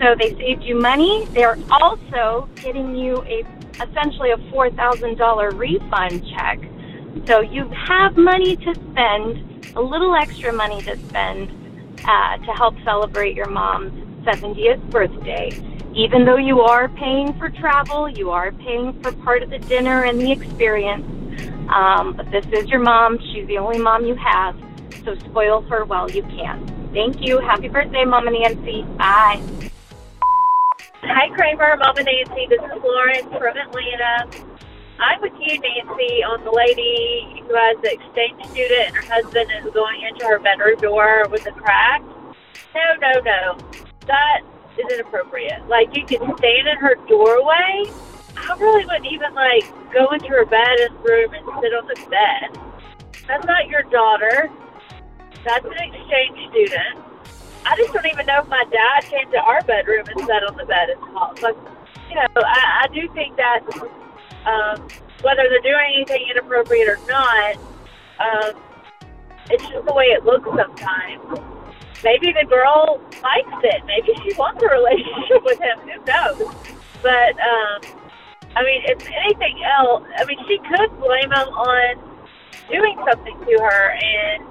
So 0.00 0.14
they 0.18 0.34
saved 0.36 0.62
you 0.62 0.78
money. 0.78 1.26
They're 1.32 1.58
also 1.70 2.48
getting 2.56 2.94
you 2.94 3.22
a 3.22 3.44
essentially 3.82 4.30
a 4.30 4.36
$4,000 4.52 5.58
refund 5.58 6.26
check. 6.36 6.60
So 7.26 7.40
you 7.40 7.68
have 7.68 8.16
money 8.16 8.56
to 8.56 8.74
spend, 8.74 9.74
a 9.76 9.82
little 9.82 10.14
extra 10.14 10.52
money 10.52 10.80
to 10.82 10.96
spend 11.08 11.50
uh, 12.04 12.36
to 12.38 12.52
help 12.52 12.74
celebrate 12.84 13.34
your 13.34 13.48
mom's 13.48 13.92
70th 14.24 14.80
birthday. 14.90 15.50
Even 15.94 16.24
though 16.24 16.36
you 16.36 16.60
are 16.60 16.88
paying 16.88 17.36
for 17.38 17.50
travel, 17.50 18.08
you 18.08 18.30
are 18.30 18.52
paying 18.52 19.00
for 19.02 19.12
part 19.12 19.42
of 19.42 19.50
the 19.50 19.58
dinner 19.58 20.04
and 20.04 20.20
the 20.20 20.30
experience. 20.30 21.04
Um, 21.68 22.14
but 22.16 22.30
this 22.30 22.46
is 22.52 22.68
your 22.68 22.80
mom. 22.80 23.18
She's 23.32 23.46
the 23.46 23.58
only 23.58 23.78
mom 23.78 24.04
you 24.04 24.14
have. 24.14 24.56
So 25.04 25.14
spoil 25.16 25.62
her 25.62 25.84
while 25.84 26.10
you 26.10 26.22
can. 26.22 26.90
Thank 26.92 27.20
you. 27.20 27.38
Happy 27.38 27.68
birthday, 27.68 28.04
Mom 28.04 28.26
and 28.26 28.36
Nancy. 28.38 28.82
Bye. 28.96 29.42
Hi, 31.02 31.28
Kramer. 31.34 31.76
Mama 31.76 32.02
Nancy. 32.02 32.46
This 32.48 32.60
is 32.60 32.82
Lauren 32.82 33.28
from 33.30 33.56
Atlanta. 33.56 34.47
I'm 35.00 35.20
with 35.22 35.32
you, 35.38 35.60
Nancy, 35.60 36.24
on 36.26 36.42
the 36.44 36.50
lady 36.50 37.42
who 37.46 37.54
has 37.54 37.78
the 37.82 37.92
exchange 37.94 38.44
student 38.50 38.88
and 38.88 38.96
her 38.96 39.06
husband 39.14 39.50
is 39.54 39.72
going 39.72 40.02
into 40.02 40.26
her 40.26 40.40
bedroom 40.40 40.78
door 40.80 41.28
with 41.30 41.46
a 41.46 41.52
crack. 41.52 42.02
No, 42.74 42.86
no, 43.00 43.20
no. 43.20 43.58
That 44.06 44.40
is 44.76 44.92
inappropriate. 44.92 45.68
Like, 45.68 45.94
you 45.96 46.04
can 46.04 46.18
stand 46.38 46.68
in 46.68 46.76
her 46.78 46.96
doorway. 47.06 47.86
I 48.36 48.56
really 48.58 48.84
wouldn't 48.86 49.06
even, 49.06 49.34
like, 49.34 49.64
go 49.92 50.10
into 50.10 50.28
her 50.28 50.44
bedroom 50.44 51.34
and 51.34 51.44
sit 51.60 51.74
on 51.74 51.86
the 51.86 51.98
bed. 52.10 52.58
That's 53.28 53.46
not 53.46 53.68
your 53.68 53.82
daughter. 53.84 54.50
That's 55.44 55.64
an 55.64 55.78
exchange 55.78 56.38
student. 56.50 57.04
I 57.64 57.76
just 57.76 57.92
don't 57.92 58.06
even 58.06 58.26
know 58.26 58.40
if 58.40 58.48
my 58.48 58.64
dad 58.70 59.04
came 59.08 59.30
to 59.30 59.38
our 59.38 59.62
bedroom 59.62 60.06
and 60.08 60.26
sat 60.26 60.42
on 60.42 60.56
the 60.56 60.64
bed 60.64 60.90
and 60.90 61.00
talked. 61.12 61.40
But, 61.40 61.56
you 62.08 62.16
know, 62.16 62.26
I, 62.36 62.84
I 62.84 62.88
do 62.92 63.08
think 63.12 63.36
that 63.36 63.60
um, 64.48 64.88
whether 65.22 65.44
they're 65.48 65.60
doing 65.60 65.92
anything 65.96 66.26
inappropriate 66.30 66.88
or 66.88 66.98
not, 67.06 67.56
um, 68.18 68.62
it's 69.50 69.66
just 69.68 69.84
the 69.84 69.92
way 69.92 70.06
it 70.06 70.24
looks 70.24 70.48
sometimes. 70.48 71.22
Maybe 72.02 72.32
the 72.32 72.46
girl 72.48 73.00
likes 73.22 73.60
it. 73.64 73.84
Maybe 73.84 74.14
she 74.22 74.34
wants 74.38 74.62
a 74.62 74.68
relationship 74.68 75.42
with 75.44 75.60
him. 75.60 75.78
Who 75.80 76.04
knows? 76.06 76.54
But, 77.02 77.34
um, 77.38 77.78
I 78.56 78.62
mean, 78.64 78.82
if 78.86 79.06
anything 79.06 79.62
else, 79.64 80.04
I 80.16 80.24
mean, 80.24 80.38
she 80.46 80.58
could 80.58 80.90
blame 80.98 81.30
him 81.30 81.48
on 81.52 82.08
doing 82.70 82.96
something 83.08 83.38
to 83.38 83.52
her 83.62 83.90
and 83.92 84.44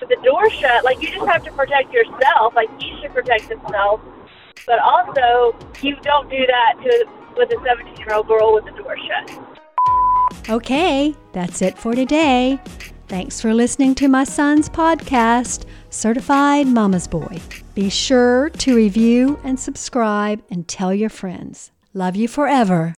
with 0.00 0.08
the 0.08 0.16
door 0.24 0.48
shut, 0.50 0.84
like 0.84 1.00
you 1.00 1.10
just 1.10 1.26
have 1.26 1.42
to 1.44 1.52
protect 1.52 1.92
yourself. 1.92 2.54
Like 2.54 2.68
he 2.80 2.98
should 3.00 3.12
protect 3.12 3.44
himself, 3.44 4.00
but 4.66 4.78
also 4.78 5.56
you 5.82 5.96
don't 6.02 6.28
do 6.30 6.46
that 6.46 6.74
to 6.82 7.06
with 7.36 7.50
a 7.50 7.62
17 7.64 7.96
year 7.96 8.14
old 8.14 8.28
girl 8.28 8.54
with 8.54 8.64
the 8.64 8.70
door 8.72 8.96
shut. 9.06 10.48
Okay, 10.48 11.14
that's 11.32 11.60
it 11.60 11.76
for 11.76 11.94
today. 11.94 12.60
Thanks 13.08 13.40
for 13.40 13.52
listening 13.52 13.94
to 13.96 14.08
my 14.08 14.24
son's 14.24 14.68
podcast, 14.68 15.64
Certified 15.90 16.68
Mama's 16.68 17.08
Boy. 17.08 17.40
Be 17.74 17.88
sure 17.88 18.50
to 18.50 18.76
review 18.76 19.38
and 19.42 19.58
subscribe 19.58 20.42
and 20.50 20.68
tell 20.68 20.94
your 20.94 21.10
friends. 21.10 21.72
Love 21.94 22.14
you 22.14 22.28
forever. 22.28 22.94